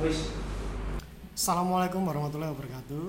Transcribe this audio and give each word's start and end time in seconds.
Assalamualaikum 0.00 2.00
warahmatullahi 2.08 2.56
wabarakatuh. 2.56 3.04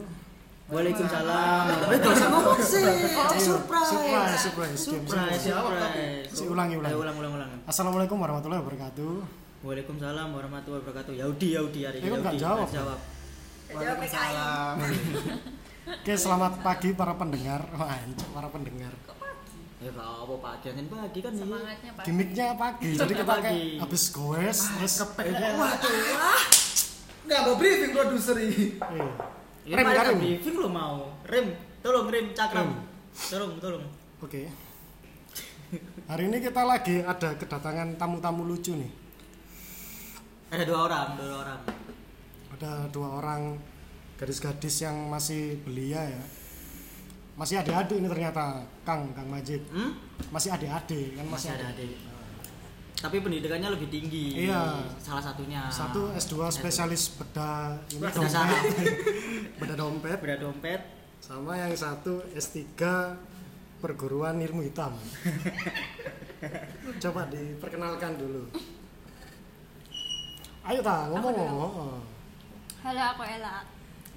Waalaikumsalam. 0.68 1.88
Eh, 1.88 2.04
gak 2.04 2.12
usah 2.20 2.28
ngomong 2.36 2.60
sih. 2.60 2.84
Surprise. 2.84 3.48
Surprise, 3.88 4.44
surprise. 4.44 4.76
Surprise, 4.76 5.40
surprise. 5.40 6.28
Si 6.36 6.44
ulangi, 6.52 6.76
ulangi. 6.76 6.92
Eh, 6.92 7.00
ulang, 7.00 7.16
ulang, 7.16 7.32
ulang. 7.40 7.48
Assalamualaikum 7.64 8.20
warahmatullahi 8.20 8.60
wabarakatuh. 8.60 9.24
Waalaikumsalam 9.64 10.36
warahmatullahi 10.36 10.84
wabarakatuh. 10.84 11.16
Yaudi, 11.16 11.56
Yaudi 11.56 11.88
hari 11.88 12.04
ini. 12.04 12.04
Eh, 12.04 12.12
kok 12.12 12.20
nggak 12.28 12.36
Yaudi. 12.36 12.44
jawab? 12.44 12.68
Jawab. 12.68 13.00
Waalaikumsalam. 13.72 14.76
Oke, 16.04 16.14
selamat 16.20 16.60
pagi 16.60 16.92
para 16.92 17.16
pendengar. 17.16 17.64
Wah, 17.72 18.04
para 18.36 18.52
pendengar. 18.52 18.92
Ya 19.82 19.90
gak 19.98 20.14
apa 20.14 20.38
pagi, 20.38 20.70
kan 20.70 20.86
pagi 20.94 21.20
kan 21.26 21.34
ini. 21.34 21.42
semangatnya 21.42 21.90
pak 21.98 22.06
Gimiknya 22.06 22.54
pagi. 22.54 22.94
Jadi 22.94 23.18
kita 23.18 23.26
Pagi. 23.26 23.50
kayak 23.50 23.82
habis 23.82 24.04
goes 24.14 24.60
terus 24.78 24.94
Waduh, 25.02 25.58
wah. 25.58 25.74
Nggak 27.32 27.48
mau 27.48 27.56
briefing 27.56 27.92
produser 27.96 28.36
ini. 28.44 28.76
Iya. 28.76 29.08
Ini 29.64 29.72
Rem, 29.80 29.88
Karim. 29.88 30.18
briefing 30.20 30.56
lo 30.60 30.68
mau. 30.68 31.16
Rem, 31.24 31.56
tolong 31.80 32.12
rem 32.12 32.36
cakram. 32.36 32.76
Tolong, 33.32 33.56
tolong. 33.56 33.88
Oke. 34.20 34.52
Hari 36.12 36.28
ini 36.28 36.44
kita 36.44 36.68
lagi 36.68 37.00
ada 37.00 37.32
kedatangan 37.40 37.96
tamu-tamu 37.96 38.44
lucu 38.44 38.76
nih. 38.76 38.92
Ada 40.52 40.68
dua 40.68 40.80
orang, 40.92 41.08
dua 41.16 41.36
orang. 41.40 41.60
Ada 42.60 42.72
dua 42.92 43.10
orang 43.24 43.42
gadis-gadis 44.20 44.84
yang 44.84 45.08
masih 45.08 45.56
belia 45.64 46.04
ya. 46.04 46.24
Masih 47.40 47.64
adik-adik 47.64 47.96
ini 47.96 48.12
ternyata, 48.12 48.60
Kang, 48.84 49.08
Kang 49.16 49.32
Majid. 49.32 49.64
Hmm? 49.72 49.96
Masih 50.36 50.52
adik-adik 50.52 51.16
kan 51.16 51.24
Masih 51.32 51.48
masih, 51.48 51.50
ada 51.56 51.66
adik. 51.72 52.11
Tapi 53.02 53.18
pendidikannya 53.18 53.70
lebih 53.74 53.90
tinggi. 53.90 54.46
Iya. 54.46 54.78
Salah 55.02 55.24
satunya. 55.26 55.66
Satu 55.74 56.14
S2 56.14 56.34
spesialis 56.54 57.18
bedah 57.18 57.74
ini 57.90 57.98
Bedah 57.98 58.14
dompet. 58.14 58.64
bedah 59.60 59.76
dompet 59.76 60.18
Beda 60.22 60.38
dompet. 60.38 60.82
sama 61.18 61.54
yang 61.54 61.74
satu 61.74 62.22
S3 62.34 62.62
perguruan 63.78 64.38
ilmu 64.38 64.62
hitam. 64.62 64.94
Coba 67.02 67.26
diperkenalkan 67.28 68.18
dulu. 68.18 68.46
Ayo 70.62 70.82
ta, 70.82 71.10
ngomong 71.10 71.34
ngomong. 71.34 72.02
halo 72.82 73.02
aku 73.14 73.22
Ella 73.26 73.62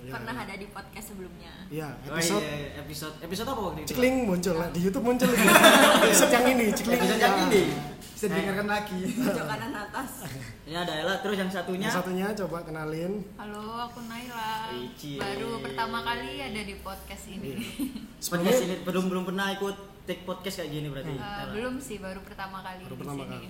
Iya. 0.04 0.12
pernah 0.12 0.34
ada 0.36 0.54
di 0.54 0.66
podcast 0.66 1.06
sebelumnya 1.08 1.52
Iya, 1.66 1.88
Oh 2.04 2.12
episode 2.12 2.40
iya, 2.40 2.76
episode 2.78 3.14
episode 3.18 3.48
apa 3.48 3.60
waktu 3.62 3.80
itu? 3.80 3.88
Cikling 3.90 4.16
muncul 4.24 4.54
lah 4.54 4.68
di 4.68 4.80
YouTube 4.80 5.02
muncul 5.02 5.28
episode 6.04 6.28
yang 6.30 6.46
ini 6.46 6.66
Cikling. 6.70 6.98
Episode 6.98 7.20
yang 7.20 7.36
ini. 7.42 7.62
Bisa 8.14 8.24
didengarkan 8.26 8.68
lagi. 8.70 9.00
pojok 9.10 9.44
kanan 9.44 9.72
atas 9.74 10.10
Ini 10.64 10.76
ada 10.78 10.92
Ella, 10.94 11.14
terus 11.18 11.36
yang 11.36 11.50
satunya. 11.50 11.86
Yang 11.86 11.96
satunya 11.98 12.26
coba 12.34 12.58
kenalin. 12.62 13.12
halo 13.34 13.60
aku 13.82 13.98
Naila 14.02 14.70
Ici. 14.72 15.16
baru 15.16 15.58
pertama 15.58 15.98
kali 16.00 16.38
ada 16.38 16.60
di 16.62 16.74
podcast 16.78 17.24
ini 17.26 17.48
Iya. 17.50 17.58
Podcast 18.22 18.22
Sebenarnya 18.22 18.54
ini 18.62 18.76
belum 18.80 19.04
belum 19.06 19.24
pernah 19.26 19.46
ikut 19.52 19.76
take 20.04 20.22
podcast 20.22 20.56
kayak 20.58 20.70
gini 20.70 20.86
berarti. 20.86 21.12
Ella. 21.12 21.48
belum 21.50 21.74
sih 21.76 21.96
baru 21.98 22.20
pertama 22.20 22.60
kali 22.60 22.80
Baru 22.82 22.92
di 22.92 23.00
pertama 23.00 23.18
sini 23.18 23.32
kali. 23.34 23.48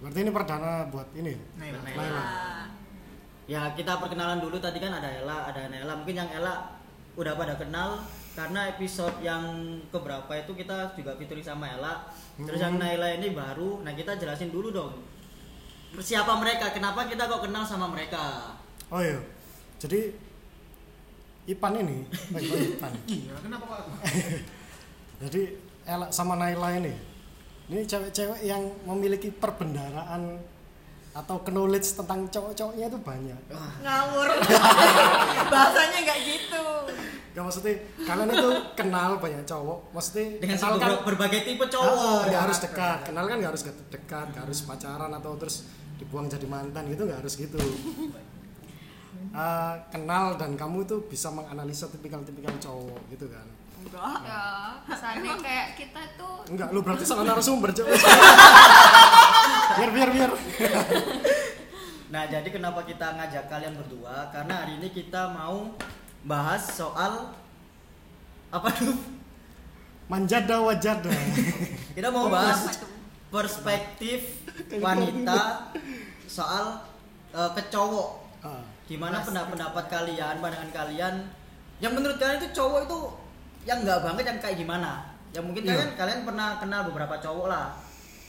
berarti 0.00 0.18
ini 0.18 0.30
perdana 0.30 0.72
buat 0.88 1.08
ini. 1.14 1.32
Naila. 1.54 1.78
Naila. 1.78 2.10
Ah, 2.18 2.64
Ya 3.50 3.74
kita 3.74 3.98
perkenalan 3.98 4.38
dulu 4.38 4.62
tadi 4.62 4.78
kan 4.78 4.94
ada 4.94 5.10
Ella, 5.10 5.50
ada 5.50 5.66
Naila. 5.66 5.98
Mungkin 5.98 6.14
yang 6.14 6.30
Ella 6.30 6.78
udah 7.18 7.34
pada 7.34 7.58
kenal 7.58 8.00
karena 8.32 8.72
episode 8.72 9.12
yang 9.20 9.44
keberapa 9.92 10.30
itu 10.32 10.54
kita 10.54 10.94
juga 10.94 11.12
featuring 11.18 11.44
sama 11.44 11.68
Ella. 11.68 12.06
Terus 12.38 12.60
yang 12.60 12.78
Hmm. 12.78 12.82
Naila 12.82 13.18
ini 13.18 13.34
baru. 13.34 13.82
Nah 13.82 13.92
kita 13.92 14.16
jelasin 14.16 14.48
dulu 14.48 14.70
dong. 14.70 14.94
Siapa 15.92 16.40
mereka? 16.40 16.72
Kenapa 16.72 17.04
kita 17.04 17.28
kok 17.28 17.44
kenal 17.44 17.66
sama 17.66 17.90
mereka? 17.90 18.56
Oh 18.88 19.02
iya. 19.02 19.20
Jadi 19.76 20.14
Ipan 21.42 21.74
ini, 21.74 22.06
iya, 22.38 22.54
Ipan. 22.70 22.94
Iya, 23.10 23.34
kenapa 23.42 23.66
Pak? 23.66 23.82
Jadi 25.26 25.42
Ella 25.82 26.06
sama 26.08 26.38
Naila 26.38 26.70
ini, 26.78 26.94
ini 27.66 27.82
cewek-cewek 27.82 28.46
yang 28.46 28.62
memiliki 28.86 29.34
perbendaraan 29.34 30.38
atau 31.12 31.36
knowledge 31.44 31.92
tentang 31.92 32.24
cowok-cowoknya 32.26 32.86
itu 32.86 32.98
banyak. 32.98 33.40
ngawur 33.78 34.28
bahasanya 35.52 35.98
nggak 36.02 36.18
gitu 36.22 36.64
Gak 37.32 37.42
maksudnya 37.42 37.72
kalian 37.98 38.28
itu 38.28 38.48
kenal 38.74 39.16
banyak 39.16 39.40
cowok, 39.42 39.78
maksudnya 39.90 40.36
Dengan 40.36 40.52
kenal 40.54 40.72
kan 40.74 40.80
berba- 40.86 41.04
berbagai 41.06 41.40
tipe 41.42 41.64
Ah, 41.64 41.70
cowok. 41.70 42.20
nggak 42.28 42.42
harus 42.42 42.58
dekat, 42.60 42.98
kenal 43.02 43.24
kan 43.24 43.36
nggak 43.40 43.50
harus 43.50 43.62
dekat, 43.88 44.26
nggak 44.28 44.42
harus 44.44 44.58
pacaran 44.62 45.08
atau 45.10 45.32
terus 45.36 45.56
dibuang 45.96 46.26
jadi 46.26 46.44
mantan 46.44 46.84
gitu 46.88 47.02
nggak 47.04 47.20
harus 47.20 47.34
gitu. 47.34 47.56
Ah, 49.32 49.80
kenal 49.88 50.36
dan 50.36 50.52
kamu 50.54 50.84
itu 50.84 51.08
bisa 51.08 51.30
menganalisa 51.30 51.88
tipikal-tipikal 51.88 52.52
cowok 52.58 53.00
gitu 53.08 53.32
kan. 53.32 53.48
Enggak 53.82 54.18
ya 54.22 54.42
kesannya 54.86 55.34
kayak 55.42 55.68
kita 55.74 56.02
tuh 56.14 56.32
Enggak, 56.50 56.68
lu 56.74 56.82
berarti 56.82 57.04
salah 57.06 57.24
narasumber, 57.24 57.70
Cok. 57.70 57.86
biar 59.78 59.90
biar 59.94 60.08
biar. 60.10 60.30
Nah, 62.12 62.28
jadi 62.28 62.44
kenapa 62.52 62.84
kita 62.84 63.14
ngajak 63.16 63.48
kalian 63.48 63.72
berdua? 63.78 64.28
Karena 64.34 64.66
hari 64.66 64.76
ini 64.82 64.92
kita 64.92 65.32
mau 65.32 65.72
bahas 66.28 66.60
soal 66.66 67.32
apa 68.52 68.68
tuh? 68.74 68.92
Manjada 70.10 70.60
wajada. 70.60 71.08
Kita 71.96 72.12
mau 72.12 72.28
bahas 72.28 72.84
perspektif 73.32 74.44
wanita 74.76 75.72
soal 76.28 76.84
eh, 77.32 77.50
ke 77.56 77.62
cowok. 77.72 78.08
Ah, 78.44 78.60
Gimana 78.84 79.24
pendapat 79.24 79.88
kalian, 79.88 80.42
pandangan 80.42 80.68
kalian? 80.74 81.14
Yang 81.80 81.92
menurut 81.96 82.16
kalian 82.20 82.44
itu 82.44 82.50
cowok 82.52 82.80
itu 82.84 82.98
yang 83.62 83.78
nggak 83.80 84.00
banget 84.00 84.24
yang 84.26 84.38
kayak 84.38 84.56
gimana? 84.58 84.90
Yang 85.30 85.44
mungkin 85.46 85.62
Iya. 85.62 85.70
kalian 85.72 85.90
kalian 85.94 86.20
pernah 86.24 86.48
kenal 86.56 86.80
beberapa 86.84 87.14
cowok 87.16 87.46
lah. 87.46 87.66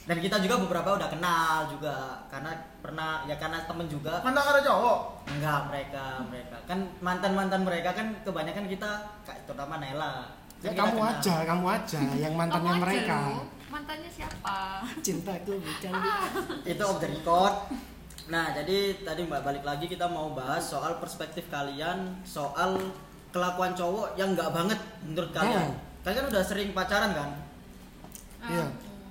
Dan 0.03 0.19
kita 0.19 0.35
juga 0.37 0.59
beberapa 0.59 0.93
udah 0.93 1.07
kenal 1.07 1.63
juga 1.65 1.95
karena 2.27 2.51
pernah 2.77 3.23
ya 3.23 3.39
karena 3.39 3.63
temen 3.63 3.87
juga 3.87 4.19
Mana 4.19 4.43
ada 4.43 4.59
cowok? 4.59 4.97
Enggak 5.29 5.59
mereka 5.65 6.05
mereka 6.27 6.57
kan 6.65 6.79
mantan 6.99 7.31
mantan 7.33 7.63
mereka 7.63 7.89
kan 7.91 8.11
kebanyakan 8.21 8.67
kita 8.67 8.89
kayak 9.23 9.47
terutama 9.47 9.79
Nela. 9.79 10.27
ya 10.59 10.67
Kan 10.67 10.71
kita 10.71 10.81
kamu 10.81 10.97
kenal. 10.97 11.11
aja, 11.13 11.35
kamu 11.45 11.65
aja 11.69 12.01
yang 12.19 12.33
mantannya 12.35 12.67
Kamu 12.67 12.75
aja 12.75 12.83
mereka. 12.83 13.15
lu. 13.25 13.43
mantannya 13.69 14.09
siapa 14.11 14.57
Cintaku 14.99 15.53
bukan 15.57 15.91
Itu 16.71 16.83
off 16.83 16.99
the 16.99 17.07
record. 17.09 17.55
Nah 18.25 18.45
jadi 18.51 18.77
tadi 19.01 19.21
mbak 19.23 19.41
balik 19.41 19.63
lagi 19.63 19.87
kita 19.87 20.05
mau 20.05 20.31
bahas 20.31 20.61
soal 20.63 20.99
perspektif 20.99 21.47
kalian 21.47 22.19
soal 22.23 22.75
kelakuan 23.33 23.73
cowok 23.73 24.13
yang 24.13 24.31
nggak 24.31 24.49
banget 24.49 24.77
menurut 25.01 25.31
kalian. 25.31 25.67
Hmm. 25.67 25.77
Kalian 26.01 26.17
kan 26.19 26.27
udah 26.29 26.43
sering 26.43 26.69
pacaran 26.71 27.11
kan? 27.11 27.29
Iya. 28.45 28.65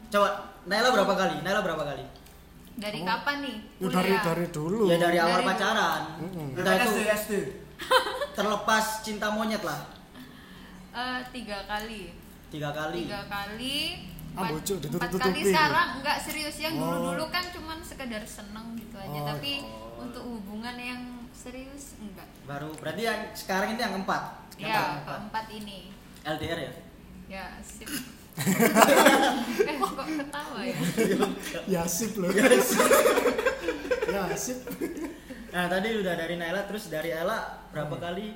Coba 0.09 0.29
Naila 0.63 0.89
berapa 0.93 1.15
kali? 1.17 1.35
Naila 1.43 1.61
berapa 1.61 1.85
kali? 1.85 2.05
dari 2.73 2.99
Kamu- 2.99 3.11
kapan 3.13 3.37
nih 3.39 3.57
Ya, 3.77 3.89
dari 3.91 4.15
dari 4.17 4.47
dulu. 4.49 4.85
Ya 4.87 4.97
dari 4.97 5.19
awal 5.19 5.39
Dari- 5.39 5.47
pacaran. 5.47 6.03
Mm-mm. 6.19 6.57
Entah 6.57 6.73
itu 6.75 6.89
SD, 6.89 6.99
SD. 7.05 7.33
terlepas 8.33 8.85
cinta 9.03 9.29
monyet 9.29 9.61
lah. 9.61 9.77
Eh, 10.91 11.21
tiga 11.31 11.59
kali 11.65 12.17
Tiga 12.49 12.69
kali. 12.71 13.05
tiga 13.05 13.21
kali 13.27 13.77
Ah, 14.33 14.41
empat- 14.41 14.53
bocok, 14.55 14.77
empat 14.77 14.85
ditutup-tutupi. 14.89 15.21
kali 15.21 15.41
sekarang 15.47 15.89
enggak 15.99 16.17
serius 16.19 16.57
yang 16.59 16.75
Oh. 16.75 16.85
dulu 16.87 16.97
dulu 17.13 17.25
kan 17.29 17.45
cuman 17.47 17.79
sekedar 17.83 18.23
seneng 18.23 18.73
gitu 18.75 18.97
aja 18.97 19.19
Oh. 19.19 19.27
tapi 19.27 19.53
Oh. 19.61 20.03
untuk 20.03 20.23
hubungan 20.27 20.73
yang 20.75 21.01
serius 21.33 21.97
enggak 21.97 22.29
Baru 22.43 22.71
berarti 22.75 23.03
yang 23.03 23.21
sekarang 23.33 23.73
ini 23.73 23.81
yang 23.81 23.93
keempat. 23.95 24.23
Yang 24.55 24.69
ya 24.69 24.79
keempat. 24.79 25.17
keempat 25.19 25.47
ini 25.53 25.79
LDR 26.23 26.59
ya? 26.61 26.73
ya 27.29 27.45
sip 27.59 27.89
eh 29.63 29.77
kok 29.79 29.93
ketawa 29.99 30.59
ya 30.61 30.77
Ya 31.67 31.83
sip 31.85 32.13
loh. 32.17 32.29
ya 32.29 34.25
sip. 34.33 34.59
Nah 35.49 35.69
tadi 35.69 35.89
udah 35.95 36.15
dari 36.15 36.35
Naila 36.35 36.65
terus 36.65 36.89
dari 36.89 37.11
Ella 37.11 37.61
berapa 37.69 37.93
kali? 37.95 38.33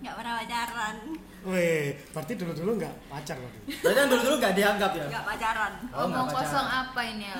nggak 0.00 0.16
pernah 0.16 0.32
pacaran 0.38 0.96
Weh, 1.42 1.92
berarti 2.10 2.32
dulu-dulu 2.34 2.76
nggak 2.76 2.94
pacar 3.06 3.36
berarti. 3.36 3.60
Berarti 3.76 3.96
kan 3.96 4.06
dulu 4.08 4.20
dulu 4.22 4.36
gak 4.38 4.54
dianggap 4.54 4.90
ya? 4.94 5.04
nggak 5.08 5.24
pacaran 5.26 5.72
Oh, 5.90 6.04
omong 6.04 6.24
nggak 6.24 6.36
kosong 6.36 6.66
pacaran. 6.66 6.84
apa 6.86 7.00
ini 7.06 7.24
ya 7.26 7.36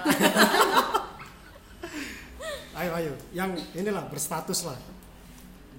Ayo 2.73 2.91
ayo, 2.95 3.13
yang 3.33 3.51
inilah 3.73 4.07
berstatus 4.07 4.65
lah. 4.65 4.79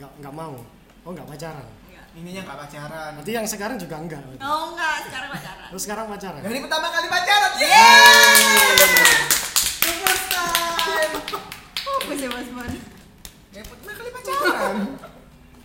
Nggak 0.01 0.11
nggak 0.17 0.33
mau. 0.33 0.57
Oh 1.05 1.11
nggak 1.13 1.29
pacaran. 1.29 1.67
Ininya 2.11 2.41
nggak 2.41 2.57
pacaran. 2.59 3.11
Berarti 3.15 3.31
yang 3.31 3.45
sekarang 3.45 3.77
juga 3.77 3.95
enggak. 3.95 4.19
oh 4.41 4.73
enggak 4.73 4.95
sekarang 5.05 5.29
pacaran 5.29 5.67
Terus 5.69 5.83
sekarang 5.85 6.05
pacaran. 6.09 6.41
Dari 6.41 6.57
pertama 6.59 6.87
kali 6.89 7.07
pacaran. 7.07 7.51
Time. 10.81 11.13
apa 11.81 12.13
sih 12.13 12.27
mas 12.27 12.49
man 12.49 12.71
Dari 13.51 13.63
pertama 13.63 13.91
kali 13.93 14.09
pacaran. 14.11 14.75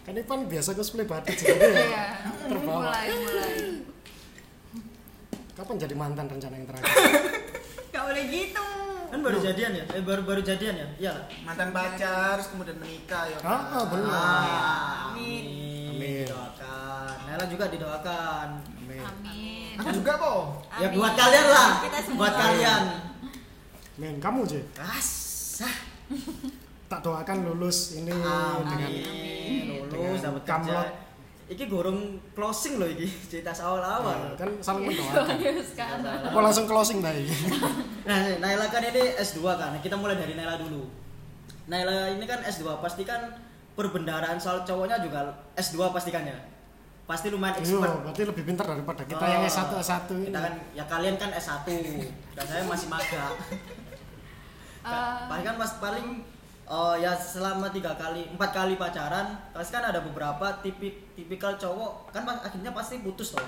Kan 0.05 0.15
Ipan 0.15 0.41
biasa 0.47 0.71
cosplay 0.73 1.03
batik 1.03 1.35
jadi 1.35 1.57
ya. 1.57 1.83
ya 1.83 2.05
Terbawa. 2.45 2.79
mulai 2.87 3.09
mulai 3.11 3.55
Kapan 5.51 5.77
jadi 5.81 5.95
mantan 5.97 6.27
rencana 6.29 6.55
yang 6.55 6.69
terakhir? 6.69 6.93
nggak 7.89 8.03
boleh 8.05 8.25
gitu 8.29 8.69
Kan 9.07 9.19
baru 9.23 9.39
jadian 9.39 9.73
ya? 9.73 9.85
Eh 9.95 10.03
baru 10.03 10.23
baru 10.27 10.41
jadian 10.43 10.75
ya? 10.75 10.89
Iya. 10.99 11.11
lah. 11.15 11.25
Mantan 11.47 11.69
pacar, 11.71 12.35
terus 12.39 12.49
kemudian 12.53 12.77
menikah 12.83 13.25
ya. 13.31 13.39
Ah, 13.41 13.63
ah, 13.71 13.85
benar. 13.87 14.11
Ah, 14.11 15.11
Amin. 15.15 15.45
Amin. 15.95 16.27
Didoakan. 16.27 17.15
Nela 17.31 17.45
juga 17.47 17.65
didoakan. 17.71 18.49
Amin. 18.83 19.03
Amin. 19.03 19.75
Aku 19.79 19.91
juga 19.95 20.13
kok. 20.19 20.43
Ya 20.83 20.87
Amin. 20.91 20.99
buat 20.99 21.15
kalian 21.15 21.47
lah. 21.47 21.71
Kita 21.87 21.99
semua. 22.03 22.19
Buat 22.19 22.35
kalian. 22.35 22.83
Men, 23.97 24.15
kamu 24.21 24.41
Je, 24.45 24.61
Asah. 24.77 25.77
tak 26.87 27.01
doakan 27.03 27.49
lulus 27.49 27.97
ini 27.97 28.13
dengan 28.13 28.61
Amin. 28.63 29.89
Lulus 29.89 30.21
dengan 30.21 30.37
dapat 30.37 30.43
kerja. 30.45 31.06
Iki 31.47 31.71
gorong 31.71 31.99
closing 32.35 32.75
loh 32.77 32.91
iki 32.91 33.07
cerita 33.31 33.55
awal-awal. 33.55 34.35
kan 34.35 34.51
saling 34.59 34.91
mendoakan. 34.91 35.39
Serius 35.39 35.71
kan? 35.79 36.03
Apa 36.03 36.39
langsung 36.43 36.67
closing 36.67 36.99
baik? 36.99 37.27
Nah, 38.07 38.39
Naila 38.39 38.71
kan 38.71 38.83
ini 38.83 39.19
S2 39.19 39.43
kan. 39.55 39.75
Kita 39.79 39.99
mulai 39.99 40.15
dari 40.15 40.35
Naila 40.35 40.59
dulu. 40.59 40.87
Naila 41.67 42.15
ini 42.15 42.23
kan 42.23 42.39
S2, 42.41 42.79
pasti 42.79 43.03
kan 43.03 43.35
perbendaraan 43.75 44.39
soal 44.39 44.63
cowoknya 44.63 45.03
juga 45.03 45.27
S2 45.55 45.91
pastikan 45.91 46.23
ya. 46.23 46.39
Pasti 47.03 47.31
lumayan 47.31 47.55
Iya, 47.55 47.63
expert. 47.63 48.03
berarti 48.03 48.23
lebih 48.25 48.43
pintar 48.43 48.67
daripada 48.67 49.03
kita 49.03 49.19
Oh, 49.19 49.27
yang 49.29 49.43
S1 49.43 49.71
S1 49.77 50.07
ini. 50.13 50.27
Kita 50.27 50.41
kan 50.41 50.55
ya 50.71 50.85
kalian 50.85 51.15
kan 51.15 51.31
S1 51.31 51.67
dan 52.35 52.45
saya 52.45 52.63
masih 52.65 52.89
magang. 52.89 53.35
Eh, 54.87 55.19
paling 55.27 55.43
kan 55.43 55.59
mas 55.59 55.75
paling 55.83 56.23
oh 56.67 56.95
ya 56.95 57.15
selama 57.15 57.69
tiga 57.69 57.95
kali 57.95 58.27
empat 58.29 58.51
kali 58.53 58.75
pacaran 58.75 59.27
pasti 59.51 59.71
kan 59.71 59.85
ada 59.85 60.01
beberapa 60.01 60.43
tipik 60.61 61.15
tipikal 61.15 61.55
cowok 61.55 62.11
kan 62.11 62.23
pas- 62.23 62.43
akhirnya 62.43 62.71
pasti 62.71 62.99
putus 62.99 63.33
toh 63.33 63.47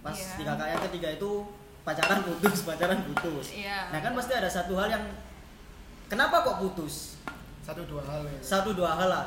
pas 0.00 0.10
Iya. 0.10 0.34
tiga 0.36 0.52
kali 0.54 0.70
yang 0.70 0.84
ketiga 0.84 1.08
itu 1.12 1.30
pacaran 1.80 2.20
putus 2.20 2.58
pacaran 2.68 3.00
putus 3.04 3.46
Iya. 3.52 3.88
nah 3.88 3.98
kan 3.98 4.12
pasti 4.12 4.32
ada 4.32 4.48
satu 4.48 4.74
hal 4.74 4.88
yang 4.88 5.04
kenapa 6.06 6.42
kok 6.42 6.58
putus 6.60 7.16
Satu 7.60 7.86
dua 7.86 8.02
hal 8.02 8.24
ya. 8.24 8.40
satu 8.40 8.72
dua 8.72 8.90
hal 8.92 9.06
lah 9.06 9.26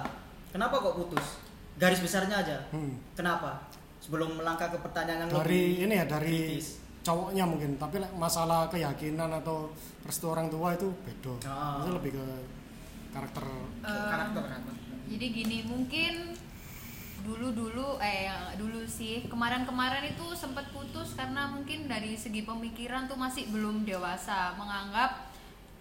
kenapa 0.50 0.76
kok 0.78 0.96
putus 0.98 1.40
garis 1.74 2.00
besarnya 2.00 2.38
aja 2.38 2.58
Hmm. 2.70 3.00
kenapa 3.14 3.66
sebelum 3.98 4.36
melangkah 4.36 4.68
ke 4.68 4.78
pertanyaan 4.78 5.24
yang 5.24 5.32
Dari 5.32 5.48
lebih 5.80 5.84
ini 5.86 5.94
ya 5.96 6.06
dari 6.06 6.38
kritis. 6.52 6.84
cowoknya 7.02 7.44
mungkin, 7.44 7.72
tapi 7.78 8.00
masalah 8.14 8.68
keyakinan 8.68 9.32
atau 9.34 9.72
restu 10.04 10.24
orang 10.26 10.48
tua 10.48 10.72
itu 10.72 10.88
beda. 11.02 11.36
Ah. 11.46 11.80
Itu 11.80 11.92
lebih 11.94 12.12
ke 12.14 12.26
karakter 13.14 13.46
eh, 13.86 14.08
Karakter 14.10 14.42
karakter. 14.42 14.74
jadi 15.08 15.26
gini 15.30 15.58
mungkin 15.70 16.14
dulu 17.24 17.56
dulu 17.56 17.88
eh 18.04 18.28
yang 18.28 18.60
dulu 18.60 18.84
sih 18.84 19.24
kemarin 19.32 19.64
kemarin 19.64 20.04
itu 20.12 20.36
sempat 20.36 20.68
putus 20.76 21.16
karena 21.16 21.48
mungkin 21.48 21.88
dari 21.88 22.20
segi 22.20 22.44
pemikiran 22.44 23.08
tuh 23.08 23.16
masih 23.16 23.48
belum 23.48 23.88
dewasa 23.88 24.60
menganggap 24.60 25.32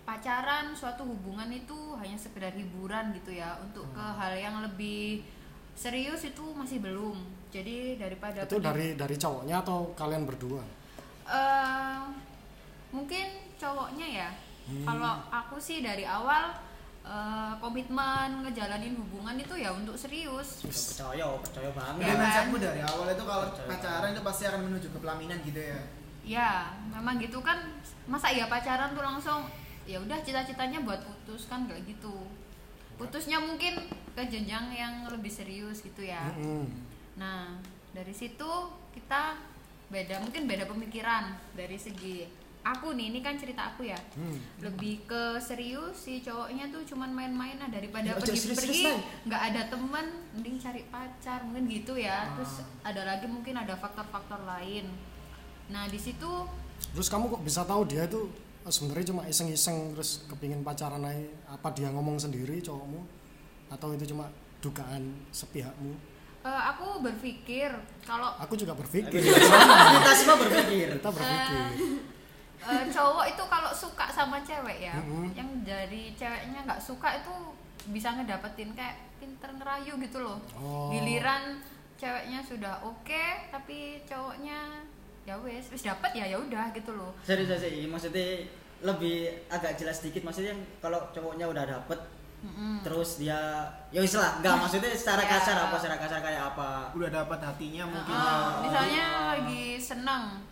pacaran 0.07 0.71
suatu 0.71 1.03
hubungan 1.03 1.51
itu 1.51 1.99
hanya 1.99 2.15
sekedar 2.15 2.55
hiburan 2.55 3.11
gitu 3.19 3.35
ya 3.35 3.59
untuk 3.59 3.91
ke 3.91 4.03
hal 4.03 4.35
yang 4.39 4.63
lebih 4.63 5.27
serius 5.75 6.23
itu 6.23 6.43
masih 6.55 6.79
belum 6.79 7.19
jadi 7.51 7.99
daripada 7.99 8.47
itu 8.47 8.63
dari 8.63 8.95
dari 8.95 9.17
cowoknya 9.19 9.67
atau 9.67 9.91
kalian 9.99 10.23
berdua? 10.23 10.63
Eh, 11.27 12.03
mungkin 12.95 13.27
cowoknya 13.59 14.07
ya 14.07 14.31
kalau 14.87 15.27
aku 15.27 15.59
sih 15.59 15.83
dari 15.83 16.07
awal 16.07 16.55
eh, 17.03 17.53
komitmen 17.59 18.43
ngejalanin 18.43 18.95
hubungan 18.95 19.35
itu 19.35 19.55
ya 19.55 19.71
untuk 19.71 19.95
serius 19.95 20.63
Ya, 20.63 20.71
percaya 20.71 21.27
percaya 21.39 21.71
banget 21.71 21.99
Ya 21.99 22.05
Jadi 22.05 22.13
kan? 22.13 22.21
mindsetmu 22.21 22.57
dari 22.59 22.81
awal 22.83 23.07
itu 23.09 23.25
kalau 23.25 23.45
Percaya. 23.49 23.69
pacaran 23.69 24.11
itu 24.11 24.23
pasti 24.23 24.43
akan 24.45 24.61
menuju 24.65 24.87
ke 24.89 24.99
pelaminan 24.99 25.39
gitu 25.43 25.61
ya. 25.61 25.81
ya 26.23 26.51
memang 26.89 27.19
gitu 27.19 27.39
kan 27.39 27.59
masa 28.05 28.31
iya 28.31 28.47
pacaran 28.47 28.93
tuh 28.93 29.03
langsung 29.03 29.43
ya 29.83 29.99
udah 29.99 30.19
cita-citanya 30.19 30.79
buat 30.81 31.03
putus 31.03 31.47
kan 31.47 31.67
gak 31.67 31.83
gitu 31.83 32.31
putusnya 32.95 33.37
mungkin 33.37 33.75
ke 34.13 34.23
jenjang 34.25 34.71
yang 34.71 34.95
lebih 35.09 35.27
serius 35.29 35.83
gitu 35.83 36.03
ya 36.03 36.31
Mm-mm. 36.33 36.71
Nah, 37.13 37.59
dari 37.91 38.09
situ 38.11 38.47
kita 38.91 39.37
beda, 39.89 40.17
mungkin 40.19 40.47
beda 40.47 40.65
pemikiran 40.65 41.29
dari 41.53 41.75
segi 41.75 42.25
aku 42.63 42.95
nih, 42.95 43.11
ini 43.11 43.21
kan 43.21 43.35
cerita 43.35 43.75
aku 43.75 43.85
ya. 43.85 43.99
Hmm. 44.15 44.39
Lebih 44.63 45.05
ke 45.05 45.23
serius 45.39 45.99
si 45.99 46.23
cowoknya 46.23 46.71
tuh 46.71 46.87
cuman 46.87 47.11
main-main 47.11 47.59
lah 47.59 47.67
daripada 47.67 48.07
Ya, 48.07 48.15
aja 48.15 48.23
pergi-pergi 48.23 48.83
nggak 49.27 49.43
ada 49.51 49.63
temen, 49.67 50.07
mending 50.33 50.57
cari 50.57 50.83
pacar, 50.87 51.43
mungkin 51.43 51.67
gitu 51.67 51.95
ya. 51.95 52.31
Terus 52.35 52.63
ada 52.81 53.03
lagi 53.05 53.27
mungkin 53.27 53.55
ada 53.55 53.75
faktor-faktor 53.75 54.43
lain. 54.43 54.87
Nah, 55.69 55.87
di 55.87 55.99
situ 55.99 56.31
Terus 56.83 57.07
kamu 57.07 57.31
kok 57.31 57.43
bisa 57.43 57.63
tahu 57.63 57.87
dia 57.87 58.05
itu 58.05 58.27
eh, 58.63 58.73
sebenarnya 58.73 59.15
cuma 59.15 59.23
iseng-iseng 59.25 59.95
terus 59.95 60.27
kepingin 60.27 60.63
pacaran 60.63 61.03
aja? 61.03 61.23
Apa 61.49 61.71
dia 61.71 61.91
ngomong 61.91 62.19
sendiri 62.19 62.59
cowokmu? 62.59 63.01
Atau 63.71 63.95
itu 63.95 64.11
cuma 64.11 64.31
dugaan 64.59 65.03
sepihakmu? 65.31 65.95
eh, 66.43 66.63
aku 66.75 66.99
berpikir 66.99 67.71
kalau 68.03 68.35
Aku 68.39 68.55
juga 68.55 68.75
berpikir. 68.75 69.23
kita 69.23 70.13
semua 70.13 70.37
berpikir 70.39 70.99
Kita 70.99 71.11
berpikir. 71.11 71.63
Eh, 72.65 72.85
cowok 72.89 73.27
itu 73.27 73.43
kalau 73.45 73.73
suka 73.73 74.07
sama 74.07 74.39
cewek 74.41 74.79
ya, 74.81 74.95
Mhm. 74.95 75.35
yang 75.35 75.49
dari 75.63 76.13
ceweknya 76.13 76.63
nggak 76.63 76.79
suka 76.79 77.17
itu 77.17 77.33
bisa 77.87 78.13
ngedapetin 78.13 78.71
kayak 78.73 78.95
pinter 79.17 79.51
ngerayu 79.51 79.99
gitu 79.99 80.19
loh. 80.19 80.39
Oh. 80.55 80.87
Giliran 80.89 81.59
ceweknya 81.97 82.39
sudah 82.41 82.79
oke, 82.81 83.25
tapi 83.49 83.79
cowoknya 84.05 84.83
ya 85.23 85.39
wes, 85.39 85.71
wes 85.71 85.83
dapet 85.83 86.11
ya 86.13 86.27
ya 86.27 86.35
udah 86.37 86.71
gitu 86.71 86.91
loh. 86.93 87.15
serius 87.23 87.55
sih 87.57 87.87
maksudnya 87.87 88.43
lebih 88.83 89.31
agak 89.49 89.75
jelas 89.77 89.95
sedikit 89.97 90.23
maksudnya 90.23 90.51
kalau 90.79 90.99
cowoknya 91.13 91.47
udah 91.47 91.63
dapet 91.65 91.95
Mm-mm. 92.43 92.83
terus 92.83 93.23
dia 93.23 93.39
ya 93.89 94.03
wis 94.03 94.19
lah 94.19 94.43
nggak 94.43 94.59
maksudnya 94.59 94.91
secara 94.91 95.23
Ya. 95.31 95.31
kasar 95.33 95.55
apa 95.61 95.79
secara 95.79 95.95
kasar 95.97 96.19
kayak 96.21 96.43
apa 96.49 96.91
Udah 96.93 97.07
dapat 97.09 97.39
hatinya 97.39 97.87
mungkin. 97.87 98.11
Ya. 98.11 98.19
Ah, 98.21 98.51
misalnya 98.61 99.05
lagi 99.31 99.79
seneng 99.79 100.43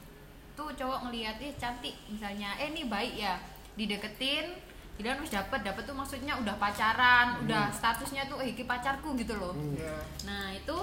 tuh 0.60 0.68
cowok 0.76 1.08
ngeliat 1.08 1.40
ih 1.40 1.56
cantik 1.56 1.96
misalnya 2.12 2.52
eh 2.60 2.68
ini 2.68 2.84
baik 2.84 3.16
ya 3.16 3.40
dideketin 3.80 4.68
Giliran 5.00 5.24
wis 5.24 5.32
dapet, 5.32 5.64
dapet 5.64 5.88
tuh 5.88 5.96
maksudnya 5.96 6.36
udah 6.36 6.60
pacaran, 6.60 7.40
udah 7.48 7.72
statusnya 7.72 8.28
tuh 8.28 8.36
eh 8.44 8.52
iki 8.52 8.68
pacarku 8.68 9.16
gitu 9.16 9.32
loh. 9.32 9.56
Hmm. 9.56 9.72
Ya. 9.72 9.96
Nah 10.28 10.52
itu 10.52 10.76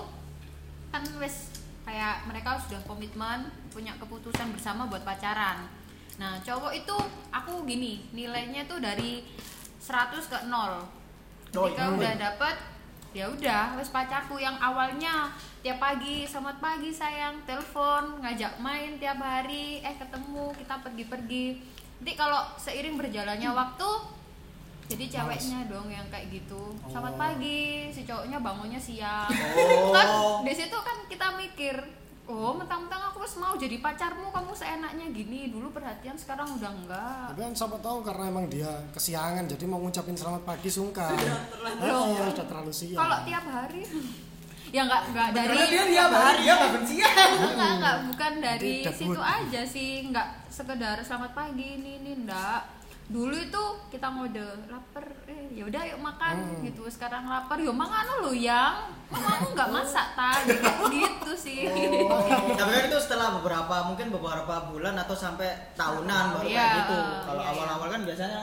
kan 0.90 1.06
wes 1.22 1.54
kayak 1.86 2.26
mereka 2.26 2.58
sudah 2.66 2.82
komitmen 2.90 3.46
punya 3.70 3.94
keputusan 4.02 4.50
bersama 4.58 4.90
buat 4.90 5.06
pacaran. 5.06 5.70
Nah 6.18 6.42
cowok 6.42 6.74
itu 6.74 6.98
aku 7.30 7.62
gini 7.70 8.10
nilainya 8.10 8.66
tuh 8.66 8.82
dari 8.82 9.22
100 9.78 10.18
ke 10.18 10.38
0 10.50 10.98
Oh, 11.54 11.70
Ketika 11.70 11.86
iya. 11.86 11.94
udah 11.94 12.14
dapet 12.18 12.56
ya 13.18 13.26
udah 13.34 13.74
wes 13.82 13.90
pacarku 13.90 14.38
yang 14.38 14.54
awalnya 14.62 15.34
tiap 15.66 15.82
pagi 15.82 16.30
selamat 16.30 16.62
pagi 16.62 16.94
sayang. 16.94 17.42
Telepon 17.50 18.22
ngajak 18.22 18.62
main 18.62 19.02
tiap 19.02 19.18
hari 19.18 19.82
eh 19.82 19.96
ketemu 19.98 20.54
kita 20.54 20.86
pergi-pergi. 20.86 21.46
Nanti 21.98 22.14
kalau 22.14 22.46
seiring 22.62 22.94
berjalannya 22.94 23.50
waktu 23.50 23.90
jadi 24.86 25.06
ceweknya 25.10 25.66
dong 25.66 25.90
yang 25.90 26.06
kayak 26.14 26.30
gitu. 26.30 26.78
Selamat 26.86 27.18
Oh. 27.18 27.20
pagi 27.20 27.90
si 27.90 28.06
cowoknya 28.06 28.38
bangunnya 28.38 28.78
siang. 28.78 29.26
Oh. 29.34 29.90
kan 29.98 30.08
di 30.46 30.54
situ 30.54 30.78
kan 30.78 30.98
kita 31.10 31.34
mikir 31.42 31.74
oh 32.28 32.52
mentang-mentang 32.54 33.02
aku 33.08 33.24
wes 33.24 33.36
mau 33.36 33.56
jadi 33.56 33.80
pacarmu 33.80 34.28
kamu 34.28 34.52
seenaknya 34.52 35.06
gini 35.10 35.48
dulu 35.48 35.72
perhatian 35.72 36.14
sekarang 36.14 36.48
udah 36.52 36.72
enggak 36.74 37.24
Tapi 37.32 37.40
kan 37.42 37.54
siapa 37.54 37.78
tahu 37.80 37.98
karena 38.02 38.24
emang 38.28 38.46
dia 38.48 38.68
kesiangan 38.92 39.48
jadi 39.48 39.64
mau 39.66 39.80
ngucapin 39.80 40.12
selamat 40.14 40.44
pagi 40.44 40.68
sungkan. 40.68 41.16
terlanjur. 41.16 41.88
Ah, 41.88 42.28
sudah 42.30 42.46
terlalu 42.46 42.72
siang. 42.72 43.00
kalau 43.00 43.18
tiap 43.24 43.46
hari 43.46 43.82
ya 44.68 44.84
nggak 44.84 45.02
nggak 45.08 45.28
dari 45.32 45.56
dia 45.66 45.84
tiap 45.88 46.12
hari 46.12 46.42
dia 46.44 46.56
bangun 46.58 46.84
siang. 46.86 47.32
enggak 47.48 47.72
enggak 47.80 47.96
bukan 48.06 48.34
dari 48.38 48.74
Jadi 48.84 48.92
situ 48.94 49.22
aja 49.24 49.62
sih 49.64 49.92
enggak 50.04 50.28
sekedar 50.50 50.98
selamat 51.00 51.32
pagi 51.32 51.80
ini 51.80 51.92
ini 51.98 52.12
enggak 52.18 52.68
dulu 53.08 53.32
itu 53.32 53.64
kita 53.88 54.04
ngode 54.12 54.68
lapar 54.68 55.08
eh 55.26 55.48
ya 55.56 55.64
udah 55.64 55.80
yuk 55.88 56.04
makan 56.04 56.36
Hmm. 56.36 56.60
gitu 56.60 56.84
sekarang 56.92 57.24
lapar 57.24 57.56
yuk 57.56 57.72
makan 57.72 58.20
lo 58.20 58.36
yang 58.36 58.92
mamamu 59.08 59.48
nggak 59.56 59.70
masak 59.72 60.08
tadi 60.20 60.56
gitu 60.92 61.34
sih. 61.34 61.64
Tapi 62.60 62.72
kan 62.76 62.84
itu 62.92 63.00
setelah 63.00 63.40
beberapa 63.40 63.76
mungkin 63.88 64.12
beberapa 64.12 64.68
bulan 64.68 65.00
atau 65.00 65.16
sampai 65.16 65.76
tahunan 65.80 66.26
baru 66.36 66.48
Iya, 66.48 66.60
kayak 66.60 66.76
gitu. 66.84 66.98
Kalau 67.24 67.42
iya, 67.42 67.48
iya. 67.48 67.56
awal-awal 67.56 67.88
kan 67.88 68.02
biasanya 68.04 68.42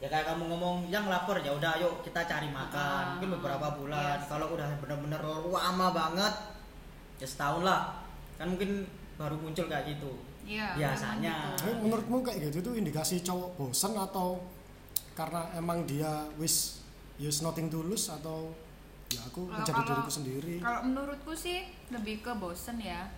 ya 0.00 0.08
kayak 0.08 0.26
kamu 0.32 0.48
ngomong 0.48 0.76
yang 0.88 1.04
lapar 1.12 1.36
ya 1.44 1.52
udah 1.52 1.76
yuk 1.76 2.00
kita 2.00 2.24
cari 2.24 2.48
makan. 2.48 2.80
Ah, 2.80 3.10
mungkin 3.16 3.36
beberapa 3.36 3.66
bulan. 3.76 4.16
Yes. 4.24 4.28
kalau 4.32 4.46
udah 4.56 4.68
bener-bener 4.80 5.20
lama 5.52 5.86
banget 5.92 6.34
ya 7.20 7.26
setahun 7.28 7.62
lah. 7.64 8.00
Kan 8.40 8.56
mungkin 8.56 8.88
baru 9.20 9.36
muncul 9.36 9.68
kayak 9.68 9.84
gitu. 9.84 10.12
Iya, 10.48 10.72
biasanya. 10.80 11.60
Tapi 11.60 11.72
menurutmu 11.84 12.24
kayak 12.24 12.48
gitu 12.48 12.64
itu 12.64 12.70
indikasi 12.80 13.20
cowok 13.20 13.60
bosan 13.60 13.92
atau 13.92 14.40
karena 15.12 15.44
emang 15.52 15.84
dia 15.84 16.24
wish 16.40 16.80
use 17.20 17.44
nothing 17.44 17.68
to 17.68 17.84
lose 17.84 18.08
atau 18.08 18.48
ya 19.10 19.20
aku 19.22 19.40
menjadi 19.44 19.74
kalau- 19.74 19.88
diriku 19.92 20.12
sendiri. 20.12 20.54
Kalau 20.58 20.80
menurutku 20.82 21.32
sih 21.32 21.58
lebih 21.88 22.20
ke 22.20 22.32
bosen 22.32 22.78
ya. 22.78 23.10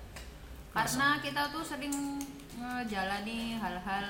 Karena 0.73 1.21
kita 1.21 1.53
tuh 1.53 1.61
sering 1.61 1.93
ngejalani 2.55 3.57
hal-hal 3.57 4.07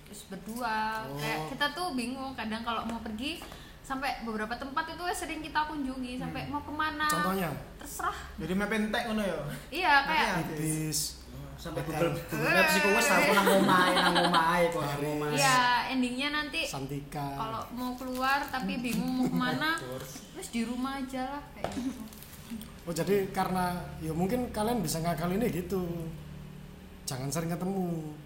terus 0.00 0.24
berdua 0.26 1.04
Oh. 1.04 1.16
kayak 1.16 1.52
kita 1.52 1.66
tuh 1.70 1.92
bingung 1.92 2.32
kadang 2.32 2.64
kalau 2.64 2.80
mau 2.82 2.96
pergi 2.98 3.44
sampai 3.82 4.20
beberapa 4.22 4.52
tempat 4.54 4.84
itu 4.90 5.04
sering 5.14 5.40
kita 5.40 5.64
kunjungi 5.64 6.16
sampai 6.16 6.48
mau 6.48 6.60
ke 6.60 6.68
mana 6.70 7.04
Contohnya 7.06 7.48
terserah 7.78 8.16
Jadi 8.36 8.52
map 8.54 8.68
entek 8.70 9.02
ngono 9.04 9.20
ya. 9.20 9.40
iya 9.70 9.94
kayak 10.02 10.48
bis 10.54 11.20
sampai. 11.58 11.82
Google 11.82 12.14
Google 12.24 12.52
Maps 12.52 12.70
sih 12.70 12.80
kok 12.80 12.90
tahu 12.94 13.22
nang 13.28 13.48
omahe 13.58 13.92
nang 13.92 14.16
omahe 14.24 14.62
kok 14.68 14.78
nang 14.78 14.90
Paris. 14.94 15.10
omahe. 15.12 15.34
iya 15.34 15.58
endingnya 15.90 16.28
nanti 16.32 16.60
Santika. 16.64 17.26
kalau 17.34 17.62
mau 17.72 17.92
keluar 17.92 18.46
tapi 18.46 18.78
bingung 18.78 19.10
mau 19.12 19.26
ke 19.26 19.36
mana 19.36 19.70
terus 20.32 20.48
di 20.48 20.62
rumah 20.62 20.96
aja 20.96 21.22
lah 21.28 21.42
kayak 21.52 21.68
gitu 21.74 22.02
Oh 22.82 22.94
jadi 22.94 23.28
karena 23.28 23.76
ya 23.98 24.08
mungkin 24.10 24.48
kalian 24.48 24.80
bisa 24.80 24.96
ngakal 24.98 25.28
ini 25.28 25.44
gitu. 25.50 26.08
Jangan 27.04 27.28
sering 27.28 27.52
ketemu. 27.52 28.16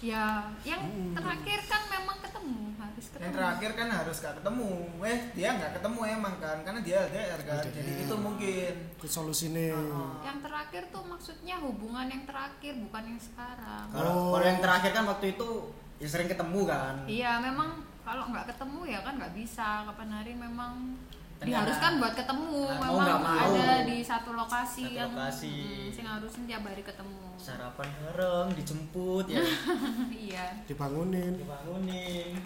ya 0.00 0.48
yang 0.62 0.80
Hmm. 0.82 1.12
terakhir 1.12 1.60
kan 1.64 1.82
memang 1.86 2.16
ketemu 2.18 2.72
ketemu 3.04 3.24
Yang 3.24 3.34
terakhir 3.34 3.70
kan 3.72 3.88
harus 3.92 4.16
gak 4.18 4.34
ketemu. 4.38 4.70
Eh, 5.02 5.18
dia 5.32 5.48
nggak 5.52 5.72
ketemu 5.74 6.00
emang 6.12 6.34
kan 6.36 6.56
karena 6.60 6.80
dia 6.80 6.96
LDR 7.04 7.40
kan. 7.42 7.60
LDR. 7.60 7.74
Jadi 7.74 7.92
itu 8.00 8.14
mungkin. 8.16 8.72
Ke 8.94 9.06
solusi 9.06 9.46
nih. 9.50 9.70
Heeh. 9.70 10.10
yang 10.22 10.38
terakhir 10.38 10.82
tuh 10.88 11.02
maksudnya 11.02 11.56
hubungan 11.58 12.06
yang 12.06 12.22
terakhir 12.22 12.72
bukan 12.78 13.02
yang 13.04 13.20
sekarang 13.20 13.84
Kalau 13.88 14.12
Oh. 14.12 14.30
kalau 14.32 14.46
yang 14.46 14.60
terakhir 14.60 14.90
kan 14.92 15.04
waktu 15.06 15.26
itu 15.32 15.48
ya 15.96 16.06
sering 16.06 16.26
ketemu 16.26 16.60
kan. 16.64 16.94
iya 17.06 17.38
memang 17.38 17.68
kalau 18.00 18.26
nggak 18.28 18.46
ketemu 18.48 18.80
ya 18.88 19.00
kan 19.00 19.14
nggak 19.14 19.32
bisa 19.32 19.66
kapan 19.84 20.10
hari 20.12 20.32
memang 20.32 20.98
Ternyata- 21.36 21.66
diharuskan 21.66 21.92
buat 21.98 22.14
ketemu 22.16 22.58
Nah, 22.64 22.78
mau 22.80 22.92
memang 22.92 23.02
nggak 23.04 23.20
mau. 23.20 23.50
ada 23.52 23.74
di 23.82 23.96
satu 24.00 24.30
lokasi 24.32 24.82
Satu 24.84 24.94
yang 24.96 25.10
lokasi. 25.12 25.54
mm, 25.54 25.86
sing 25.90 26.04
harusnya 26.04 26.42
tiap 26.48 26.62
hari 26.64 26.82
ketemu 26.82 27.18
Sarapan 27.36 27.88
bareng, 28.00 28.48
dijemput 28.52 29.26
ya, 29.28 29.42
iya 30.26 30.46
Dibangunin. 30.64 31.34
dibangunin. 31.36 32.38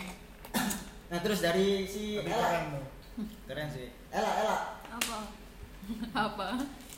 Nah, 1.06 1.18
terus 1.22 1.38
dari 1.38 1.86
si 1.86 2.18
Tapi 2.18 2.30
Ella. 2.34 2.42
keren. 2.42 2.66
Keren 3.46 3.68
sih. 3.70 3.86
Ella, 4.10 4.30
Ella. 4.42 4.56
Apa? 4.90 5.18
apa 6.26 6.48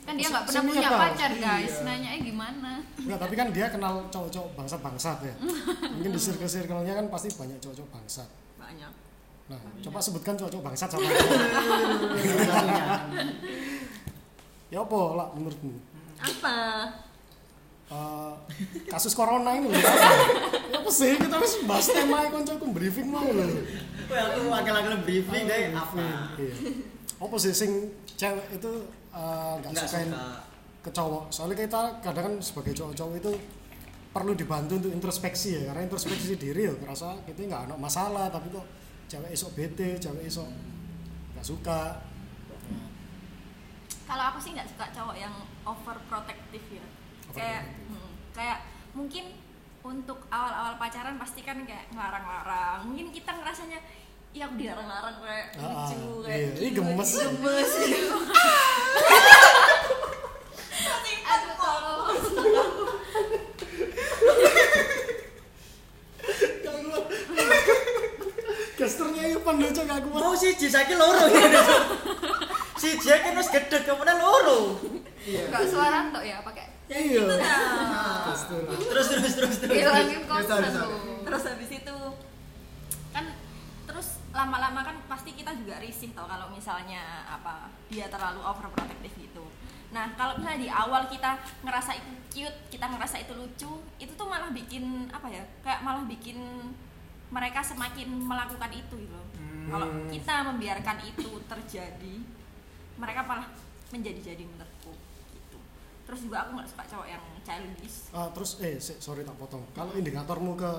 kan 0.09 0.17
dia 0.17 0.27
nggak 0.31 0.45
pernah 0.49 0.63
punya 0.65 0.89
pacar 0.89 1.31
guys 1.37 1.75
iya. 1.77 1.85
nanya 1.85 2.11
gimana 2.17 2.71
Enggak, 2.97 3.19
tapi 3.21 3.33
kan 3.37 3.47
dia 3.53 3.69
kenal 3.69 3.93
cowok-cowok 4.11 4.49
bangsat-bangsat 4.59 5.17
ya. 5.23 5.33
Mungkin 5.87 6.11
di 6.13 6.19
circle-circle-nya 6.19 6.93
kan 6.99 7.05
pasti 7.09 7.31
banyak 7.33 7.57
cowok-cowok 7.63 7.89
bangsat. 7.95 8.29
Banyak. 8.59 8.91
Nah, 9.49 9.59
coba 9.81 9.97
sebutkan 10.03 10.35
cowok-cowok 10.37 10.65
bangsat 10.67 10.89
sama 10.93 11.09
Ya 14.73 14.85
apa 14.85 14.99
lah 15.17 15.27
menurutmu? 15.33 15.73
Apa? 16.21 16.57
Eh, 17.89 18.33
kasus 18.85 19.17
corona 19.17 19.49
ini 19.57 19.65
loh. 19.65 19.81
apa 20.77 20.89
sih 20.93 21.17
kita 21.17 21.41
harus 21.41 21.57
bahas 21.65 21.89
tema 21.89 22.29
koncoku 22.29 22.69
briefing 22.69 23.09
mau 23.09 23.25
loh. 23.25 23.49
Wah, 24.09 24.21
aku 24.29 24.39
wakil-wakil 24.45 24.93
briefing 25.01 25.49
deh 25.49 25.73
apa? 25.73 25.97
Iya. 26.37 26.53
Apa 27.17 27.35
sih 27.41 27.49
sing 27.49 27.89
cewek 28.13 28.61
itu 28.61 28.71
eh, 29.09 29.53
nggak 29.57 29.73
sukain 29.73 30.09
suka. 30.13 30.25
ke 30.85 30.89
cowok? 30.93 31.23
Soalnya 31.33 31.65
kita 31.65 31.81
kadang 32.05 32.23
kan 32.29 32.33
sebagai 32.45 32.77
cowok-cowok 32.77 33.15
itu 33.17 33.31
perlu 34.09 34.33
dibantu 34.33 34.73
untuk 34.81 34.93
introspeksi 34.93 35.57
ya 35.57 35.61
karena 35.69 35.85
introspeksi 35.85 36.33
diri 36.37 36.65
ya 36.69 36.73
ngerasa 36.73 37.25
kita 37.29 37.45
nggak 37.45 37.61
ada 37.69 37.75
masalah 37.77 38.25
tapi 38.29 38.49
kok 38.49 38.65
cewek 39.05 39.29
esok 39.29 39.53
bete 39.53 40.01
cewek 40.01 40.25
esok 40.25 40.49
nggak 41.37 41.45
suka 41.45 41.81
Kalau 44.09 44.23
aku 44.33 44.41
sih 44.41 44.57
nggak 44.57 44.65
suka 44.65 44.89
cowok 44.89 45.13
yang 45.13 45.29
overprotective 45.61 46.65
ya. 46.73 46.85
Kayak 47.39 47.61
hmm, 47.87 48.09
kayak 48.31 48.57
mungkin 48.91 49.25
untuk 49.81 50.19
awal-awal 50.27 50.75
pacaran 50.75 51.15
pasti 51.15 51.39
kan 51.39 51.63
kayak 51.63 51.87
ngelarang-larang. 51.89 52.83
Mungkin 52.83 53.09
kita 53.09 53.31
ngerasanya 53.31 53.79
ya 54.29 54.45
aku 54.45 54.55
dilarang-larang 54.55 55.15
kayak 55.17 55.47
Ah, 55.55 55.87
lucu 55.87 55.97
iya. 56.21 56.27
kayak 56.27 56.37
Ih, 56.37 56.69
cute, 56.69 56.75
gemes. 56.75 57.11
gemes 57.15 57.71
gitu. 57.81 58.17
aduh 61.25 61.53
tolong 61.55 62.17
Gesternya 68.75 69.23
lucu 69.35 69.81
gak 69.83 69.99
kuat 70.01 70.21
Mau 70.21 70.33
si 70.33 70.55
Jisaki 70.55 70.95
loro 70.95 71.25
ya. 71.27 71.61
Si 72.79 72.95
Jack 72.97 73.27
kan 73.27 73.35
wis 73.35 73.51
gedhe 73.51 73.77
kemudian 73.83 74.15
loro. 74.17 74.79
nggak 75.19 75.63
suara 75.67 76.07
tok 76.09 76.23
ya 76.23 76.39
pakai 76.39 76.68
iya. 76.89 77.23
Nah, 77.25 78.33
gestur 78.33 78.63
Terus 78.65 79.07
terus 79.13 79.33
terus. 79.37 79.55
Terus. 79.61 79.75
hilangin 79.77 80.21
konsen 80.25 80.61
tuh. 80.73 81.21
terus 81.25 81.43
habis 81.45 81.69
itu 81.69 81.97
kan 83.13 83.25
terus 83.85 84.07
lama-lama 84.33 84.81
kan 84.81 84.97
pasti 85.05 85.37
kita 85.37 85.53
juga 85.53 85.77
risih 85.77 86.09
tau 86.17 86.25
kalau 86.25 86.49
misalnya 86.49 87.25
apa 87.29 87.69
dia 87.89 88.09
terlalu 88.09 88.41
overprotective 88.41 89.13
gitu. 89.17 89.45
Nah 89.93 90.09
kalau 90.17 90.37
misalnya 90.37 90.61
di 90.65 90.69
awal 90.69 91.05
kita 91.09 91.37
ngerasa 91.65 91.97
itu 91.97 92.11
cute 92.29 92.57
kita 92.69 92.85
ngerasa 92.85 93.25
itu 93.25 93.33
lucu 93.33 93.73
itu 93.97 94.13
tuh 94.13 94.27
malah 94.29 94.53
bikin 94.53 95.09
apa 95.09 95.27
ya 95.29 95.43
kayak 95.65 95.81
malah 95.81 96.05
bikin 96.05 96.37
mereka 97.29 97.61
semakin 97.61 98.09
melakukan 98.09 98.69
itu 98.73 98.95
gitu 99.05 99.13
loh. 99.13 99.27
kalau 99.69 99.89
kita 100.09 100.33
membiarkan 100.49 100.97
itu 101.05 101.29
terjadi 101.45 102.15
mereka 102.97 103.21
malah 103.25 103.45
menjadi-jadi 103.93 104.45
menurutku 104.45 104.65
gitu 104.65 104.68
terus 106.09 106.25
juga 106.25 106.37
aku 106.41 106.57
nggak 106.57 106.69
suka 106.73 106.83
cowok 106.89 107.07
yang 107.07 107.23
childish. 107.45 107.97
Ah, 108.09 108.27
terus 108.33 108.57
eh 108.59 108.81
si- 108.81 108.97
sorry 108.97 109.21
tak 109.21 109.37
potong. 109.37 109.61
Kalau 109.71 109.93
indikatormu 109.93 110.57
ke 110.57 110.71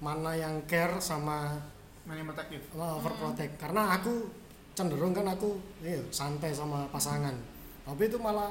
mana 0.00 0.32
yang 0.32 0.64
care 0.64 0.96
sama 0.98 1.60
Mana 2.08 2.16
yang 2.16 2.28
protektif? 2.32 2.64
sama 2.72 2.96
overprotect 2.96 3.60
karena 3.60 3.92
aku 3.92 4.32
cenderung 4.72 5.12
kan 5.12 5.28
aku 5.28 5.60
iya, 5.84 6.00
santai 6.08 6.56
sama 6.56 6.88
pasangan. 6.88 7.36
Tapi 7.84 8.08
itu 8.08 8.16
malah 8.16 8.48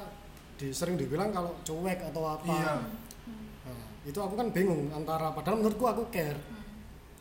di, 0.53 0.69
sering 0.69 0.93
dibilang 0.93 1.33
kalau 1.33 1.49
cuek 1.65 1.97
atau 2.13 2.37
apa. 2.37 2.45
Iya. 2.45 2.73
Nah, 3.65 3.85
itu 4.05 4.19
aku 4.21 4.37
kan 4.37 4.53
bingung 4.53 4.93
antara 4.93 5.33
padahal 5.33 5.57
menurutku 5.57 5.89
aku 5.89 6.05
care. 6.13 6.37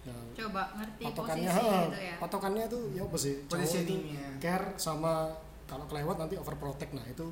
Nah, 0.05 0.21
coba 0.37 0.63
ngerti 0.77 1.03
patokannya 1.09 1.49
posisi 1.49 1.65
ha, 1.65 1.81
gitu 1.89 1.99
ya. 2.05 2.15
patokannya 2.21 2.63
itu 2.69 2.79
ya 2.93 3.03
apa 3.09 3.17
sih? 3.17 3.35
Cowok 3.41 3.57
itu 3.57 3.65
Positioningnya. 3.65 4.27
care 4.37 4.67
sama 4.77 5.15
kalau 5.69 5.85
kelewat 5.85 6.17
nanti 6.17 6.35
overprotect 6.41 6.97
nah 6.97 7.05
itu 7.05 7.29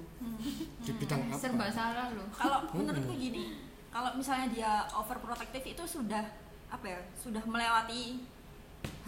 di 0.84 0.92
bidang 0.92 1.32
apa? 1.32 1.40
Serba 1.40 1.66
salah 1.72 2.12
loh. 2.12 2.28
Kalau 2.30 2.68
menurutku 2.76 3.16
gini 3.16 3.56
kalau 3.88 4.12
misalnya 4.12 4.46
dia 4.52 4.72
overprotective 4.92 5.64
itu 5.64 5.82
sudah 5.88 6.20
apa 6.68 6.84
ya 6.84 7.00
sudah 7.16 7.40
melewati 7.48 8.20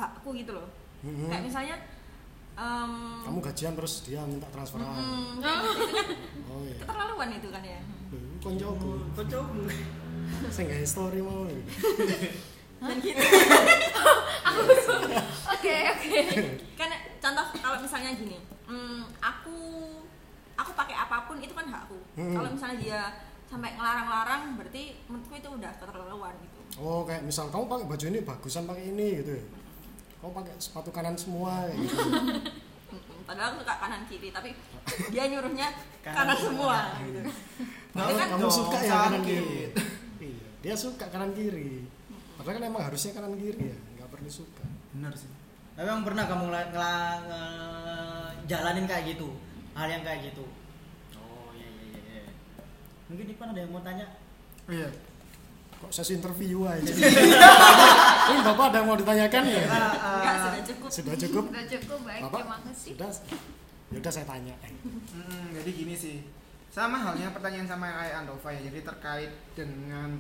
hakku 0.00 0.32
gitu 0.32 0.56
loh. 0.56 0.64
Mm-mm. 0.98 1.30
kayak 1.30 1.44
misalnya 1.46 1.76
em, 2.58 3.22
kamu 3.22 3.38
gajian 3.38 3.74
terus 3.78 4.02
dia 4.02 4.18
minta 4.24 4.48
transferan. 4.50 4.88
Mm, 4.90 5.38
kayak 5.38 5.58
gitu, 5.62 5.78
itu 5.78 5.94
kan 5.94 6.48
oh 6.50 6.60
iya. 6.66 6.76
keterlaluan 6.82 7.28
itu 7.36 7.48
kan 7.52 7.62
ya. 7.62 7.80
Lho, 8.10 8.18
koncoku. 8.42 8.92
Kocokmu. 9.14 9.64
sing 10.56 10.66
gawe 10.66 10.86
story 10.88 11.20
mau. 11.20 11.44
Dan 12.78 12.96
gitu. 13.04 13.22
Oke 15.52 15.74
oke. 15.92 16.20
Kan 16.74 16.90
contoh 17.18 17.46
kalau 17.54 17.78
misalnya 17.78 18.10
gini 18.12 18.38
mm, 18.64 19.02
aku 19.18 19.56
aku 20.54 20.70
pakai 20.72 20.96
apa 20.96 21.24
pun 21.24 21.38
itu 21.38 21.52
kan 21.52 21.66
hakku 21.66 21.98
Mm. 22.14 22.34
kalau 22.34 22.48
misalnya 22.50 22.76
dia 22.78 23.00
sampai 23.46 23.70
ngelarang-larang 23.72 24.42
berarti 24.54 24.82
menurutku 25.06 25.34
itu 25.34 25.48
udah 25.48 25.70
keterlaluan 25.72 26.34
gitu. 26.36 26.60
Oh 26.76 27.00
kayak 27.02 27.22
misal 27.22 27.48
kamu 27.48 27.64
pakai 27.64 27.86
baju 27.86 28.04
ini 28.06 28.20
bagusan 28.20 28.66
pakai 28.66 28.84
ini 28.86 29.06
gitu 29.16 29.32
ya? 29.32 29.44
Kamu 30.18 30.30
pakai 30.34 30.52
sepatu 30.58 30.90
kanan 30.90 31.14
semua 31.14 31.64
gitu 31.70 31.94
padahal 33.28 33.52
aku 33.52 33.60
suka 33.60 33.74
kanan 33.78 34.02
kiri 34.04 34.28
tapi 34.28 34.50
dia 35.12 35.24
nyuruhnya 35.26 35.68
Kanan 36.00 36.16
kanan, 36.26 36.36
semua. 36.36 36.76
Gitu 36.98 37.20
Nah, 37.92 38.04
kan 38.04 38.26
kamu 38.30 38.42
dong, 38.42 38.52
suka 38.52 38.78
ya 38.78 38.92
kanan 39.06 39.22
kiri? 39.22 39.52
Iya 40.18 40.46
dia 40.58 40.74
suka 40.74 41.04
kanan 41.06 41.32
kiri. 41.32 41.86
Padahal 42.34 42.54
kan 42.56 42.64
emang 42.66 42.82
harusnya 42.82 43.12
kanan 43.12 43.34
kiri 43.34 43.62
ya 43.64 43.78
nggak 43.94 44.08
perlu 44.10 44.28
suka. 44.28 44.64
Bener 44.92 45.14
sih. 45.14 45.30
Tapi 45.78 45.86
emang 45.86 46.02
pernah 46.02 46.26
kamu 46.26 46.42
ngela- 46.44 46.68
ngela- 46.68 47.20
nge- 47.22 48.32
jalanin 48.44 48.84
kayak 48.84 49.04
gitu, 49.08 49.30
hal 49.72 49.86
yang 49.86 50.02
kayak 50.02 50.26
gitu. 50.26 50.42
Oh 51.14 51.54
iya 51.54 51.68
iya 51.70 51.86
iya. 51.86 52.00
iya. 52.18 52.22
Mungkin 53.06 53.30
Ipan 53.30 53.54
ada 53.54 53.60
yang 53.60 53.70
mau 53.70 53.80
tanya? 53.80 54.06
Iya. 54.66 54.90
kok 55.78 55.94
sesi 55.94 56.18
interview 56.18 56.66
aja 56.66 56.90
ini 58.26 58.40
bapak 58.42 58.64
ada 58.66 58.82
yang 58.82 58.88
mau 58.88 58.98
ditanyakan 58.98 59.42
ya 59.46 59.62
enggak 59.62 60.34
sudah 60.36 60.62
cukup 60.66 60.90
sudah 60.90 61.14
cukup 61.14 61.44
udah 61.46 61.66
cukup 61.70 61.98
baik 62.02 62.22
bapak 62.26 62.40
terima 62.42 62.58
kasih 62.66 62.90
sudah 62.90 63.10
yaudah 63.88 64.10
saya 64.10 64.26
tanya 64.26 64.54
Mm, 64.58 65.46
jadi 65.54 65.70
gini 65.72 65.94
sih. 65.94 66.18
Sama 66.68 66.98
halnya 66.98 67.30
pertanyaan 67.30 67.64
sama 67.64 67.86
kayak 67.88 68.14
Andova 68.18 68.50
ya. 68.50 68.60
Jadi 68.60 68.82
terkait 68.82 69.30
dengan 69.54 70.18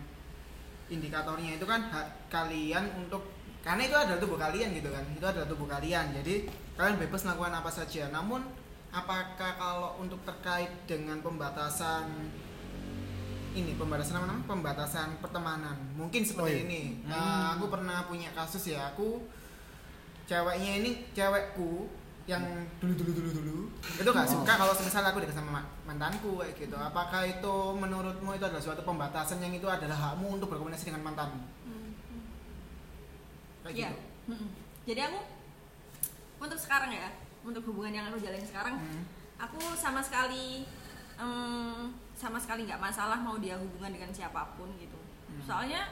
indikatornya 0.86 1.54
itu 1.54 1.64
kan 1.64 1.80
hak 1.84 2.06
kalian 2.28 2.84
untuk 2.96 3.26
karena 3.60 3.82
itu 3.82 3.94
adalah 3.94 4.18
tubuh 4.18 4.36
kalian 4.36 4.70
gitu 4.72 4.88
kan. 4.88 5.04
Itu 5.10 5.24
adalah 5.24 5.46
tubuh 5.46 5.66
kalian. 5.66 6.14
Jadi 6.14 6.34
kalian 6.74 6.96
bebas 6.98 7.22
melakukan 7.22 7.54
apa 7.54 7.68
saja. 7.68 8.08
Namun 8.08 8.40
apakah 8.88 9.52
kalau 9.54 9.90
untuk 9.98 10.22
terkait 10.22 10.72
dengan 10.84 11.20
pembatasan 11.20 12.08
ini 13.50 13.74
pembatasan 13.74 14.16
apa 14.16 14.26
namanya 14.26 14.46
pembatasan 14.46 15.08
pertemanan 15.18 15.76
mungkin 15.92 16.22
seperti 16.22 16.46
Oh, 16.46 16.54
iya. 16.54 16.64
ini 16.64 16.82
Hmm. 17.02 17.10
Nah, 17.10 17.46
aku 17.58 17.66
pernah 17.68 18.06
punya 18.06 18.30
kasus 18.30 18.70
ya 18.70 18.92
aku 18.92 19.24
ceweknya 20.24 20.72
ini 20.78 20.90
cewekku 21.10 21.88
yang 22.24 22.44
dulu 22.76 22.92
dulu 22.92 23.10
dulu 23.10 23.30
dulu 23.34 23.58
itu 23.80 24.04
gak 24.06 24.28
Oh. 24.28 24.32
suka 24.36 24.52
kalau 24.52 24.72
semisal 24.72 25.00
aku 25.02 25.24
dekat 25.24 25.32
sama 25.34 25.58
ma- 25.58 25.70
mantanku 25.84 26.36
kayak 26.38 26.60
gitu 26.60 26.76
apakah 26.76 27.24
itu 27.24 27.54
menurutmu 27.74 28.36
itu 28.36 28.44
adalah 28.44 28.60
suatu 28.60 28.84
pembatasan 28.84 29.40
yang 29.40 29.50
itu 29.50 29.64
adalah 29.64 29.96
hakmu 30.12 30.36
untuk 30.36 30.52
berkomunikasi 30.52 30.92
dengan 30.92 31.08
mantanmu. 31.08 31.40
Kayak 33.68 33.76
Iya. 33.76 33.88
gitu 33.90 34.00
Mm-mm. 34.28 34.48
Jadi 34.84 35.00
aku 35.04 35.18
untuk 36.38 36.56
sekarang 36.56 36.90
ya, 36.90 37.08
untuk 37.42 37.60
hubungan 37.64 37.92
yang 37.92 38.06
aku 38.06 38.16
jalani 38.18 38.40
sekarang, 38.42 38.76
Hmm. 38.76 39.04
aku 39.36 39.60
sama 39.74 40.00
sekali 40.00 40.64
em, 41.16 41.90
sama 42.14 42.38
sekali 42.38 42.62
nggak 42.62 42.78
masalah 42.78 43.18
mau 43.18 43.36
dia 43.36 43.54
hubungan 43.54 43.90
dengan 43.90 44.08
siapa 44.08 44.54
pun 44.54 44.70
gitu. 44.76 44.96
Hmm. 45.28 45.42
Soalnya 45.42 45.82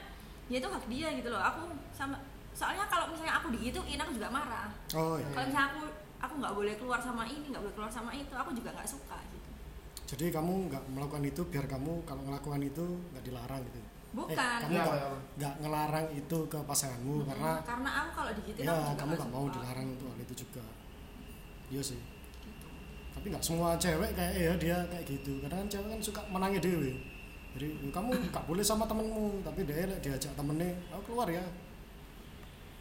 ya 0.47 0.57
itu 0.57 0.65
hak 0.65 0.85
dia 0.87 1.11
gitu 1.13 1.27
loh. 1.27 1.37
Aku 1.39 1.61
sama 1.91 2.15
soalnya 2.51 2.87
kalau 2.87 3.11
misalnya 3.11 3.37
aku 3.37 3.51
digituin 3.51 3.99
aku 3.99 4.13
juga 4.13 4.29
marah. 4.29 4.71
oh 4.93 5.17
iya. 5.17 5.27
Kalau 5.29 5.45
misalnya 5.45 5.69
aku 5.69 5.81
aku 6.17 6.33
nggak 6.39 6.53
boleh 6.55 6.73
keluar 6.75 6.99
sama 6.99 7.23
ini, 7.25 7.45
nggak 7.47 7.61
boleh 7.61 7.75
keluar 7.75 7.91
sama 7.91 8.09
itu, 8.11 8.33
aku 8.33 8.49
juga 8.51 8.73
nggak 8.73 8.87
suka 8.87 9.17
gitu. 9.29 9.49
jadi 10.07 10.31
kamu 10.31 10.71
nggak 10.71 10.83
melakukan 10.89 11.19
itu 11.21 11.41
biar 11.43 11.67
kamu 11.67 11.99
kalau 12.01 12.23
melakukan 12.23 12.63
itu 12.63 12.85
nggak 13.11 13.23
dilarang 13.23 13.59
gitu 13.61 13.79
Bukan. 14.17 14.33
eh, 14.33 14.59
kamu 14.59 14.73
Iya, 14.73 14.83
nggak 14.83 14.97
nggak 15.37 15.53
ngelarang 15.59 16.07
itu 16.11 16.37
ke 16.47 16.59
pasanganmu 16.59 17.13
Mm-mm. 17.15 17.29
karena 17.29 17.51
karena 17.61 17.89
aku 17.95 18.09
kalau 18.15 18.31
digituin 18.33 18.65
ya 18.65 18.71
aku 18.71 18.81
juga 18.83 18.97
kamu 18.97 19.11
nggak 19.13 19.31
mau 19.31 19.45
dilarang 19.47 19.87
untuk 19.87 20.07
hal 20.07 20.19
itu 20.19 20.33
juga 20.39 20.63
iya 21.67 21.81
sih 21.83 21.99
Gitu. 22.39 22.67
tapi 23.13 23.25
nggak 23.29 23.43
semua 23.43 23.69
cewek 23.75 24.11
kayak 24.11 24.33
ya 24.35 24.53
dia 24.55 24.77
kayak 24.87 25.05
gitu 25.05 25.31
kadang 25.39 25.59
kan 25.59 25.69
cewek 25.69 25.87
kan 25.87 25.99
suka 26.01 26.21
menangis 26.27 26.59
dewe 26.59 26.91
jadi 27.53 27.67
"Ya, 27.75 27.89
kamu 27.91 28.09
nggak 28.27 28.45
boleh 28.45 28.61
sama 28.61 28.83
temenmu 28.83 29.25
tapi 29.41 29.59
dia 29.63 29.85
lek 29.85 29.99
diajak 29.99 30.33
temennya 30.33 30.69
oh 30.89 31.01
keluar 31.01 31.27
ya 31.27 31.45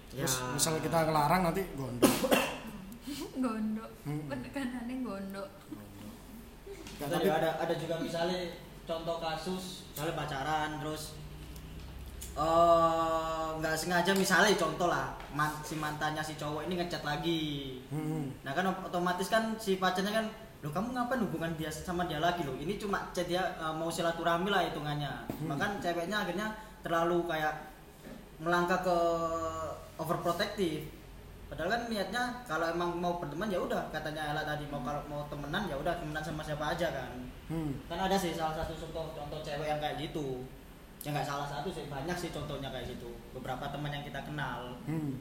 terus 0.09 0.35
Ya. 0.35 0.49
misal 0.50 0.78
kita 0.78 0.99
ngelarang 1.02 1.43
nanti 1.43 1.62
gondok 1.73 2.09
gondok 3.38 3.90
Hmm. 4.02 4.25
penekanannya 4.26 4.97
gondok 5.02 5.49
Nggak, 6.97 7.09
Tadi 7.09 7.14
tapi 7.19 7.28
ada 7.31 7.50
ada 7.59 7.75
juga 7.75 7.95
misalnya 7.99 8.40
contoh 8.83 9.16
kasus 9.19 9.64
misalnya 9.90 10.14
pacaran 10.16 10.71
terus 10.78 11.02
eh 12.37 13.47
nggak 13.57 13.73
sengaja 13.75 14.12
misalnya 14.12 14.52
contoh 14.55 14.87
lah 14.87 15.09
man- 15.33 15.57
si 15.64 15.75
mantannya 15.75 16.21
si 16.21 16.37
cowok 16.37 16.69
ini 16.69 16.76
ngechat 16.76 17.00
lagi. 17.00 17.81
Hmm, 17.88 18.28
nah 18.45 18.52
kan 18.52 18.69
ot- 18.69 18.85
otomatis 18.85 19.26
kan 19.26 19.57
si 19.57 19.76
pacarnya 19.76 20.12
kan 20.12 20.26
lo 20.61 20.69
kamu 20.69 20.93
ngapain 20.93 21.21
hubungan 21.21 21.52
dia 21.57 21.73
sama 21.73 22.05
dia 22.05 22.21
lagi? 22.21 22.45
Lo 22.45 22.52
ini 22.55 22.76
cuma 22.76 23.09
chat 23.11 23.25
dia 23.25 23.40
eh, 23.57 23.73
mau 23.73 23.88
silaturahmi 23.88 24.49
lah 24.49 24.69
hitungannya. 24.69 25.12
Bahkan 25.49 25.81
ceweknya 25.81 26.23
akhirnya 26.23 26.52
terlalu 26.85 27.25
kayak 27.25 27.73
melangkah 28.37 28.85
ke 28.85 28.97
overprotective. 29.97 30.93
Padahal 31.47 31.71
kan 31.71 31.83
niatnya 31.87 32.23
kalau 32.45 32.66
emang 32.66 32.90
mau 32.99 33.16
berteman 33.16 33.47
ya 33.47 33.57
udah 33.57 33.87
katanya 33.88 34.35
Ella 34.35 34.43
tadi 34.43 34.66
mau 34.66 34.83
kalau 34.83 34.99
mau 35.07 35.23
temenan 35.31 35.71
ya 35.71 35.78
udah 35.78 35.95
temenan 35.97 36.21
sama 36.21 36.43
siapa 36.43 36.75
aja 36.75 36.90
kan. 36.90 37.12
Hmm. 37.47 37.71
kan 37.87 38.11
ada 38.11 38.19
sih 38.19 38.35
salah 38.35 38.59
satu 38.59 38.75
contoh 38.75 39.14
contoh 39.14 39.38
cewek 39.38 39.71
yang 39.71 39.78
kayak 39.78 40.02
gitu 40.02 40.43
ya 41.07 41.15
nggak 41.15 41.29
salah 41.31 41.47
satu 41.47 41.71
sih. 41.71 41.87
Banyak 41.87 42.19
sih 42.19 42.35
contohnya 42.35 42.67
kayak 42.75 42.99
gitu. 42.99 43.07
Beberapa 43.31 43.71
teman 43.71 43.95
yang 43.95 44.03
kita 44.03 44.19
kenal. 44.27 44.75
Hmm. 44.91 45.15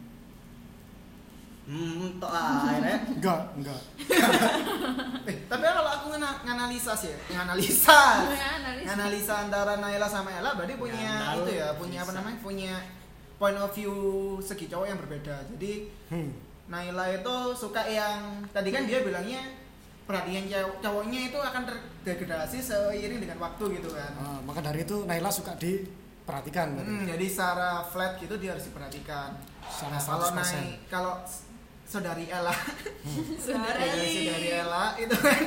hmm 1.70 2.18
toh 2.18 2.30
ah, 2.30 2.66
akhirnya. 2.66 2.98
Enggak 3.18 3.42
enggak 3.58 3.82
eh 5.30 5.38
tapi 5.50 5.66
kalau 5.66 5.92
aku 5.98 6.14
ngana- 6.14 6.42
nganalisa 6.46 6.94
sih 6.98 7.10
ya. 7.14 7.18
Nganalisa. 7.38 8.02
Ya, 8.34 8.50
analis. 8.62 8.86
analisa 8.86 9.34
antara 9.46 9.74
Naila 9.78 10.06
sama 10.10 10.30
Ella 10.34 10.54
berarti 10.58 10.78
punya 10.78 11.02
Ya, 11.02 11.34
itu 11.38 11.52
ya 11.54 11.68
punya 11.78 12.02
apa 12.02 12.12
namanya? 12.18 12.38
Punya 12.42 12.74
point 13.42 13.58
of 13.58 13.74
view 13.74 13.94
segi 14.42 14.66
cowok 14.70 14.88
yang 14.90 15.00
berbeda. 15.02 15.36
Jadi 15.54 15.90
hmm. 16.14 16.30
Naila 16.70 17.14
itu 17.14 17.36
suka 17.54 17.82
yang 17.86 18.46
tadi 18.50 18.70
kan 18.74 18.86
dia 18.90 19.02
bilangnya 19.06 19.65
perhatian 20.06 20.46
cowok 20.46 20.76
cowoknya 20.80 21.20
itu 21.28 21.40
akan 21.40 21.62
terdegradasi 21.66 22.58
seiring 22.60 23.20
dengan 23.20 23.38
waktu 23.40 23.64
gitu 23.76 23.90
kan. 23.90 24.12
Ah, 24.16 24.40
maka 24.42 24.62
dari 24.62 24.82
itu 24.82 25.02
Naila 25.04 25.30
suka 25.30 25.58
diperhatikan. 25.58 26.78
Hmm, 26.78 27.04
jadi 27.04 27.26
secara 27.26 27.82
flat 27.84 28.18
gitu 28.18 28.38
dia 28.38 28.54
harus 28.54 28.66
diperhatikan. 28.66 29.34
Secara 29.66 29.98
Nah, 29.98 30.02
kalau 30.02 30.26
100%. 30.30 30.62
naik 30.62 30.78
kalau 30.88 31.14
saudari 31.84 32.26
Ella. 32.28 32.54
Saudari. 33.44 33.90
saudari. 34.06 34.50
Ella 34.52 34.86
itu 34.96 35.16
kan. 35.16 35.40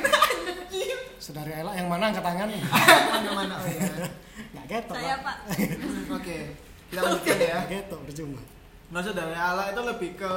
Saudari 1.23 1.51
Ella 1.53 1.71
yang 1.73 1.87
mana 1.87 2.11
angkat 2.11 2.23
tangan? 2.23 2.47
Mana 3.11 3.31
mana? 3.33 3.55
Oh 3.59 3.67
ya 3.67 4.07
nggak 4.49 4.65
ketok 4.65 4.95
Saya 4.95 5.15
Pak. 5.19 5.37
Pak. 5.45 5.57
oke 6.15 6.37
kita 6.89 6.99
lanjutkan 6.99 7.37
ya. 7.37 7.55
Nggak 7.59 7.69
ketok 7.69 7.99
percuma. 8.03 8.41
Maksud 8.89 9.13
dari 9.13 9.35
Allah 9.35 9.69
itu 9.69 9.81
lebih 9.83 10.11
ke 10.15 10.33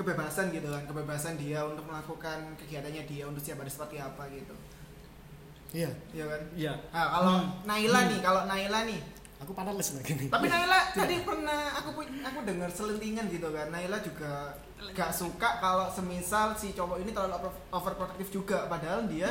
kebebasan 0.00 0.48
gitu 0.48 0.64
kan 0.66 0.82
kebebasan 0.82 1.36
dia 1.36 1.60
untuk 1.60 1.84
melakukan 1.84 2.56
kegiatannya 2.56 3.04
dia 3.04 3.24
untuk 3.24 3.38
siapa 3.38 3.60
ada 3.60 3.68
seperti 3.68 3.96
apa 3.96 4.24
gitu. 4.30 4.56
Iya. 5.70 5.90
Iya 6.10 6.24
kan? 6.26 6.42
Iya. 6.56 6.72
Nah, 6.90 7.06
kalau 7.12 7.34
Hmm. 7.36 7.48
Naila 7.62 8.00
nih 8.08 8.18
kalau 8.18 8.40
Naila 8.44 8.80
nih. 8.84 9.00
Aku 9.40 9.52
panas 9.52 9.88
lagi 9.94 10.12
nih. 10.14 10.28
Tapi 10.28 10.46
Naila 10.46 10.78
tadi 10.96 11.16
pernah 11.20 11.60
aku 11.74 11.88
aku 12.02 12.38
dengar 12.42 12.68
selentingan 12.68 13.28
gitu 13.28 13.48
kan. 13.48 13.68
Naila 13.68 14.00
juga 14.00 14.56
gak 14.90 15.12
suka 15.12 15.60
kalau 15.60 15.86
semisal 15.86 16.52
si 16.54 16.72
cowok 16.72 16.98
ini 16.98 17.12
terlalu 17.12 17.36
over- 17.38 17.60
overprotective 17.70 18.30
juga. 18.34 18.64
Padahal 18.66 19.04
dia 19.04 19.28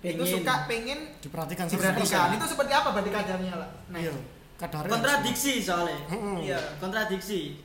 itu 0.00 0.20
Pengen. 0.20 0.36
suka 0.36 0.54
pengen 0.68 1.00
diperhatikan 1.16 1.64
diperhatikan. 1.64 2.28
100%. 2.28 2.36
itu 2.36 2.46
seperti 2.46 2.72
apa 2.76 2.88
berarti 2.92 3.08
kadarnya 3.08 3.54
lah 3.56 3.70
nah 3.88 3.96
iya. 3.96 4.12
Kadarnya 4.54 4.92
kontradiksi 4.92 5.52
soalnya. 5.58 5.96
Hmm. 6.12 6.36
iya 6.38 6.60
kontradiksi 6.76 7.56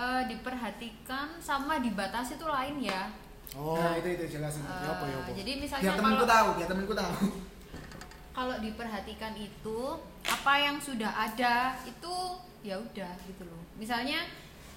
Eh, 0.00 0.22
diperhatikan 0.26 1.36
sama 1.38 1.76
dibatasi 1.76 2.34
tuh 2.34 2.48
lain 2.48 2.80
ya 2.80 3.12
oh 3.52 3.76
nah 3.76 3.92
itu 3.94 4.08
itu 4.10 4.24
jelasin 4.32 4.62
Eh, 4.62 4.80
Ya 4.80 4.90
apa, 4.90 5.04
ya 5.04 5.16
apa? 5.18 5.30
jadi 5.34 5.52
misalnya 5.58 5.84
biar 5.84 5.96
temanku 5.98 6.16
kalau 6.18 6.32
tahu 6.32 6.48
biar 6.56 6.68
temanku 6.68 6.94
tahu 6.94 7.12
kalau 8.30 8.56
diperhatikan 8.58 9.34
itu 9.34 9.78
apa 10.22 10.52
yang 10.56 10.76
sudah 10.78 11.12
ada 11.12 11.54
itu 11.82 12.14
ya 12.60 12.76
udah 12.76 13.12
gitu 13.22 13.44
loh 13.44 13.60
misalnya 13.74 14.24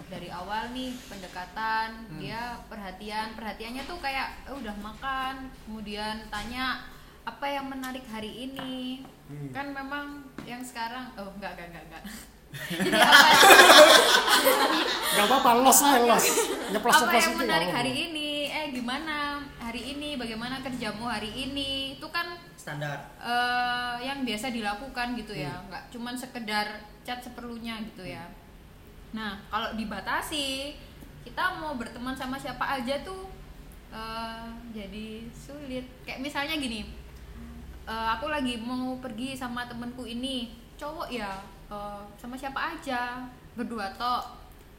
dari 0.09 0.27
awal 0.27 0.71
nih 0.71 0.91
pendekatan 1.05 2.03
Hmm. 2.03 2.19
dia 2.19 2.41
perhatian 2.65 3.31
perhatiannya 3.33 3.83
tuh 3.85 3.97
kayak 3.97 4.27
eh, 4.43 4.51
udah 4.53 4.75
makan 4.75 5.47
kemudian 5.63 6.27
tanya 6.27 6.83
apa 7.23 7.45
yang 7.45 7.71
menarik 7.71 8.03
hari 8.05 8.43
ini 8.43 8.99
Hmm. 9.23 9.55
kan 9.55 9.71
memang 9.71 10.19
yang 10.43 10.59
sekarang 10.59 11.07
oh 11.15 11.31
enggak 11.31 11.55
enggak 11.55 11.67
enggak 11.71 11.83
enggak 11.87 12.03
jadi 12.53 12.99
apa? 13.01 13.27
Nggak 15.13 15.25
apa-apa 15.29 15.49
los 15.61 15.79
lah 15.81 15.95
los. 16.05 16.25
nyeplos 16.73 16.93
apa 17.01 17.17
yang 17.17 17.35
menarik 17.37 17.69
hari 17.73 17.93
ini? 18.09 18.49
Eh 18.49 18.65
gimana 18.73 19.41
hari 19.57 19.97
ini? 19.97 20.17
Bagaimana 20.17 20.61
kerjamu 20.61 21.09
hari 21.09 21.33
ini? 21.33 21.97
Itu 21.97 22.09
kan 22.13 22.37
standar. 22.53 23.09
eh, 23.19 23.95
yang 24.05 24.21
biasa 24.23 24.53
dilakukan 24.53 25.17
gitu 25.17 25.33
ya. 25.33 25.51
Hmm. 25.51 25.69
nggak 25.69 25.83
cuman 25.93 26.15
sekedar 26.17 26.65
chat 27.01 27.19
seperlunya 27.21 27.81
gitu 27.93 28.05
ya. 28.05 28.25
Nah 29.13 29.41
kalau 29.49 29.73
dibatasi 29.73 30.77
kita 31.23 31.43
mau 31.57 31.73
berteman 31.77 32.13
sama 32.13 32.37
siapa 32.37 32.81
aja 32.81 33.01
tuh 33.01 33.29
eh, 33.89 34.47
jadi 34.73 35.25
sulit. 35.33 35.85
Kayak 36.05 36.21
misalnya 36.21 36.55
gini 36.57 36.85
eh, 37.89 38.07
aku 38.13 38.29
lagi 38.29 38.61
mau 38.61 38.97
pergi 39.01 39.33
sama 39.33 39.65
temenku 39.65 40.05
ini. 40.05 40.53
Cowok 40.73 41.13
ya 41.13 41.52
eh, 41.73 41.99
sama 42.21 42.35
siapa 42.37 42.77
aja? 42.77 43.25
Berdua 43.57 43.89
tok. 43.97 44.23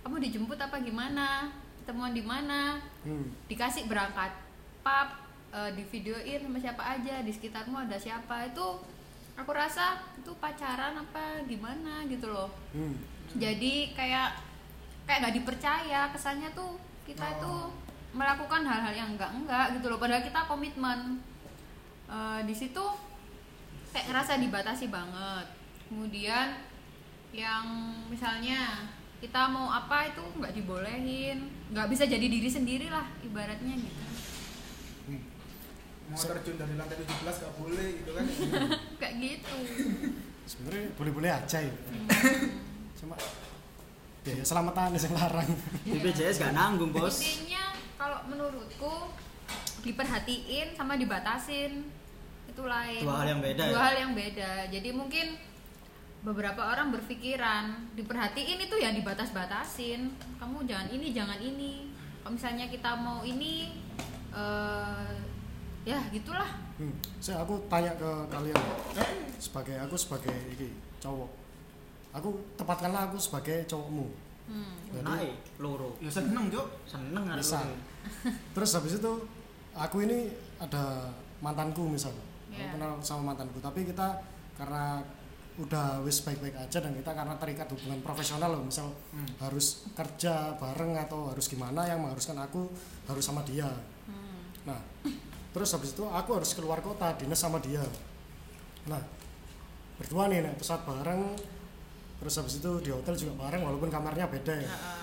Kamu 0.07 0.23
dijemput 0.23 0.59
apa 0.61 0.79
gimana? 0.79 1.51
Ketemuan 1.83 2.15
di 2.15 2.23
mana? 2.25 2.79
Hmm. 3.05 3.29
dikasih 3.45 3.85
berangkat 3.85 4.33
pap 4.81 5.13
eh, 5.53 5.71
di 5.77 5.85
videoin 5.85 6.41
sama 6.41 6.59
siapa 6.61 6.83
aja 6.83 7.21
di 7.21 7.33
sekitarmu 7.35 7.77
ada 7.77 7.99
siapa. 7.99 8.49
Itu 8.49 8.81
aku 9.35 9.51
rasa 9.53 9.99
itu 10.17 10.31
pacaran 10.39 10.95
apa 10.97 11.43
gimana 11.45 12.07
gitu 12.07 12.31
loh. 12.31 12.49
Hmm. 12.71 12.95
jadi 13.35 13.91
kayak 13.93 14.39
kayak 15.05 15.19
nggak 15.27 15.37
dipercaya. 15.43 16.01
Kesannya 16.15 16.49
tuh 16.55 16.79
kita 17.05 17.25
Oh. 17.25 17.35
itu 17.37 17.55
melakukan 18.15 18.63
hal-hal 18.63 18.95
yang 18.95 19.11
enggak 19.19 19.31
enggak 19.35 19.75
gitu 19.77 19.87
loh. 19.91 19.99
Padahal 20.01 20.23
kita 20.23 20.41
komitmen. 20.47 21.19
Eh, 22.09 22.41
di 22.49 22.55
situ 22.55 22.85
kayak 23.93 24.07
ngerasa 24.11 24.41
dibatasi 24.41 24.89
banget. 24.89 25.47
Kemudian 25.89 26.57
yang 27.35 27.67
misalnya 28.07 28.87
kita 29.19 29.51
mau 29.51 29.75
apa 29.75 30.15
itu 30.15 30.23
nggak 30.39 30.55
dibolehin 30.55 31.51
nggak 31.75 31.91
bisa 31.91 32.07
jadi 32.07 32.23
diri 32.23 32.47
sendiri 32.47 32.87
lah 32.87 33.05
ibaratnya 33.27 33.75
gitu. 33.75 34.05
Mau 36.05 36.21
terjun 36.21 36.61
dari 36.61 36.75
lantai 36.77 37.01
17 37.01 37.25
gak 37.25 37.55
boleh 37.57 37.89
gitu 37.97 38.11
kan? 38.13 38.25
Kayak 39.01 39.15
gitu. 39.25 39.57
Sebenarnya 40.45 40.85
boleh-boleh 41.01 41.31
aja 41.33 41.59
ya. 41.65 41.75
Cuma 43.01 43.17
biaya 44.21 44.45
selamatan 44.45 44.93
yang 45.01 45.15
larang. 45.17 45.49
BPJS 45.89 46.45
gak 46.45 46.53
nanggung 46.53 46.93
bos. 46.93 47.25
Intinya 47.25 47.73
kalau 47.97 48.21
menurutku 48.29 49.17
diperhatiin 49.81 50.77
sama 50.77 51.01
dibatasin. 51.01 51.89
Itu 52.53 52.69
lain. 52.69 53.01
Dua 53.01 53.25
hal 53.25 53.29
yang 53.35 53.41
beda 53.41 53.63
dua 53.73 53.81
ya? 53.81 53.85
hal 53.89 53.95
yang 53.97 54.13
beda. 54.13 54.53
Jadi 54.69 54.89
mungkin 54.93 55.27
beberapa 56.25 56.73
orang 56.73 56.89
berpikiran 56.89 57.93
diperhatiin 57.93 58.65
itu 58.65 58.77
ya 58.81 58.91
dibatas-batasin 58.97 60.09
kamu 60.41 60.65
jangan 60.65 60.89
ini 60.89 61.13
jangan 61.13 61.37
ini 61.37 61.93
kalau 62.25 62.33
misalnya 62.41 62.67
kita 62.73 62.97
mau 62.97 63.21
ini 63.21 63.77
eh 64.33 65.13
ya 65.85 66.01
gitulah 66.09 66.49
hmm. 66.81 66.97
saya 67.21 67.45
aku 67.45 67.61
tanya 67.69 67.93
ke 68.01 68.11
kalian 68.33 68.57
sebagai 69.37 69.77
aku 69.85 69.95
sebagai 70.01 70.33
ini 70.57 70.73
cowok 70.97 71.29
aku 72.17 72.33
tempatkanlah 72.57 73.13
aku 73.13 73.21
sebagai 73.21 73.69
cowokmu 73.69 74.09
hmm. 74.49 74.73
Jadi- 74.97 75.05
Naik 75.05 75.37
loro. 75.61 75.93
ya 76.01 76.09
seneng 76.09 76.49
Cuk. 76.49 76.67
Seneng 76.89 77.25
kan 77.29 77.37
terus 78.57 78.71
habis 78.73 78.97
itu 78.97 79.13
aku 79.77 80.09
ini 80.09 80.33
ada 80.57 81.13
mantanku 81.45 81.85
misalnya 81.85 82.25
Iya. 82.49 82.71
aku 82.71 82.79
kenal 82.79 82.93
sama 83.03 83.35
mantanku 83.35 83.59
tapi 83.61 83.83
kita 83.85 84.15
karena 84.55 85.03
udah 85.57 86.03
wis 86.03 86.19
baik-baik 86.21 86.59
aja 86.59 86.83
dan 86.83 86.91
kita 86.93 87.15
karena 87.15 87.35
terikat 87.39 87.71
hubungan 87.71 88.03
profesional 88.03 88.51
loh 88.51 88.63
misal 88.63 88.91
Hmm. 89.15 89.23
harus 89.39 89.87
kerja 89.95 90.59
bareng 90.59 90.99
atau 90.99 91.31
harus 91.31 91.47
gimana 91.47 91.87
yang 91.87 92.03
mengharuskan 92.03 92.35
aku 92.37 92.67
harus 93.07 93.23
sama 93.23 93.47
dia 93.47 93.71
Hmm. 94.05 94.43
nah 94.67 94.81
terus 95.55 95.71
habis 95.71 95.95
itu 95.95 96.03
aku 96.03 96.31
harus 96.35 96.51
keluar 96.53 96.83
kota 96.83 97.15
dinas 97.15 97.39
sama 97.39 97.63
dia 97.63 97.87
nah 98.85 98.99
berdua 99.95 100.27
nih 100.27 100.43
naik 100.43 100.59
pesawat 100.59 100.83
bareng 100.83 101.23
terus 102.19 102.35
habis 102.35 102.59
itu 102.59 102.71
di 102.83 102.91
hotel 102.91 103.15
juga 103.15 103.47
bareng 103.47 103.63
walaupun 103.63 103.87
kamarnya 103.89 104.27
beda 104.27 104.55
ya 104.55 104.67
Heeh. 104.67 105.03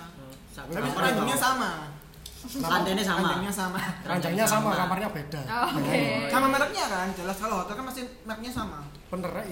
Sak 0.52 0.68
tapi 0.68 0.84
kamar 0.84 1.96
ranjangnya 2.42 3.04
itu. 3.04 3.10
sama. 3.10 3.22
Ranjangnya 3.22 3.52
sama. 3.54 3.80
ranjangnya 4.02 4.46
sama 4.46 4.68
sama. 4.70 4.80
kamarnya 4.82 5.08
beda. 5.14 5.40
Oh, 5.46 5.68
oke. 5.78 6.02
Sama 6.28 6.46
mereknya 6.50 6.84
kan 6.90 7.08
jelas 7.14 7.36
kalau 7.38 7.56
hotel 7.62 7.74
kan 7.78 7.86
masih 7.86 8.04
mereknya 8.26 8.52
sama. 8.52 8.78
Bener 9.10 9.30
rek. 9.30 9.46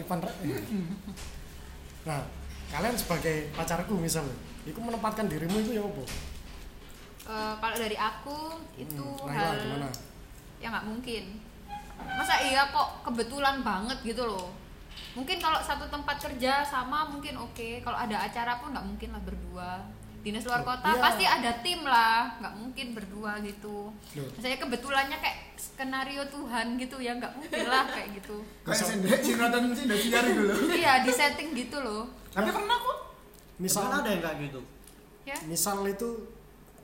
Nah 2.06 2.20
kalian 2.70 2.94
sebagai 2.94 3.50
pacarku 3.54 3.94
misalnya 3.98 4.34
itu 4.62 4.78
menempatkan 4.78 5.26
dirimu 5.26 5.56
itu 5.62 5.78
ya 5.78 5.82
apa? 5.82 6.02
Eh, 7.30 7.54
kalau 7.60 7.76
dari 7.78 7.96
aku 7.98 8.38
itu 8.74 9.04
Hmm, 9.04 9.26
nah, 9.26 9.34
hal 9.34 9.52
gimana? 9.58 9.88
ya 10.58 10.66
nggak 10.70 10.86
mungkin. 10.86 11.24
Masa 12.00 12.34
iya 12.42 12.64
kok 12.72 13.04
kebetulan 13.06 13.60
banget 13.60 13.98
gitu 14.02 14.24
loh? 14.24 14.50
Mungkin 15.14 15.38
kalau 15.38 15.60
satu 15.62 15.86
tempat 15.86 16.18
kerja 16.18 16.62
sama 16.66 17.06
mungkin 17.06 17.38
oke 17.38 17.82
kalau 17.82 17.98
ada 17.98 18.26
acara 18.26 18.58
pun 18.58 18.74
nggak 18.74 18.86
mungkin 18.86 19.08
lah 19.14 19.22
berdua 19.22 19.70
dinas 20.20 20.44
luar 20.44 20.60
kota 20.60 20.84
Iya. 20.86 21.00
pasti 21.00 21.24
ada 21.24 21.50
tim 21.60 21.80
lah 21.82 22.36
nggak 22.36 22.54
mungkin 22.54 22.86
berdua 22.92 23.40
gitu 23.40 23.88
Loh. 24.14 24.28
saya 24.36 24.54
kebetulannya 24.54 25.16
kayak 25.16 25.38
skenario 25.56 26.22
Tuhan 26.26 26.76
gitu 26.76 26.96
ya 26.98 27.12
nggak 27.14 27.32
mungkin 27.34 27.64
lah 27.66 27.84
kayak 27.86 28.08
gitu 28.14 28.36
kayak 28.60 28.76
Misal- 28.76 28.90
sendiri 28.90 29.16
sinetron 29.18 29.72
sih 29.72 29.84
udah 29.84 29.98
siar 29.98 30.24
dulu 30.26 30.52
iya 30.70 30.92
di 31.00 31.10
setting 31.10 31.50
gitu 31.54 31.78
loh 31.78 32.04
tapi 32.28 32.48
pernah 32.48 32.76
kok 32.76 32.98
misal 33.56 33.88
ada 33.88 34.06
yang 34.06 34.20
kayak 34.20 34.36
gitu. 34.42 34.60
ya 35.22 35.36
misal 35.44 35.80
itu 35.82 36.08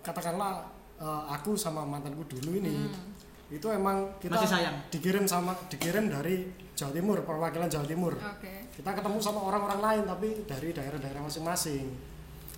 katakanlah 0.01 0.65
eh, 0.97 1.23
aku 1.31 1.53
sama 1.55 1.83
mantanku 1.83 2.25
dulu 2.27 2.51
ini 2.55 2.73
Hmm. 2.89 3.13
itu 3.49 3.67
emang 3.69 4.11
kita 4.17 4.35
Masih 4.35 4.51
sayang? 4.51 4.77
dikirim 4.89 5.23
sama 5.23 5.55
dikirim 5.69 6.09
dari 6.09 6.49
Jawa 6.73 6.91
Timur 6.91 7.21
perwakilan 7.21 7.69
Jawa 7.69 7.85
Timur 7.85 8.13
oke 8.13 8.53
kita 8.73 8.91
ketemu 8.93 9.19
sama 9.19 9.41
orang-orang 9.41 9.79
lain 9.79 10.03
tapi 10.05 10.29
dari 10.45 10.69
daerah-daerah 10.71 11.21
masing-masing 11.21 12.16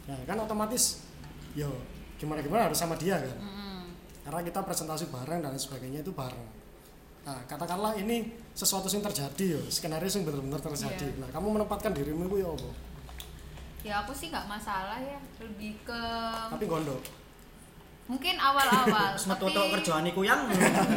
nah 0.08 0.16
kan 0.24 0.40
otomatis 0.40 1.04
yo 1.52 1.68
gimana 2.16 2.40
gimana 2.40 2.66
harus 2.66 2.80
sama 2.80 2.96
dia 2.96 3.20
kan 3.20 3.36
Mm-mm. 3.36 3.92
karena 4.24 4.40
kita 4.42 4.64
presentasi 4.64 5.12
bareng 5.12 5.44
dan 5.44 5.52
sebagainya 5.54 6.00
itu 6.00 6.10
bareng 6.10 6.48
nah 7.28 7.36
katakanlah 7.44 7.92
ini 8.00 8.32
sesuatu 8.56 8.88
yang 8.88 9.04
terjadi 9.04 9.44
yo 9.54 9.62
skenario 9.68 10.08
yang 10.08 10.24
benar-benar 10.24 10.60
terjadi 10.64 11.12
Iya. 11.12 11.20
nah 11.20 11.28
kamu 11.28 11.60
menempatkan 11.60 11.92
dirimu 11.92 12.24
itu 12.24 12.36
ya 12.40 12.48
apa 12.48 12.70
ya 13.84 13.94
aku 14.02 14.12
sih 14.16 14.32
nggak 14.32 14.48
masalah 14.48 14.96
ya 14.98 15.20
lebih 15.44 15.76
ke 15.84 16.00
tapi 16.50 16.64
gondok 16.64 17.04
mungkin 18.08 18.34
awal-awal 18.40 19.12
metu 19.28 19.46
tok 19.52 19.66
kerjaan 19.76 20.08
iku 20.08 20.24
yang 20.24 20.40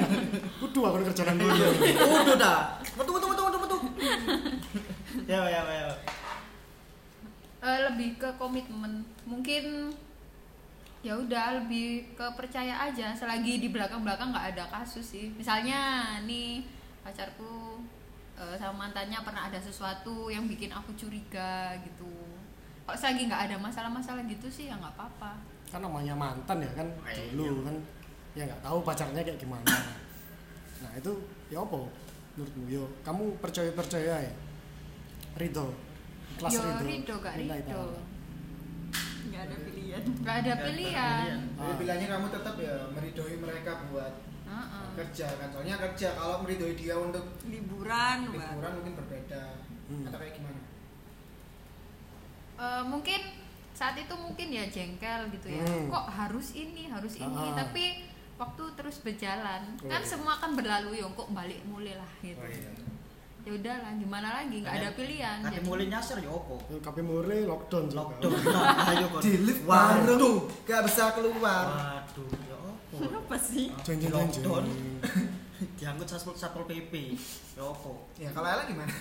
kudu 0.63 0.79
aku 0.87 1.03
kerjaan 1.11 1.35
dulu 1.41 1.51
udah 1.51 2.37
dah. 2.39 2.59
Metu 2.95 3.11
metu 3.11 3.25
metu 3.27 3.41
metu 3.43 3.57
metu. 3.59 3.77
Ya 5.27 5.43
ya 5.51 5.61
ya. 5.67 5.91
Eh, 7.61 7.79
lebih 7.85 8.17
ke 8.17 8.25
komitmen. 8.41 9.05
Mungkin 9.21 9.93
ya 11.05 11.13
udah 11.13 11.61
lebih 11.61 12.17
ke 12.17 12.25
percaya 12.33 12.73
aja. 12.89 13.13
Selagi 13.13 13.61
di 13.61 13.69
belakang 13.69 14.01
belakang 14.01 14.33
nggak 14.33 14.57
ada 14.57 14.65
kasus 14.73 15.05
sih. 15.05 15.29
Misalnya 15.37 15.77
nih 16.25 16.65
pacarku 17.05 17.85
eh, 18.33 18.57
sama 18.57 18.89
mantannya 18.89 19.21
pernah 19.21 19.45
ada 19.45 19.61
sesuatu 19.61 20.33
yang 20.33 20.49
bikin 20.49 20.73
aku 20.73 20.89
curiga 20.97 21.77
gitu. 21.85 22.09
Kalau 22.81 22.97
selagi 22.97 23.29
nggak 23.29 23.53
ada 23.53 23.55
masalah-masalah 23.61 24.25
gitu 24.25 24.49
sih 24.49 24.65
ya 24.65 24.73
nggak 24.81 24.97
apa-apa. 24.97 25.37
Kan 25.69 25.85
namanya 25.85 26.17
mantan 26.17 26.65
ya 26.65 26.71
kan 26.73 26.89
Eh, 27.13 27.29
dulu 27.37 27.61
kan. 27.61 27.77
Ya 28.33 28.49
nggak 28.49 28.65
tahu 28.65 28.81
pacarnya 28.81 29.21
kayak 29.21 29.37
gimana. 29.37 29.69
Nah 30.81 30.91
itu 30.97 31.13
ya 31.53 31.61
apa? 31.61 31.77
Menurutmu? 32.33 32.65
Yo 32.65 32.89
kamu 33.05 33.37
percaya 33.37 33.69
percaya 33.77 34.17
ya? 34.25 34.33
Ridho 35.37 35.90
kelas 36.37 36.51
yo 36.51 36.61
Ridho 36.61 36.83
rido 36.83 37.15
gak 37.17 37.35
rido 37.35 37.55
ta'ala. 37.63 38.01
nggak 39.23 39.41
ada 39.43 39.55
pilihan 39.61 40.03
nggak 40.17 40.35
ada 40.37 40.53
pilihan 40.57 40.67
pilihan. 40.67 41.37
Tapi 41.55 41.73
pilihannya 41.77 42.07
kamu 42.09 42.27
tetap 42.29 42.55
ya 42.57 42.75
meridoi 42.89 43.35
mereka 43.37 43.71
buat 43.87 44.13
Heeh. 44.43 44.85
kerja 44.93 45.27
kan 45.33 45.47
soalnya 45.49 45.75
kerja 45.79 46.07
kalau 46.13 46.37
meridoi 46.41 46.73
dia 46.73 46.95
untuk 46.95 47.23
liburan 47.45 48.17
liburan 48.29 48.71
mungkin 48.73 48.93
berbeda 48.97 49.43
Hmm. 49.83 50.07
atau 50.07 50.17
kayak 50.17 50.33
gimana 50.33 50.59
Eh, 52.57 52.83
mungkin 52.83 53.21
saat 53.71 53.97
itu 53.97 54.13
mungkin 54.13 54.47
ya 54.49 54.63
jengkel 54.65 55.21
gitu 55.31 55.47
ya 55.49 55.63
Hmm. 55.63 55.89
kok 55.89 56.05
harus 56.07 56.53
ini 56.53 56.85
harus 56.85 57.17
ini 57.17 57.25
Ah. 57.49 57.57
tapi 57.57 58.05
waktu 58.37 58.63
terus 58.71 59.01
berjalan 59.01 59.65
Oh, 59.77 59.87
kan 59.87 59.97
iya. 59.97 60.07
semua 60.07 60.33
kan 60.35 60.53
berlalu 60.53 60.95
ya 60.95 61.07
kok 61.07 61.29
balik 61.31 61.59
mulai 61.63 61.93
lah 61.93 62.11
gitu 62.19 62.37
Oh, 62.37 62.45
iya. 62.45 62.69
Ya 63.41 63.51
udahlah 63.51 63.91
gimana 63.95 64.27
lagi 64.35 64.61
nggak 64.61 64.75
ada 64.75 64.89
pilihan 64.93 65.37
jadi 65.41 65.59
mulai 65.61 65.85
nyasar 65.87 66.17
ya 66.17 66.29
opo. 66.29 66.61
Yo, 66.67 66.77
KP 66.77 66.97
Mure 67.01 67.37
lockdown 67.43 67.83
juga 67.85 67.97
Lockdown. 68.05 68.31
Nah, 68.45 68.87
Ayo 68.87 69.05
kon. 69.07 69.19
di 69.19 69.33
lift 69.39 69.63
Waduh. 69.63 70.05
baru 70.05 70.31
gak 70.63 70.81
bisa 70.85 71.03
keluar 71.11 71.65
Waduh, 71.67 72.27
ya 72.43 72.57
opo. 72.59 72.95
apa 73.01 73.37
sih 73.37 73.73
jeng. 73.81 73.99
Lockdown. 74.07 74.65
Diangkut 75.77 76.05
satpol 76.05 76.33
satpol 76.33 76.65
PP. 76.65 76.93
Ya 77.53 77.63
opo. 77.63 78.05
ya 78.15 78.29
kalau 78.29 78.47
Ella 78.47 78.63
gimana 78.63 78.89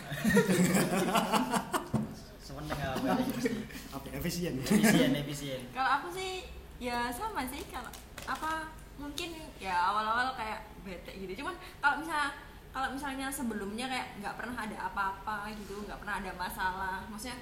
Semeneng 2.41 2.73
apa 2.75 3.05
ya 3.07 3.15
mesti. 3.15 3.51
apa 3.91 4.07
efisien 4.13 4.53
ya 4.57 4.65
Efisien 4.65 5.11
efisien. 5.15 5.61
kalau 5.71 5.91
aku 6.01 6.09
sih 6.11 6.49
ya 6.81 7.07
sama 7.11 7.47
sih 7.47 7.63
kalau 7.69 7.93
apa 8.25 8.67
mungkin 8.97 9.31
ya 9.57 9.71
awal-awal 9.87 10.35
kayak 10.35 10.67
bete 10.81 11.13
gitu 11.15 11.41
cuman 11.41 11.55
kalau 11.79 12.01
misalnya 12.01 12.33
kalau 12.71 12.89
misalnya 12.95 13.27
sebelumnya 13.27 13.87
kayak 13.87 14.23
nggak 14.23 14.35
pernah 14.39 14.55
ada 14.55 14.77
apa-apa 14.87 15.51
gitu 15.59 15.83
nggak 15.83 15.99
pernah 15.99 16.17
ada 16.23 16.31
masalah 16.39 16.97
maksudnya 17.11 17.39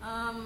em, 0.00 0.38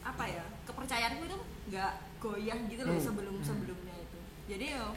apa 0.00 0.24
ya 0.24 0.44
kepercayaanku 0.62 1.26
itu 1.26 1.38
nggak 1.66 1.92
goyah 2.22 2.58
gitu 2.70 2.82
loh 2.86 2.94
Hmm. 2.94 3.02
sebelum 3.02 3.36
sebelumnya 3.42 3.94
itu. 3.98 4.18
Jadi 4.46 4.78
yo 4.78 4.94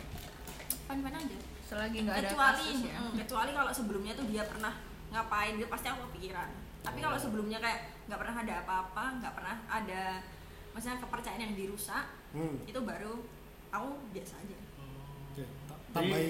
fun 0.85 1.01
fun 1.01 1.13
aja. 1.13 1.37
Selagi 1.65 1.97
nggak 2.05 2.17
ada 2.21 2.29
kecuali 2.29 2.65
kasus 2.69 2.81
ya. 2.85 2.97
mm, 3.01 3.13
kecuali 3.25 3.51
kalau 3.53 3.71
sebelumnya 3.73 4.13
tuh 4.13 4.25
dia 4.29 4.43
pernah 4.45 4.73
ngapain 5.09 5.57
gitu 5.57 5.65
pasti 5.69 5.87
aku 5.89 5.99
kepikiran. 6.13 6.49
Tapi 6.85 6.99
kalau 7.01 7.17
sebelumnya 7.17 7.57
kayak 7.57 7.79
nggak 8.05 8.19
pernah 8.21 8.35
ada 8.37 8.53
apa-apa 8.61 9.03
nggak 9.17 9.33
pernah 9.33 9.55
ada 9.65 10.01
maksudnya 10.69 11.01
kepercayaan 11.01 11.41
yang 11.41 11.53
dirusak 11.57 12.05
hmm. 12.37 12.69
itu 12.69 12.79
baru 12.81 13.25
aku 13.73 13.89
biasa 14.13 14.33
aja. 14.45 14.57
Oke, 15.33 15.43
ta- 15.65 15.81
tambahi 15.93 16.29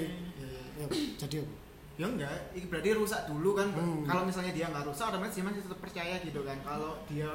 ya, 0.80 0.88
jadi 1.20 1.44
apa 1.44 1.59
ya 2.00 2.08
enggak 2.08 2.32
ini 2.56 2.66
berarti 2.72 2.90
rusak 2.96 3.22
dulu 3.28 3.60
kan 3.60 3.68
Hmm. 3.76 4.08
kalau 4.08 4.24
misalnya 4.24 4.56
dia 4.56 4.72
nggak 4.72 4.88
rusak 4.88 5.12
otomatis 5.12 5.36
dia 5.36 5.44
masih 5.44 5.62
tetap 5.68 5.80
percaya 5.84 6.16
gitu 6.24 6.40
kan 6.48 6.56
kalau 6.64 6.96
dia 7.12 7.28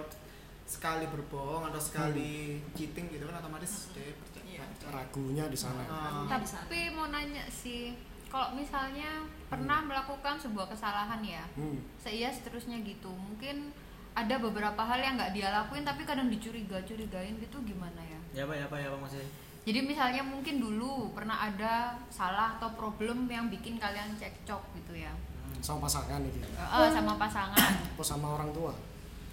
sekali 0.64 1.04
berbohong 1.12 1.68
atau 1.68 1.76
sekali 1.76 2.64
cheating 2.72 3.12
gitu 3.12 3.28
kan 3.28 3.44
otomatis 3.44 3.92
dia 3.92 4.16
percaya, 4.16 4.64
percaya. 4.64 4.88
ragunya 4.96 5.44
di 5.52 5.58
sana 5.60 5.84
sana. 5.84 6.24
tapi 6.64 6.88
mau 6.96 7.12
nanya 7.12 7.44
sih 7.52 7.92
kalau 8.32 8.56
misalnya 8.56 9.28
pernah 9.52 9.84
melakukan 9.84 10.40
sebuah 10.40 10.72
kesalahan 10.72 11.20
ya 11.20 11.44
hmm. 11.60 11.84
saya 12.00 12.32
seterusnya 12.32 12.80
gitu 12.80 13.12
mungkin 13.12 13.68
ada 14.16 14.40
beberapa 14.40 14.80
hal 14.80 14.96
yang 14.96 15.20
nggak 15.20 15.36
dia 15.36 15.52
lakuin 15.52 15.84
tapi 15.84 16.08
kadang 16.08 16.32
dicuriga 16.32 16.80
curigain 16.88 17.36
gitu 17.36 17.60
gimana 17.60 18.00
ya 18.00 18.18
Ya 18.34 18.42
apa 18.48 18.54
ya 18.58 18.66
apa 18.66 18.76
ya 18.82 18.90
apa 18.90 18.98
maksudnya? 18.98 19.30
Jadi 19.64 19.80
misalnya 19.80 20.22
mungkin 20.22 20.60
dulu 20.60 21.10
pernah 21.10 21.40
ada 21.40 21.96
salah 22.08 22.54
atau 22.54 22.68
problem 22.72 23.24
yang 23.26 23.48
bikin 23.48 23.76
kalian 23.76 24.12
cekcok 24.14 24.60
gitu 24.76 24.92
ya 24.94 25.12
sama 25.58 25.88
pasangan 25.88 26.20
ini 26.20 26.40
Eh, 26.44 26.90
sama 26.92 27.16
pasangan 27.16 27.56
apa 27.56 28.02
sama 28.04 28.26
orang 28.36 28.52
tua 28.52 28.72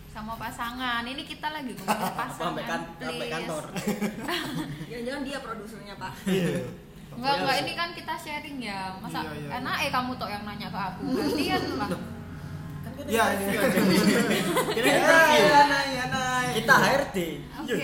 sama 0.07 0.35
pasangan 0.35 1.03
ini 1.03 1.23
kita 1.23 1.51
lagi 1.51 1.71
ngomongin 1.71 1.91
sampai 1.99 2.15
pasangan 2.15 2.63
kan 2.63 2.81
sampai 2.97 3.15
please. 3.17 3.31
kantor? 3.33 3.63
jangan-jangan 4.89 5.21
dia 5.23 5.39
produsernya 5.39 5.93
pak 5.95 6.11
iya 6.27 6.59
Enggak, 7.11 7.43
enggak 7.43 7.55
Iya, 7.59 7.63
ini 7.67 7.73
kan 7.75 7.89
kita 7.91 8.13
sharing 8.15 8.57
ya. 8.63 8.87
Masa 8.95 9.19
Iya, 9.19 9.35
iya, 9.35 9.59
enak 9.59 9.77
eh 9.83 9.91
kamu 9.91 10.15
tok 10.15 10.31
yang 10.31 10.47
nanya 10.47 10.71
ke 10.71 10.79
aku. 10.79 11.03
Gantian 11.11 11.63
lah. 11.75 11.91
Kan 11.91 12.91
Iya, 13.03 13.23
interview 13.35 13.51
iya. 13.51 13.67
aja. 13.67 13.79
Kita 14.71 14.87
Ya, 14.95 15.61
ya, 15.67 16.05
ya. 16.07 16.51
Kita 16.55 16.71
HRD. 16.79 17.17
Oke. 17.59 17.75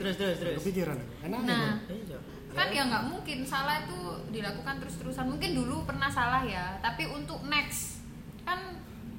Terus 0.00 0.16
terus 0.16 0.36
terus. 0.38 0.56
kepikiran 0.58 0.96
enak 1.22 1.40
Nah, 1.44 1.76
Iya. 1.84 2.18
kan 2.50 2.68
ya 2.68 2.82
nggak 2.82 3.04
mungkin 3.06 3.38
salah 3.44 3.78
itu 3.78 3.98
dilakukan 4.30 4.80
terus-terusan. 4.80 5.28
Mungkin 5.28 5.54
dulu 5.54 5.84
pernah 5.84 6.08
salah 6.08 6.40
ya, 6.40 6.80
tapi 6.80 7.04
untuk 7.06 7.44
next 7.44 8.00
kan 8.42 8.58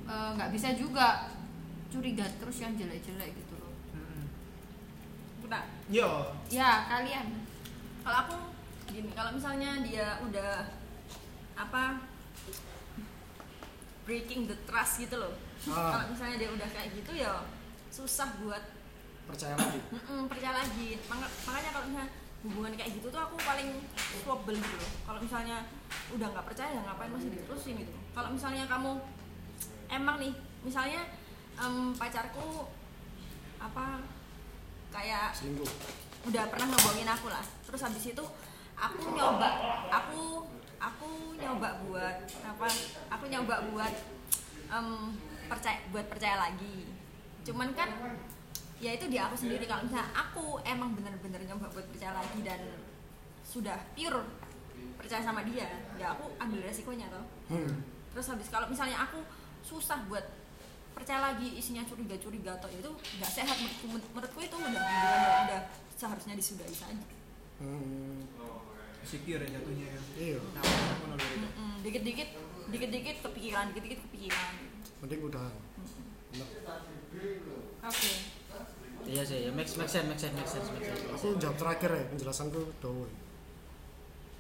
eh, 0.04 0.30
nggak 0.34 0.50
bisa 0.50 0.74
juga 0.74 1.30
curiga 1.88 2.26
terus 2.36 2.58
yang 2.58 2.74
jelek-jelek 2.74 3.32
gitu 3.32 3.54
loh. 3.56 3.72
Udah. 5.42 5.64
Yo, 5.88 6.10
Ya, 6.48 6.90
kalian. 6.90 7.46
kalau 8.02 8.18
aku 8.20 8.36
gini 8.88 9.08
kalau 9.12 9.32
misalnya 9.32 9.80
dia 9.80 10.20
udah 10.20 10.66
apa 11.54 12.02
breaking 14.04 14.50
the 14.50 14.58
trust 14.66 15.00
gitu 15.00 15.16
loh 15.16 15.32
Ah. 15.64 15.94
kalau 15.94 16.06
misalnya 16.10 16.38
dia 16.38 16.50
udah 16.50 16.68
kayak 16.68 16.90
gitu 16.92 17.12
ya 17.16 17.46
susah 17.88 18.34
buat 18.42 18.64
percaya 19.32 19.56
lagi? 19.56 19.80
Mm-mm, 19.96 20.22
percaya 20.28 20.54
lagi. 20.60 20.90
Maka- 21.08 21.34
makanya 21.48 21.70
kalau 21.72 21.86
misalnya 21.88 22.12
hubungan 22.42 22.74
kayak 22.74 22.92
gitu 22.98 23.08
tuh 23.08 23.22
aku 23.22 23.36
paling 23.38 23.70
trouble 24.26 24.58
gitu 24.58 24.76
loh. 24.76 24.92
Kalau 25.06 25.20
misalnya 25.22 25.58
udah 26.12 26.28
nggak 26.34 26.46
percaya 26.50 26.70
ya 26.74 26.82
ngapain 26.84 27.12
masih 27.14 27.30
diterusin 27.32 27.76
gitu. 27.80 27.94
Kalau 28.12 28.30
misalnya 28.34 28.66
kamu 28.66 28.92
emang 29.88 30.18
nih 30.18 30.34
misalnya 30.62 31.02
em, 31.56 31.94
pacarku 31.94 32.66
apa 33.62 34.02
kayak 34.90 35.32
selingkuh. 35.38 35.70
udah 36.26 36.44
pernah 36.50 36.66
ngebohongin 36.70 37.10
aku 37.10 37.28
lah. 37.30 37.46
Terus 37.66 37.82
habis 37.82 38.06
itu 38.10 38.24
aku 38.74 39.02
nyoba 39.14 39.50
aku 39.94 40.50
aku 40.82 41.38
nyoba 41.38 41.78
buat 41.86 42.18
apa 42.42 42.66
aku 43.14 43.24
nyoba 43.30 43.70
buat 43.70 43.94
em, 44.74 45.14
percaya 45.46 45.78
buat 45.94 46.10
percaya 46.10 46.42
lagi. 46.42 46.90
Cuman 47.46 47.70
kan 47.78 47.90
ya 48.82 48.98
itu 48.98 49.06
di 49.06 49.18
aku 49.22 49.38
sendiri 49.38 49.70
kalau 49.70 49.86
misalnya 49.86 50.10
aku 50.18 50.58
emang 50.66 50.98
bener-bener 50.98 51.38
nyoba 51.46 51.70
buat 51.70 51.86
percaya 51.94 52.18
lagi 52.18 52.42
dan 52.42 52.58
sudah 53.46 53.78
pure 53.94 54.26
percaya 54.98 55.22
sama 55.22 55.46
dia 55.46 55.70
ya 56.02 56.18
aku 56.18 56.34
ambil 56.42 56.66
resikonya 56.66 57.06
toh. 57.14 57.26
Hmm. 57.54 57.86
terus 58.10 58.26
habis 58.34 58.50
kalau 58.50 58.66
misalnya 58.66 58.98
aku 59.06 59.22
susah 59.62 60.02
buat 60.10 60.26
percaya 60.98 61.22
lagi 61.32 61.54
isinya 61.56 61.86
curiga-curiga 61.86 62.58
atau 62.58 62.68
itu 62.74 62.90
nggak 63.22 63.32
sehat 63.32 63.56
menurutku, 63.62 63.86
menurutku 64.12 64.40
itu 64.42 64.56
udah 64.58 64.84
yang 64.84 65.46
udah 65.48 65.62
seharusnya 65.94 66.34
disudahi 66.34 66.74
saja. 66.74 67.06
Hmm. 67.62 68.26
secure 69.06 69.42
ya 69.42 69.50
jatuhnya 69.58 69.88
ya. 69.94 70.02
iya. 70.18 70.40
Nah, 70.58 71.18
dikit-dikit 71.82 72.30
dikit-dikit 72.70 73.18
kepikiran 73.26 73.74
dikit-dikit 73.74 74.00
kepikiran. 74.10 74.54
Mending 75.02 75.22
udah 75.26 75.50
oke 77.82 78.41
Iya 79.12 79.24
sih, 79.28 79.38
ya 79.44 79.52
make 79.52 79.68
make 79.76 79.92
sense, 79.92 80.08
make 80.08 80.16
sense, 80.16 80.32
make 80.32 80.48
sense, 80.48 80.68
make 80.72 80.86
sense. 80.88 81.04
aku 81.12 81.36
jawab 81.36 81.58
terakhir 81.60 81.90
ya 81.92 82.04
penjelasanku 82.08 82.60
doang 82.80 83.12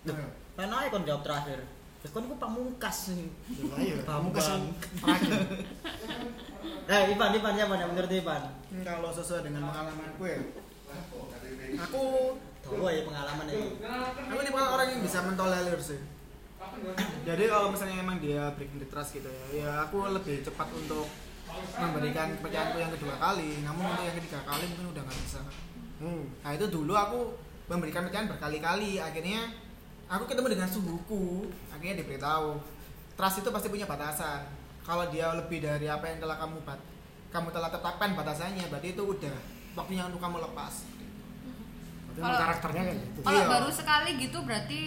Duh, 0.02 0.18
kan 0.56 0.72
aja 0.72 0.88
kon 0.90 1.04
jawab 1.04 1.22
terakhir. 1.22 1.60
Ya 2.02 2.10
kon 2.10 2.26
ku 2.26 2.36
pamungkas 2.36 3.14
nih. 3.14 3.30
ya 3.52 3.76
iya 3.78 3.96
kamu 4.02 4.32
Bambang. 4.32 4.34
kasih 4.34 4.58
terakhir 4.98 5.32
Eh, 6.92 7.14
Ivan, 7.14 7.32
Ivan 7.32 7.54
siapa 7.56 7.74
yang 7.78 7.90
menurut 7.94 8.12
Ivan? 8.12 8.44
Kalau 8.82 9.10
sesuai 9.14 9.42
dengan 9.46 9.62
pengalamanku 9.64 10.24
ya, 10.26 10.40
aku 11.78 12.04
Tahu 12.62 12.86
ya 12.88 13.02
pengalaman 13.04 13.46
ini. 13.48 13.68
aku 13.82 14.40
ini 14.40 14.50
bukan 14.50 14.68
orang 14.70 14.88
yang 14.90 15.02
bisa 15.02 15.20
mentolerir 15.24 15.80
sih. 15.80 16.00
Jadi 17.22 17.44
kalau 17.48 17.68
misalnya 17.70 18.00
emang 18.00 18.18
dia 18.18 18.50
breaking 18.54 18.80
the 18.80 18.88
trust 18.88 19.14
gitu 19.14 19.28
ya, 19.28 19.46
ya 19.52 19.70
aku 19.84 20.04
lebih 20.10 20.42
cepat 20.42 20.68
untuk 20.72 21.06
memberikan 21.78 22.28
kepercayaanku 22.38 22.78
yang 22.78 22.92
kedua 22.94 23.16
kali. 23.18 23.64
Namun 23.64 23.84
untuk 23.86 24.04
yang 24.06 24.18
ketiga 24.18 24.40
kali 24.44 24.64
mungkin 24.72 24.88
udah 24.96 25.02
nggak 25.04 25.20
bisa. 25.26 25.42
hmm. 26.02 26.24
Nah 26.44 26.52
itu 26.54 26.66
dulu 26.68 26.94
aku 26.94 27.20
memberikan 27.68 28.04
kepercayaan 28.06 28.30
berkali-kali. 28.32 29.00
Akhirnya 29.00 29.42
aku 30.08 30.24
ketemu 30.28 30.48
dengan 30.58 30.70
suhuku. 30.70 31.48
Akhirnya 31.72 32.04
diberitahu 32.04 32.60
trust 33.16 33.44
itu 33.44 33.50
pasti 33.54 33.68
punya 33.70 33.86
batasan. 33.86 34.50
Kalau 34.82 35.06
dia 35.14 35.30
lebih 35.38 35.62
dari 35.62 35.86
apa 35.86 36.10
yang 36.10 36.18
telah 36.18 36.42
kamu 36.42 36.58
bat, 36.66 36.82
kamu 37.30 37.54
telah 37.54 37.70
tetapkan 37.70 38.18
batasannya, 38.18 38.66
berarti 38.66 38.98
itu 38.98 39.04
udah 39.06 39.38
waktunya 39.78 40.04
untuk 40.10 40.18
kamu 40.18 40.42
lepas. 40.42 40.90
Kalau- 42.12 42.40
karakternya 42.44 42.84
kayak 42.92 43.00
gitu 43.08 43.20
Kalau 43.24 43.40
Iya. 43.40 43.48
baru 43.48 43.70
sekali 43.72 44.12
gitu 44.20 44.38
berarti 44.44 44.80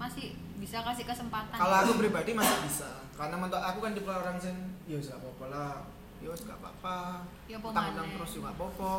masih 0.00 0.26
bisa 0.56 0.78
kasih 0.80 1.04
kesempatan. 1.04 1.58
Kalau 1.58 1.76
aku 1.84 1.92
pribadi 2.00 2.32
masih 2.32 2.58
bisa, 2.64 2.88
karena 3.18 3.34
menurut 3.36 3.60
aku 3.60 3.78
kan 3.82 3.92
tipe 3.92 4.08
orang 4.08 4.38
sing 4.40 4.56
ya 4.88 4.96
apa-apa 4.96 5.44
lah. 5.52 5.74
Ya 6.22 6.28
wis 6.30 6.42
gak 6.46 6.58
apa-apa. 6.62 7.26
Ya 7.50 7.56
apa 7.58 7.66
Utang-utang 7.74 8.08
terus 8.14 8.30
juga 8.38 8.48
apa-apa. 8.54 8.92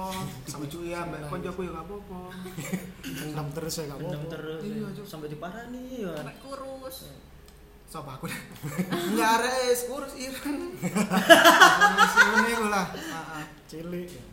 Dibujui 0.43 0.91
ya 0.91 0.99
mbak 1.07 1.19
koncoku 1.31 1.61
ya 1.63 1.71
gak 1.71 1.85
apa-apa. 1.87 2.21
Dendam 3.23 3.47
terus 3.55 3.73
ya 3.79 3.83
gak 3.87 3.99
apa-apa 4.03 4.25
terus. 4.27 4.61
Iya, 4.67 4.75
ya. 4.75 4.89
Cuk. 4.91 5.05
Sampai 5.07 5.27
diparani 5.31 5.83
ya. 6.03 6.13
sampai 6.19 6.35
kurus 6.43 6.97
Sopo 7.87 8.09
aku 8.11 8.25
dah. 8.31 8.41
Enggak 8.91 9.33
res 9.47 9.79
kurus 9.87 10.13
ireng. 10.19 10.59
Ngene 10.75 12.49
iku 12.51 12.67
lah. 12.67 12.85
Heeh. 12.91 13.43
cilik 13.71 14.09
ya. 14.11 14.23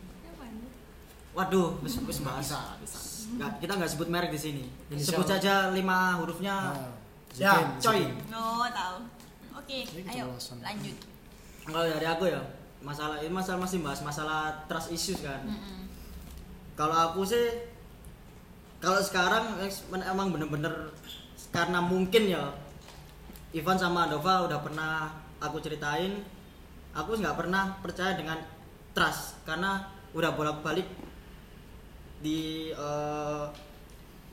Waduh, 1.31 1.77
wis 1.87 1.95
wis 2.03 2.19
bahas. 2.27 2.51
Nggak, 3.31 3.63
kita 3.63 3.73
nggak 3.79 3.91
sebut 3.95 4.07
merek 4.11 4.35
di 4.35 4.39
sini. 4.41 4.65
Sebut 4.99 5.23
saja 5.23 5.71
lima 5.71 6.19
hurufnya. 6.19 6.75
Nah, 6.75 6.99
Ya, 7.39 7.79
coy. 7.79 8.11
No 8.27 8.67
tahu 8.75 9.07
oke 9.55 9.77
Ini 9.87 10.03
ayo 10.03 10.35
lanjut 10.35 10.97
Kalau 11.63 11.85
dari 11.87 12.03
aku 12.03 12.27
ya, 12.27 12.41
masalah 12.81 13.21
ini 13.21 13.29
masalah 13.29 13.61
masih 13.61 13.79
bahas 13.85 14.01
masalah 14.01 14.65
trust 14.65 14.89
issues 14.89 15.21
kan. 15.21 15.41
Mm-mm. 15.45 15.85
Kalau 16.73 17.13
aku 17.13 17.21
sih 17.25 17.69
kalau 18.81 18.97
sekarang 18.97 19.61
emang 19.93 20.33
bener-bener 20.33 20.89
karena 21.53 21.77
mungkin 21.77 22.25
ya 22.31 22.49
Ivan 23.53 23.77
sama 23.77 24.09
Andova 24.09 24.49
udah 24.49 24.59
pernah 24.63 25.13
aku 25.37 25.61
ceritain 25.61 26.25
aku 26.95 27.19
nggak 27.19 27.37
pernah 27.37 27.77
percaya 27.85 28.17
dengan 28.17 28.41
trust 28.97 29.37
karena 29.45 29.85
udah 30.17 30.33
bolak-balik 30.33 30.87
di 32.21 32.71
eh, 32.73 33.45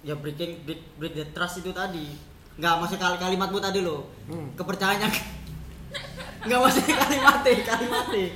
ya 0.07 0.15
breaking 0.15 0.63
break, 0.65 0.81
break 0.97 1.15
the 1.19 1.27
trust 1.35 1.61
itu 1.61 1.75
tadi 1.75 2.15
nggak 2.59 2.75
masih 2.83 2.97
kali 2.99 3.17
kalimatmu 3.19 3.59
tadi 3.61 3.83
loh 3.85 4.07
Hmm. 4.29 4.53
kepercayaannya 4.57 5.38
nggak 6.47 6.61
masih 6.61 6.85
kalimatnya 6.87 7.53
kalimatnya 7.67 8.29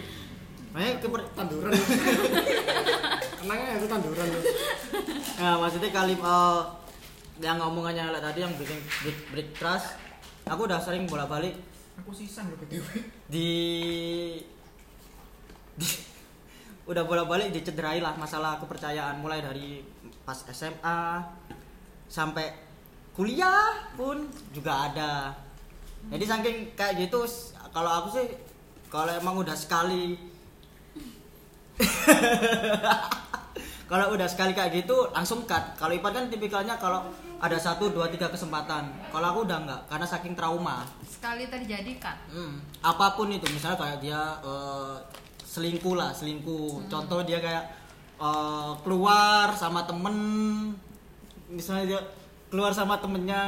makanya 0.73 1.05
keper, 1.05 1.21
tanduran. 1.37 1.73
Kenangnya 3.37 3.77
itu 3.77 3.87
tanduran? 3.93 4.25
Nah, 5.37 5.55
maksudnya 5.61 5.91
kali 5.93 6.17
eh, 6.17 6.61
yang 7.45 7.61
ngomongannya 7.61 8.09
Lek 8.09 8.25
tadi 8.25 8.41
yang 8.41 8.57
bikin 8.57 8.81
break, 9.05 9.19
break 9.37 9.49
trust, 9.53 10.01
aku 10.49 10.65
udah 10.65 10.81
sering 10.81 11.05
bolak-balik. 11.05 11.53
Aku 12.01 12.09
sisah 12.17 12.49
lho 12.49 12.57
BTW. 12.57 12.89
di, 13.29 13.49
di- 15.77 16.01
udah 16.89 17.05
bolak-balik 17.05 17.53
dicederai 17.53 18.01
lah 18.01 18.17
masalah 18.17 18.57
kepercayaan. 18.57 19.21
Mulai 19.21 19.45
dari 19.45 19.85
pas 20.25 20.41
SMA 20.49 21.21
sampai 22.09 22.49
kuliah 23.13 23.93
pun 23.93 24.25
juga 24.57 24.89
ada. 24.89 25.37
Jadi 26.11 26.25
saking 26.27 26.57
kayak 26.75 27.07
gitu 27.07 27.23
kalau 27.71 27.91
aku 28.03 28.19
sih 28.19 28.27
kalau 28.91 29.15
emang 29.15 29.41
udah 29.41 29.57
sekali 29.57 30.19
kalau 33.91 34.17
udah 34.17 34.29
sekali 34.29 34.57
kayak 34.57 34.85
gitu 34.85 35.13
langsung 35.13 35.45
cut. 35.45 35.77
Kalau 35.77 35.93
Ipan 35.93 36.13
kan 36.13 36.25
tipikalnya 36.33 36.81
kalau 36.81 37.05
ada 37.43 37.59
satu 37.61 37.93
dua 37.93 38.09
tiga 38.09 38.33
kesempatan. 38.33 38.89
Kalau 39.13 39.27
aku 39.29 39.41
udah 39.45 39.59
enggak 39.61 39.81
karena 39.91 40.07
saking 40.09 40.33
trauma. 40.33 40.87
Sekali 41.05 41.45
terjadi 41.51 41.93
kan. 42.01 42.17
Hmm, 42.33 42.63
apa 42.81 43.19
pun 43.19 43.29
itu 43.29 43.45
misalnya 43.53 43.77
kayak 43.77 43.99
dia 44.01 44.21
eh, 44.41 44.97
selingkuh 45.45 45.95
lah 45.99 46.11
selingkuh. 46.17 46.89
Contoh 46.89 47.21
dia 47.27 47.43
kayak 47.43 47.65
eh, 48.17 48.73
keluar 48.81 49.53
sama 49.53 49.85
temen 49.85 50.17
misalnya 51.53 51.97
dia 51.97 52.01
keluar 52.49 52.73
sama 52.73 52.97
temennya 53.01 53.45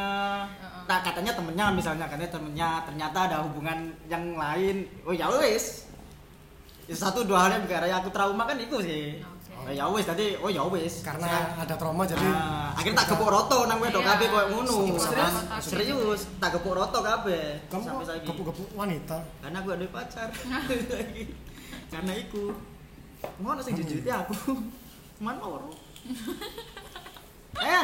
Heeh. 0.48 0.73
Tak 0.84 1.00
katanya 1.04 1.32
temennya 1.32 1.66
misalnya 1.72 2.06
katanya 2.08 2.30
temennya 2.32 2.70
ternyata 2.84 3.18
ada 3.28 3.36
hubungan 3.44 3.92
yang 4.06 4.36
lain 4.36 4.84
oh 5.04 5.14
ya 5.14 5.28
wes 5.30 5.88
Ya, 6.84 6.92
satu 6.92 7.24
dua 7.24 7.48
hal 7.48 7.56
yang 7.56 7.64
bikin 7.64 7.80
aku 7.96 8.12
trauma 8.12 8.44
kan 8.44 8.60
itu 8.60 8.76
sih 8.84 9.16
oh, 9.56 9.72
ya 9.72 9.88
wes 9.88 10.04
tadi 10.04 10.36
oh 10.36 10.52
ya 10.52 10.60
wes 10.68 11.00
karena 11.00 11.56
ada 11.56 11.80
trauma 11.80 12.04
jadi 12.04 12.20
Ah, 12.28 12.76
akhirnya 12.76 13.00
tak 13.00 13.16
gepuk 13.16 13.32
roto 13.32 13.64
nang 13.64 13.80
wedok 13.80 14.04
Iya. 14.04 14.10
kabeh 14.12 14.26
koyo 14.28 14.46
ngono. 14.52 14.76
Serius, 15.00 15.34
serius, 15.64 16.20
tak 16.36 16.60
gepuk 16.60 16.76
roto 16.76 17.00
kabeh. 17.00 17.56
kamu 17.72 17.82
sampai 17.88 18.04
saiki. 18.04 18.26
gepuk-gepuk 18.28 18.68
wanita 18.76 19.16
Karena 19.40 19.56
aku 19.64 19.68
ada 19.72 19.86
pacar. 19.88 20.28
Karena 21.92 22.12
iku. 22.20 22.52
Ngono 23.40 23.60
sing 23.64 23.74
jujur 23.80 24.04
aku. 24.04 24.36
Man 25.24 25.40
ora. 25.40 25.72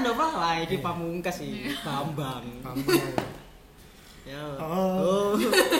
Eh, 0.00 0.08
Andova 0.08 0.32
lah 0.32 0.56
ini 0.64 0.80
pamungkas 0.80 1.44
sih, 1.44 1.76
Bambang. 1.84 2.40
Bambang. 2.64 3.12
Ya. 4.20 4.46
Oh. 4.62 5.34
Oh. 5.34 5.34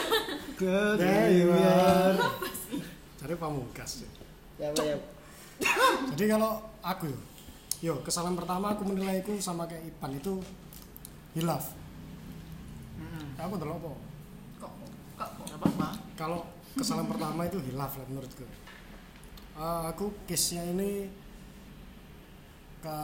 Dewa. 0.61 2.16
Cari 3.20 3.35
pamungkas. 3.37 4.04
Ya, 4.61 4.68
ya. 4.76 4.96
Jadi 6.16 6.24
kalau 6.28 6.59
aku 6.85 7.09
yo, 7.09 7.20
yo 7.80 7.94
kesalahan 8.04 8.35
pertama 8.37 8.76
aku 8.76 8.85
menilaiku 8.85 9.38
sama 9.40 9.64
kayak 9.64 9.88
Ipan 9.88 10.18
itu 10.18 10.40
hilaf. 11.37 11.72
Mm-mm. 13.00 13.38
Aku 13.38 13.52
ndelok 13.61 13.76
apa? 13.76 13.90
Kok 14.59 14.72
kok 15.16 15.30
Nggak 15.46 15.59
apa-apa. 15.61 15.88
Kalau 16.18 16.40
kesalahan 16.74 17.09
pertama 17.09 17.40
itu 17.48 17.59
hilaf 17.70 17.92
lah 17.96 18.06
menurutku. 18.09 18.44
Eh, 19.56 19.83
aku 19.88 20.12
case-nya 20.26 20.64
ini 20.74 21.06
ke 22.80 22.96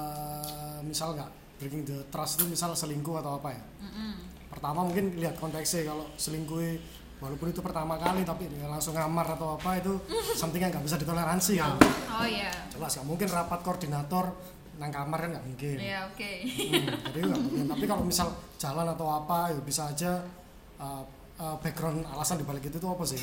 misal 0.82 1.12
nggak 1.14 1.30
breaking 1.60 1.84
the 1.88 1.98
trust 2.12 2.40
itu 2.40 2.44
misal 2.48 2.72
selingkuh 2.76 3.20
atau 3.20 3.40
apa 3.40 3.52
ya. 3.52 3.62
Mm-mm. 3.84 4.12
Pertama 4.48 4.84
mungkin 4.84 5.16
lihat 5.16 5.36
konteksnya 5.40 5.88
kalau 5.88 6.08
selingkuh 6.16 6.60
walaupun 7.16 7.48
itu 7.48 7.64
pertama 7.64 7.96
kali 7.96 8.28
tapi 8.28 8.44
dia 8.52 8.68
langsung 8.68 8.92
ngamar 8.92 9.24
atau 9.36 9.56
apa 9.56 9.80
itu 9.80 9.92
something 10.40 10.60
yang 10.60 10.72
nggak 10.72 10.84
bisa 10.84 10.96
ditoleransi 11.00 11.52
kan. 11.60 11.76
Oh 12.12 12.26
iya. 12.28 12.52
Jelas 12.72 12.92
nggak 12.96 13.08
mungkin 13.08 13.28
rapat 13.32 13.60
koordinator 13.64 14.26
nang 14.76 14.92
kamar 14.92 15.18
kan 15.24 15.30
nggak 15.32 15.46
mungkin. 15.48 15.76
Iya, 15.80 15.98
oke. 16.12 16.30
Hmm, 16.44 16.86
jadi 17.12 17.24
nggak 17.32 17.42
mungkin. 17.48 17.64
Tapi 17.72 17.84
kalau 17.88 18.02
misal 18.04 18.28
jalan 18.60 18.86
atau 18.92 19.08
apa 19.08 19.52
ya 19.52 19.60
bisa 19.64 19.88
aja 19.88 20.20
uh, 20.76 21.02
uh, 21.40 21.56
background 21.64 22.04
alasan 22.12 22.40
dibalik 22.40 22.68
itu 22.68 22.76
tuh 22.76 22.92
apa 22.92 23.04
sih 23.08 23.20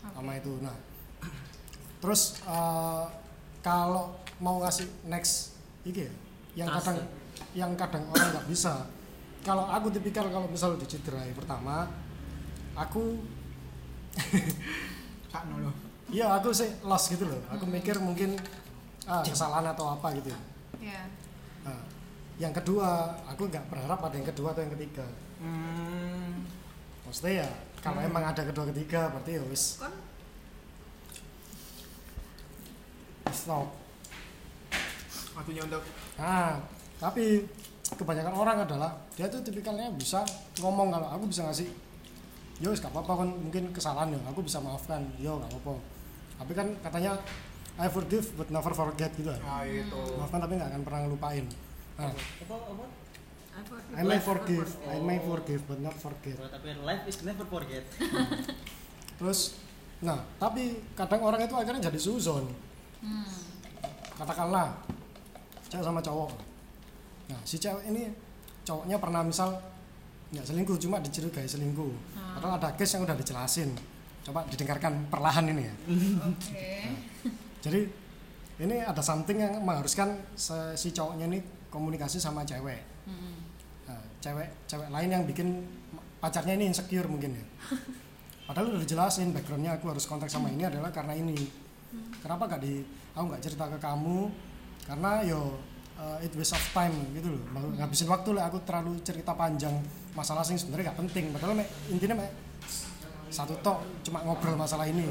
sama 0.00 0.40
itu. 0.40 0.52
Nah, 0.64 0.72
terus 2.02 2.40
uh, 2.48 3.04
kalau 3.60 4.16
mau 4.40 4.64
ngasih 4.64 4.88
next 5.08 5.53
iki 5.84 6.08
ya, 6.08 6.12
yang 6.64 6.68
Trust 6.72 6.80
kadang 6.88 6.98
yang 7.54 7.72
kadang 7.76 8.04
orang 8.10 8.28
nggak 8.34 8.48
bisa. 8.48 8.88
Kalau 9.44 9.68
aku 9.68 9.92
tipikal 9.92 10.24
kalau 10.32 10.48
misal 10.48 10.74
dicederai 10.80 11.30
pertama, 11.36 11.84
aku 12.72 13.20
Kak 15.32 15.44
Nolo. 15.50 15.74
iya 16.08 16.30
aku 16.38 16.54
sih 16.54 16.70
lost 16.82 17.12
gitu 17.12 17.28
loh. 17.28 17.40
Aku 17.52 17.68
mikir 17.68 17.98
mungkin 18.00 18.38
ah, 19.04 19.20
kesalahan 19.20 19.68
atau 19.74 19.92
apa 19.92 20.14
gitu. 20.16 20.32
Iya. 20.80 21.04
Nah, 21.66 21.80
yang 22.40 22.54
kedua, 22.56 23.12
aku 23.28 23.50
nggak 23.50 23.68
berharap 23.68 24.00
ada 24.00 24.16
yang 24.16 24.28
kedua 24.28 24.56
atau 24.56 24.62
yang 24.64 24.72
ketiga. 24.78 25.06
Hmm. 25.42 26.46
Maksudnya 27.04 27.44
ya, 27.44 27.48
kalau 27.84 28.00
emang 28.00 28.24
ada 28.24 28.42
kedua 28.48 28.64
ketiga, 28.72 29.12
berarti 29.12 29.36
ya 29.36 29.42
wis 29.44 29.76
Kon 29.76 29.92
stop. 33.34 33.83
Waktunya 35.34 35.62
untuk 35.66 35.82
Nah, 36.18 36.62
tapi 36.98 37.42
kebanyakan 37.84 38.34
orang 38.34 38.56
adalah 38.64 38.90
dia 39.18 39.26
tuh 39.28 39.42
tipikalnya 39.42 39.90
bisa 39.94 40.24
ngomong 40.62 40.88
kalau 40.94 41.08
aku 41.10 41.24
bisa 41.28 41.44
ngasih, 41.46 41.68
yo 42.62 42.70
gak 42.72 42.90
apa-apa 42.94 43.26
kan 43.26 43.28
mungkin 43.28 43.68
kesalahan 43.74 44.14
ya, 44.14 44.20
aku 44.30 44.40
bisa 44.46 44.62
maafkan, 44.62 45.02
yo 45.18 45.36
gak 45.42 45.50
apa-apa. 45.52 45.74
Tapi 46.38 46.52
kan 46.54 46.66
katanya 46.82 47.12
I 47.74 47.90
forgive 47.90 48.26
but 48.38 48.48
never 48.54 48.70
forget 48.70 49.10
gitu. 49.18 49.34
kan. 49.34 49.42
ah 49.42 49.62
itu. 49.66 49.98
Maafkan 50.14 50.38
tapi 50.46 50.52
nggak 50.54 50.70
akan 50.70 50.82
pernah 50.86 51.00
ngelupain. 51.06 51.44
Nah, 51.98 52.10
Apa 52.14 52.54
apa? 52.54 52.66
apa? 52.70 52.84
I 53.94 54.02
may 54.02 54.18
forgive, 54.18 54.66
I 54.86 54.98
may 54.98 55.18
forgive 55.22 55.62
but 55.66 55.78
not 55.78 55.94
forget. 55.98 56.38
Tapi 56.38 56.74
life 56.82 57.06
is 57.06 57.22
never 57.22 57.46
forget. 57.46 57.86
Terus, 59.18 59.58
nah 60.02 60.22
tapi 60.42 60.82
kadang 60.98 61.22
orang 61.22 61.46
itu 61.46 61.54
akhirnya 61.54 61.90
jadi 61.90 61.98
suzon. 61.98 62.50
Hmm. 62.98 63.26
Katakanlah 64.18 64.74
cewek 65.70 65.84
sama 65.84 66.00
cowok. 66.00 66.30
Nah 67.32 67.40
si 67.44 67.56
cewek 67.56 67.84
ini 67.88 68.10
cowoknya 68.64 68.96
pernah 69.00 69.22
misal 69.24 69.56
nggak 70.32 70.44
selingkuh 70.44 70.76
cuma 70.80 70.98
dicurigai 70.98 71.46
selingkuh. 71.46 71.92
Hmm. 72.16 72.36
Atau 72.40 72.48
ada 72.50 72.68
case 72.74 72.98
yang 72.98 73.06
udah 73.06 73.16
dijelasin. 73.16 73.70
Coba 74.24 74.40
didengarkan 74.48 75.12
perlahan 75.12 75.44
ini 75.52 75.62
ya. 75.68 75.74
Oke. 76.32 76.68
Jadi 77.60 77.80
ini 78.54 78.76
ada 78.80 79.02
something 79.04 79.36
yang 79.36 79.60
mengharuskan 79.60 80.16
si 80.78 80.94
cowoknya 80.94 81.26
ini 81.28 81.38
komunikasi 81.68 82.22
sama 82.22 82.46
cewek. 82.46 82.80
Mm-mm. 83.04 83.34
Nah, 83.84 84.00
cewek 84.22 84.48
cewek 84.70 84.88
lain 84.88 85.10
yang 85.10 85.22
bikin 85.26 85.60
pacarnya 86.22 86.56
ini 86.56 86.72
insecure 86.72 87.04
mungkin 87.10 87.36
ya. 87.36 87.44
Padahal 88.48 88.72
udah 88.72 88.80
dijelasin 88.80 89.34
backgroundnya 89.34 89.76
aku 89.76 89.92
harus 89.92 90.08
kontak 90.08 90.30
sama 90.32 90.48
ini 90.48 90.64
adalah 90.64 90.88
karena 90.88 91.12
ini. 91.12 91.36
Kenapa 92.22 92.48
gak 92.48 92.62
di 92.64 92.80
aku 93.12 93.24
nggak 93.28 93.42
cerita 93.44 93.68
ke 93.68 93.78
kamu? 93.82 94.32
Karena 94.84 95.24
yo 95.24 95.56
uh, 95.96 96.18
it 96.20 96.32
waste 96.36 96.54
of 96.54 96.64
time 96.72 96.94
gitu 97.16 97.32
loh. 97.32 97.42
Mau 97.52 97.64
ngabisin 97.74 98.08
waktu 98.08 98.30
lah 98.36 98.48
aku 98.52 98.60
terlalu 98.62 99.00
cerita 99.00 99.32
panjang 99.32 99.72
masalah 100.12 100.44
sing 100.44 100.60
sebenarnya 100.60 100.92
gak 100.92 100.98
penting. 101.04 101.32
Padahal 101.34 101.58
mek, 101.58 101.68
intinya 101.90 102.20
mek, 102.20 102.30
satu 103.32 103.56
tok 103.64 103.82
cuma 104.04 104.22
ngobrol 104.22 104.54
masalah 104.54 104.84
ini. 104.86 105.08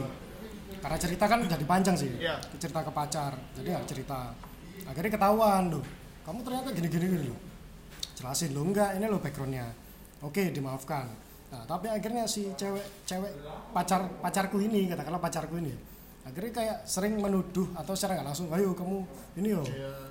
Karena 0.79 0.97
cerita 0.99 1.25
kan 1.25 1.43
jadi 1.47 1.65
panjang 1.65 1.95
sih. 1.95 2.11
Iya. 2.19 2.37
Cerita 2.59 2.83
ke 2.83 2.91
pacar, 2.91 3.31
jadi 3.55 3.79
nggak 3.79 3.87
cerita. 3.87 4.35
Akhirnya 4.83 5.11
ketahuan 5.15 5.71
loh. 5.71 5.83
Kamu 6.27 6.39
ternyata 6.43 6.71
gini-gini 6.75 7.07
gini 7.07 7.27
loh 7.31 7.39
jelasin 8.23 8.55
lo 8.55 8.63
enggak 8.63 8.95
ini 8.95 9.05
lo 9.11 9.19
backgroundnya 9.19 9.67
oke 10.23 10.43
dimaafkan 10.55 11.11
nah 11.51 11.61
tapi 11.67 11.91
akhirnya 11.91 12.25
si 12.25 12.49
cewek 12.55 13.05
cewek 13.05 13.29
pacar 13.75 14.07
pacarku 14.23 14.57
ini 14.63 14.89
katakanlah 14.89 15.19
pacarku 15.21 15.59
ini 15.59 15.75
akhirnya 16.23 16.51
kayak 16.55 16.77
sering 16.87 17.19
menuduh 17.19 17.67
atau 17.75 17.91
secara 17.91 18.19
nggak 18.19 18.27
langsung 18.31 18.47
ayo 18.55 18.71
kamu 18.71 19.03
ini 19.35 19.59
yo 19.59 19.63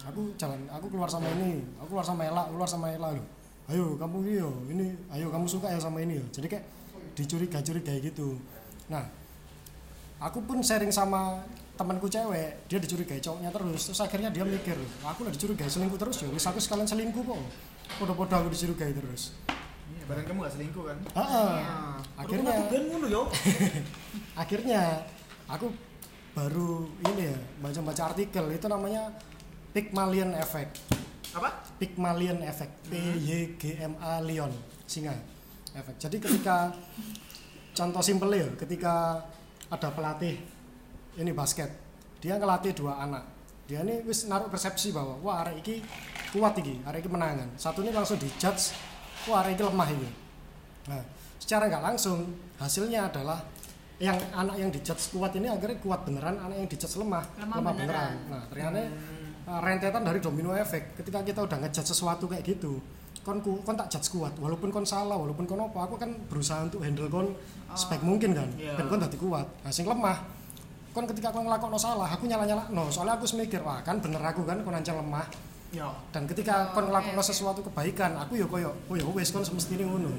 aku 0.04 0.36
jalan 0.36 0.60
aku 0.68 0.92
keluar 0.92 1.08
sama 1.08 1.24
ini 1.40 1.64
aku 1.80 1.96
keluar 1.96 2.04
sama 2.04 2.22
Ella 2.28 2.42
keluar 2.52 2.68
sama 2.68 2.86
Ella 2.92 3.08
lo 3.16 3.24
ayo 3.72 3.96
kamu 3.96 4.16
ini 4.28 4.32
yo 4.36 4.50
ini 4.68 4.86
ayo 5.08 5.32
kamu 5.32 5.48
suka 5.48 5.72
ya 5.72 5.80
sama 5.80 6.04
ini 6.04 6.20
yo 6.20 6.24
jadi 6.28 6.52
kayak 6.52 6.64
dicuriga 7.16 7.64
curigai 7.64 7.96
gitu 8.04 8.36
nah 8.92 9.08
aku 10.20 10.44
pun 10.44 10.60
sharing 10.60 10.92
sama 10.92 11.40
temanku 11.80 12.12
cewek 12.12 12.68
dia 12.68 12.76
dicurigai 12.76 13.16
cowoknya 13.16 13.48
terus 13.48 13.80
terus 13.88 14.00
akhirnya 14.04 14.28
dia 14.28 14.44
mikir 14.44 14.76
aku 15.00 15.24
udah 15.24 15.32
dicurigai 15.32 15.68
selingkuh 15.72 15.96
terus 15.96 16.20
ya 16.20 16.28
wis 16.28 16.44
aku 16.44 16.60
sekalian 16.60 16.84
selingkuh 16.84 17.24
kok 17.24 17.40
podo-podo 17.96 18.36
aku 18.36 18.48
dicurigai 18.52 18.92
terus 18.92 19.32
Iya, 19.92 20.08
Barang 20.08 20.24
kamu 20.24 20.38
gak 20.48 20.54
selingkuh 20.56 20.84
kan? 20.88 20.98
Heeh. 21.04 21.52
Ah. 21.68 22.00
akhirnya 22.16 22.64
ngono 22.64 23.06
yo. 23.12 23.22
akhirnya 24.42 25.04
aku 25.44 25.68
baru 26.32 26.88
ini 27.12 27.28
ya 27.28 27.36
baca-baca 27.60 28.12
artikel 28.12 28.44
itu 28.52 28.66
namanya 28.68 29.12
Pygmalion 29.76 30.32
Effect. 30.36 30.80
Apa? 31.32 31.64
Pygmalion 31.80 32.40
Effect 32.44 32.72
P 32.88 32.92
Y 33.20 33.56
G 33.56 33.76
M 33.80 33.96
A 34.00 34.20
Lion 34.20 34.52
singa 34.84 35.16
efek 35.72 35.96
jadi 35.96 36.16
ketika 36.20 36.68
contoh 37.72 38.04
simple 38.04 38.36
ya 38.36 38.44
ketika 38.60 39.24
ada 39.72 39.88
pelatih 39.88 40.36
ini 41.16 41.32
basket 41.32 41.72
dia 42.20 42.36
ngelatih 42.36 42.76
dua 42.76 43.00
anak. 43.00 43.24
Dia 43.64 43.80
ini 43.86 44.04
wis 44.04 44.28
naruh 44.28 44.52
persepsi 44.52 44.92
bahwa 44.92 45.16
wah 45.24 45.40
arek 45.46 45.64
iki 45.64 45.80
kuat 46.36 46.52
iki 46.60 46.84
arek 46.84 47.06
iki 47.06 47.08
menangan. 47.08 47.48
Satu 47.56 47.80
ini 47.80 47.94
langsung 47.94 48.20
dijudge 48.20 48.76
wah 49.30 49.40
arek 49.40 49.56
iki 49.56 49.64
lemah 49.64 49.88
ini 49.88 50.10
nah 50.82 50.98
secara 51.38 51.70
nggak 51.70 51.84
langsung 51.94 52.26
hasilnya 52.58 53.06
adalah 53.06 53.38
yang 53.98 54.16
anak 54.32 54.56
yang 54.56 54.70
dijudge 54.70 55.12
kuat 55.12 55.32
ini 55.34 55.46
akhirnya 55.46 55.76
kuat 55.78 56.00
beneran 56.02 56.36
anak 56.36 56.56
yang 56.56 56.68
dijudge 56.68 56.96
lemah 56.96 57.24
Lemah 57.36 57.58
beneran. 57.60 57.76
beneran. 57.76 58.12
nah 58.28 58.42
ternyata 58.48 58.78
uh, 59.44 59.60
rentetan 59.60 60.02
dari 60.02 60.18
domino 60.18 60.50
efek 60.52 60.96
ketika 60.96 61.20
kita 61.20 61.40
udah 61.42 61.58
ngejudge 61.60 61.88
sesuatu 61.88 62.24
kayak 62.26 62.44
gitu 62.46 62.80
kon 63.22 63.38
ku 63.38 63.62
kon 63.62 63.78
tak 63.78 63.86
judge 63.86 64.10
kuat 64.10 64.34
walaupun 64.34 64.68
kon 64.68 64.82
salah 64.82 65.14
walaupun 65.14 65.46
kon 65.46 65.60
apa 65.60 65.78
aku 65.80 65.94
kan 65.94 66.10
berusaha 66.26 66.66
untuk 66.66 66.82
handle 66.82 67.06
kon 67.06 67.30
sebaik 67.72 68.02
mungkin 68.02 68.34
kan 68.34 68.50
Iya. 68.54 68.74
dan 68.74 68.84
kon 68.86 68.98
dadi 68.98 69.14
kuat 69.14 69.46
nah 69.62 69.70
sing 69.70 69.86
lemah 69.86 70.18
kon 70.90 71.06
ketika 71.06 71.30
kon 71.30 71.46
ngelakon 71.46 71.70
salah 71.78 72.10
aku 72.10 72.26
nyala 72.26 72.42
nyala 72.42 72.66
no 72.68 72.90
soalnya 72.90 73.14
aku 73.14 73.24
semikir 73.24 73.62
wah 73.62 73.78
kan 73.80 74.02
bener 74.02 74.18
aku 74.18 74.42
kan 74.42 74.58
kon 74.60 74.74
ancam 74.74 74.98
lemah 74.98 75.22
Yo. 75.70 75.86
dan 76.10 76.26
ketika 76.26 76.74
kon 76.74 76.84
Oh, 76.84 76.90
ngelakon 76.90 77.14
oke, 77.14 77.22
oke. 77.22 77.30
sesuatu 77.30 77.60
kebaikan 77.62 78.12
aku 78.18 78.34
ya 78.34 78.44
koyo 78.44 78.74
oh 78.90 78.94
ya 78.98 79.06
wes 79.06 79.30
kon 79.30 79.40
semestinya 79.40 79.86
ngono 79.86 80.10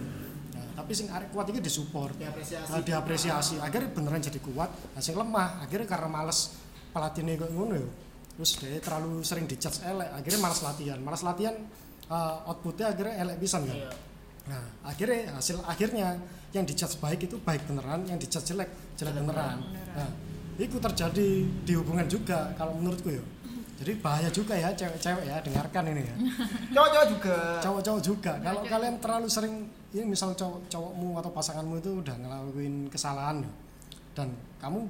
tapi 0.73 0.91
sing 0.97 1.07
arek 1.09 1.29
kuat 1.29 1.49
itu 1.53 1.61
disupport 1.61 2.13
Diapresiasi. 2.17 2.69
Nah, 2.73 2.81
diapresiasi. 2.81 3.55
Akhirnya 3.61 3.89
beneran 3.93 4.21
jadi 4.21 4.39
kuat 4.41 4.69
nah, 4.73 5.01
sing 5.01 5.13
lemah. 5.13 5.61
Akhirnya 5.61 5.87
karena 5.87 6.09
males 6.09 6.57
pelatihnya 6.89 7.37
kayak 7.37 7.53
ngono 7.53 7.75
ya. 7.77 7.89
Terus 8.33 8.51
dia 8.57 8.81
terlalu 8.81 9.21
sering 9.21 9.45
dijudge 9.45 9.85
elek 9.85 10.09
akhirnya 10.09 10.39
malas 10.41 10.59
latihan. 10.65 10.99
Malas 11.01 11.21
latihan 11.21 11.55
uh, 12.09 12.49
outputnya 12.49 12.89
akhirnya 12.89 13.15
elek 13.21 13.37
pisan 13.41 13.69
kan. 13.69 13.77
Iya. 13.77 13.91
nah 14.43 14.59
akhirnya 14.83 15.39
hasil 15.39 15.63
akhirnya 15.63 16.19
yang 16.51 16.67
dijudge 16.67 16.99
baik 16.99 17.31
itu 17.31 17.39
baik 17.39 17.63
beneran 17.63 18.03
yang 18.11 18.19
dijudge 18.19 18.43
jelek 18.43 18.67
jelek 18.99 19.15
beneran. 19.15 19.63
nah 19.95 20.11
itu 20.59 20.77
terjadi 20.77 21.27
di 21.63 21.73
hubungan 21.79 22.05
juga 22.05 22.51
kalau 22.59 22.75
menurutku 22.75 23.09
ya. 23.09 23.23
Jadi 23.83 23.91
bahaya 23.99 24.29
juga 24.29 24.53
ya 24.53 24.69
cewek-cewek 24.71 25.25
ya 25.27 25.37
dengarkan 25.41 25.83
ini 25.91 26.01
ya. 26.05 26.15
Cowok-cowok 26.75 27.07
juga. 27.09 27.37
cowok-cowok 27.63 28.01
juga. 28.05 28.33
Kalau 28.39 28.61
kalian 28.63 28.95
terlalu 29.01 29.27
sering 29.27 29.55
ini 29.93 30.09
misal 30.09 30.33
cowok 30.33 30.65
cowokmu 30.67 31.21
atau 31.21 31.29
pasanganmu 31.29 31.77
itu 31.77 32.01
udah 32.01 32.15
ngelakuin 32.17 32.89
kesalahan 32.89 33.45
ya, 33.45 33.51
dan 34.13 34.33
kamu 34.57 34.89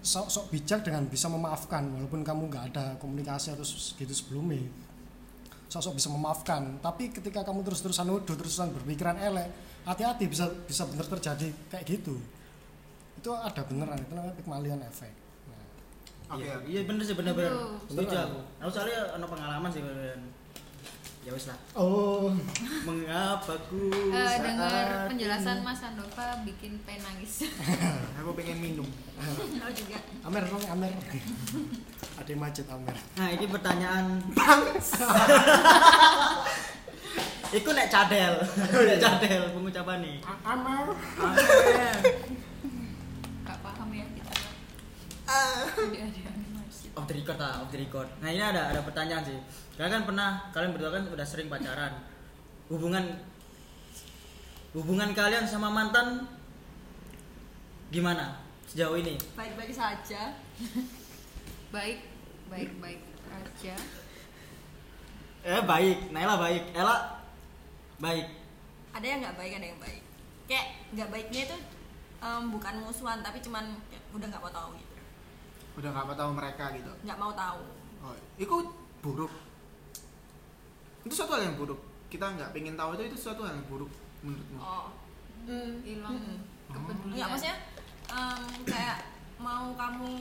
sok-sok 0.00 0.48
bijak 0.48 0.80
dengan 0.82 1.04
bisa 1.04 1.28
memaafkan 1.28 1.84
walaupun 1.90 2.24
kamu 2.24 2.48
nggak 2.48 2.64
ada 2.72 2.84
komunikasi 2.96 3.52
atau 3.52 3.66
s- 3.66 3.92
gitu 3.92 4.10
sebelumnya. 4.10 4.64
Sosok 5.68 6.00
bisa 6.00 6.08
memaafkan. 6.08 6.80
Tapi 6.80 7.12
ketika 7.12 7.44
kamu 7.44 7.60
terus-terusan 7.60 8.08
nuduh 8.08 8.32
terus-terusan 8.32 8.72
berpikiran 8.72 9.20
elek 9.20 9.52
hati-hati 9.84 10.24
bisa 10.24 10.48
bisa 10.64 10.88
bener 10.88 11.04
terjadi 11.04 11.52
kayak 11.68 11.84
gitu. 11.84 12.16
Itu 13.20 13.36
ada 13.36 13.60
beneran 13.68 14.00
itu 14.00 14.12
namanya 14.16 14.32
Pygmalion 14.32 14.80
effect 14.80 15.12
nah, 15.44 15.60
Oke, 16.38 16.46
iya, 16.46 16.54
oke. 16.56 16.64
iya 16.70 16.80
bener 16.86 17.02
sih 17.04 17.12
bener 17.12 17.34
bener 17.34 17.52
setuju 17.84 18.16
aku. 18.16 18.38
Aku 18.64 18.70
soalnya 18.70 19.00
ada 19.12 19.26
pengalaman 19.26 19.68
sih 19.68 19.82
beneran 19.84 20.22
ya 21.28 21.36
wes 21.36 21.44
lah 21.44 21.58
oh 21.76 22.32
mengapa 22.82 23.52
ku 23.68 23.92
saat 24.08 24.40
dengar 24.40 25.12
penjelasan 25.12 25.60
ini- 25.60 25.64
Mas 25.68 25.84
Andova 25.84 26.40
bikin 26.40 26.80
pengen 26.82 27.04
nangis. 27.04 27.44
Aku 28.18 28.32
pengen 28.32 28.56
minum. 28.56 28.88
Tahu 29.12 29.68
juga. 29.84 30.00
Amer 30.24 30.40
dong 30.42 30.64
Amer 30.64 30.88
ada 32.18 32.24
yang 32.26 32.40
macet 32.40 32.64
Amer 32.66 32.96
nah 33.14 33.28
ini 33.28 33.44
pertanyaan 33.44 34.24
Iku 37.50 37.72
nek 37.72 37.88
cadel, 37.88 38.34
nek 38.60 38.98
cadel 38.98 39.42
pengucapan 39.52 39.98
nih. 40.00 40.16
Amer 40.24 40.84
Gak 43.42 43.58
paham 43.60 43.88
ya 43.90 44.04
kita. 44.06 44.32
Animasi. 45.28 46.20
Off 46.98 47.06
the 47.06 47.14
record 47.14 47.38
lah, 47.38 47.62
off 47.62 47.70
the 47.70 47.78
record. 47.78 48.10
Nah 48.18 48.34
ini 48.34 48.42
ada 48.42 48.74
ada 48.74 48.82
pertanyaan 48.82 49.22
sih. 49.22 49.38
Kalian 49.78 50.02
kan 50.02 50.04
pernah, 50.10 50.30
kalian 50.50 50.74
berdua 50.74 50.90
kan 50.90 51.06
udah 51.06 51.22
sering 51.22 51.46
pacaran. 51.46 51.94
Hubungan 52.66 53.22
hubungan 54.74 55.14
kalian 55.14 55.46
sama 55.46 55.70
mantan 55.70 56.26
gimana 57.94 58.42
sejauh 58.66 58.98
ini? 58.98 59.14
Baik-baik 59.38 59.70
saja. 59.70 60.34
Baik, 61.68 62.00
baik, 62.48 62.80
baik 62.80 63.00
aja. 63.28 63.76
Eh 65.44 65.60
baik, 65.68 66.08
Naila 66.16 66.40
baik, 66.40 66.64
Ella 66.72 67.20
baik. 68.00 68.24
Ada 68.96 69.04
yang 69.04 69.20
nggak 69.20 69.36
baik, 69.36 69.52
ada 69.60 69.66
yang 69.68 69.80
baik. 69.80 70.02
Kayak 70.48 70.66
nggak 70.96 71.08
baiknya 71.12 71.40
itu 71.44 71.56
em, 72.24 72.42
bukan 72.48 72.74
musuhan, 72.80 73.20
tapi 73.20 73.44
cuman 73.44 73.76
kayak 73.92 74.00
udah 74.16 74.26
nggak 74.32 74.40
mau 74.40 74.48
tahu 74.48 74.80
gitu. 74.80 74.87
Udah 75.78 75.88
gak 75.94 76.04
mau 76.04 76.16
tahu 76.16 76.30
mereka 76.34 76.64
gitu. 76.74 76.90
Nggak 77.06 77.18
mau 77.18 77.32
tahu. 77.32 77.62
Oh, 78.02 78.14
itu 78.34 78.54
buruk. 78.98 79.32
Itu 81.06 81.14
suatu 81.14 81.38
hal 81.38 81.46
yang 81.46 81.56
buruk. 81.56 81.78
Kita 82.10 82.34
nggak 82.34 82.50
pengen 82.50 82.74
tahu 82.74 82.98
itu 82.98 83.14
itu 83.14 83.16
suatu 83.16 83.46
hal 83.46 83.54
yang 83.54 83.66
buruk 83.70 83.90
menurutmu. 84.26 84.58
Oh. 84.58 84.90
Hmm. 85.46 85.80
Hilang 85.86 86.18
Mm-mm. 86.18 86.38
kepedulian. 86.68 87.14
Enggak 87.14 87.28
maksudnya 87.30 87.56
em, 88.10 88.42
kayak 88.66 88.98
mau 89.38 89.70
kamu 89.72 90.12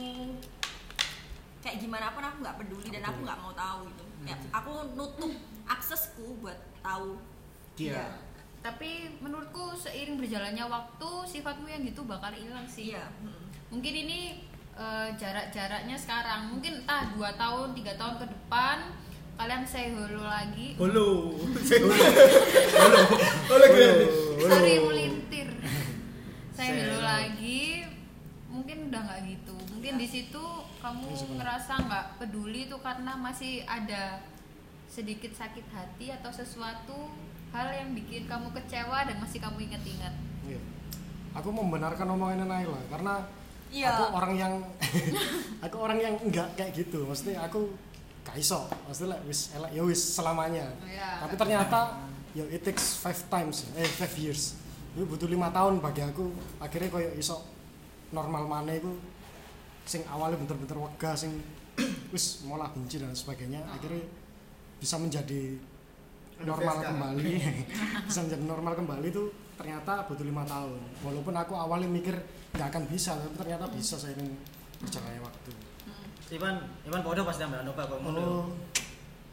kayak 1.60 1.78
gimana 1.82 2.14
pun 2.14 2.24
aku 2.24 2.38
nggak 2.46 2.58
peduli 2.62 2.88
dan 2.94 3.04
aku 3.04 3.20
nggak 3.26 3.40
mau 3.42 3.52
tahu 3.52 3.80
gitu. 3.92 4.04
Kayak 4.24 4.40
aku 4.54 4.72
nutup 4.94 5.32
aksesku 5.66 6.38
buat 6.40 6.56
tahu 6.80 7.18
Iya. 7.78 7.94
dia. 7.98 8.08
Tapi 8.62 9.20
menurutku 9.22 9.74
seiring 9.76 10.18
berjalannya 10.18 10.66
waktu 10.66 11.10
sifatmu 11.28 11.68
yang 11.68 11.82
gitu 11.84 12.06
bakal 12.06 12.32
hilang 12.32 12.66
sih. 12.70 12.94
Iya. 12.94 13.06
mm. 13.26 13.46
Mungkin 13.68 13.94
ini 14.08 14.47
eh, 14.78 15.10
jarak-jaraknya 15.18 15.98
sekarang, 15.98 16.54
mungkin 16.54 16.80
entah 16.80 17.10
dua 17.12 17.34
tahun, 17.34 17.74
tiga 17.74 17.98
tahun 17.98 18.22
ke 18.22 18.26
depan 18.30 18.78
kalian 19.38 19.62
say 19.64 19.94
hello 19.94 20.26
lagi. 20.26 20.74
Halo. 20.78 21.38
Sorry 24.48 24.76
melintir. 24.82 25.50
Saya 26.52 26.74
Say 26.74 26.82
hello 26.82 26.98
hello. 26.98 27.06
lagi. 27.06 27.86
Mungkin 28.50 28.90
udah 28.90 29.02
nggak 29.06 29.20
gitu. 29.30 29.56
Mungkin 29.78 29.94
Ya. 29.94 30.02
di 30.02 30.08
situ 30.10 30.44
kamu 30.82 31.06
ngerasa 31.38 31.74
nggak 31.86 32.06
peduli 32.18 32.66
itu 32.66 32.78
karena 32.82 33.14
masih 33.14 33.62
ada 33.70 34.26
sedikit 34.90 35.30
sakit 35.32 35.70
hati 35.70 36.10
atau 36.10 36.34
sesuatu 36.34 37.14
hal 37.54 37.68
yang 37.70 37.94
bikin 37.94 38.26
kamu 38.26 38.50
kecewa 38.52 39.06
dan 39.06 39.22
masih 39.22 39.38
kamu 39.38 39.70
ingat-ingat. 39.70 40.14
Iya. 40.44 40.60
Aku 41.38 41.54
membenarkan 41.54 42.10
omongannya 42.10 42.50
Naila 42.50 42.82
karena 42.90 43.22
Iya. 43.68 43.92
aku 43.92 44.04
orang 44.16 44.34
yang 44.40 44.54
aku 45.66 45.78
orang 45.82 45.98
yang 46.00 46.16
enggak 46.24 46.48
kayak 46.56 46.72
gitu. 46.76 47.04
Maksudnya 47.04 47.44
aku 47.44 47.72
gak 48.24 48.38
iso. 48.40 48.68
Maksudnya 48.88 49.20
like, 49.20 49.24
wis 49.28 49.52
elek 49.56 49.72
ya 49.76 49.82
wis 49.84 50.02
selamanya. 50.02 50.68
Iya. 50.84 51.10
Tapi 51.28 51.34
ternyata 51.36 51.80
ya 52.36 52.44
it 52.52 52.62
takes 52.64 53.00
five 53.00 53.20
times 53.28 53.68
eh 53.76 53.88
five 53.88 54.14
years. 54.20 54.56
Itu 54.96 55.06
butuh 55.06 55.30
lima 55.30 55.52
tahun 55.52 55.80
bagi 55.84 56.02
aku 56.02 56.32
akhirnya 56.64 56.90
koyo 56.90 57.12
iso 57.16 57.44
normal 58.12 58.48
mana 58.48 58.72
itu 58.72 58.92
sing 59.88 60.04
awalnya 60.12 60.40
bener-bener 60.44 60.78
wegah 60.88 61.16
sing 61.16 61.44
wis 62.14 62.44
malah 62.48 62.72
benci 62.72 63.00
dan 63.00 63.16
sebagainya 63.16 63.64
akhirnya 63.72 64.04
bisa 64.82 64.96
menjadi 65.00 65.58
normal 66.44 66.78
kembali 66.86 67.34
bisa 68.06 68.20
menjadi 68.28 68.44
normal 68.46 68.74
kembali 68.78 69.08
itu 69.10 69.47
ternyata 69.58 70.06
butuh 70.06 70.26
lima 70.26 70.46
tahun 70.46 70.78
walaupun 71.02 71.34
aku 71.34 71.54
awalnya 71.58 71.90
mikir 71.90 72.14
nggak 72.54 72.70
akan 72.70 72.84
bisa 72.88 73.18
tapi 73.18 73.36
ternyata 73.36 73.66
bisa 73.74 73.98
seiring 73.98 74.30
berjalannya 74.78 75.22
waktu 75.26 75.52
Ivan, 76.28 76.60
Ivan 76.84 77.02
bodoh 77.08 77.24
pasti 77.24 77.48
ambil 77.48 77.64
Nova 77.64 77.88
kok 77.88 78.04
mundur. 78.04 78.20
oh 78.20 78.48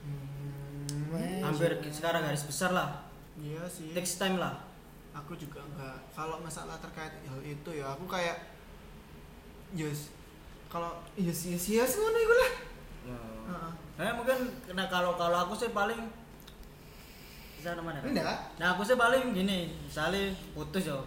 Hmm, 0.04 1.10
wes. 1.16 1.42
Hampir 1.42 1.80
sekarang 1.90 2.22
garis 2.22 2.44
besar 2.46 2.70
lah. 2.70 3.08
Iya 3.40 3.64
sih. 3.66 3.90
Next 3.96 4.20
time 4.20 4.36
lah. 4.36 4.62
Aku 5.16 5.34
juga 5.34 5.64
enggak. 5.64 5.96
Kalau 6.12 6.38
masalah 6.38 6.78
terkait 6.78 7.10
hal 7.24 7.40
itu 7.42 7.70
ya 7.72 7.96
aku 7.96 8.04
kayak 8.06 8.52
yes 9.74 10.12
kalau 10.70 11.02
yes 11.18 11.50
yes 11.50 11.66
yes 11.66 11.92
ngono 11.98 12.18
iku 12.18 12.34
lah. 12.36 12.52
Heeh. 13.08 13.70
Eh 14.06 14.12
mungkin 14.14 14.38
nah 14.76 14.86
kalau 14.86 15.18
kalau 15.18 15.48
aku 15.48 15.54
sih 15.56 15.72
paling 15.74 15.98
bisa 17.64 17.80
mana? 17.80 17.98
Enggak. 18.04 18.36
Nah 18.60 18.76
aku 18.76 18.84
sih 18.84 18.92
paling 18.92 19.32
gini, 19.32 19.72
misalnya 19.88 20.28
putus 20.52 20.84
yo. 20.84 21.00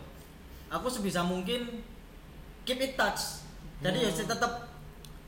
Aku 0.74 0.90
sebisa 0.90 1.22
mungkin 1.22 1.86
keep 2.66 2.82
it 2.82 2.98
touch. 2.98 3.46
Jadi 3.78 4.02
ya 4.02 4.10
saya 4.10 4.34
tetap 4.34 4.66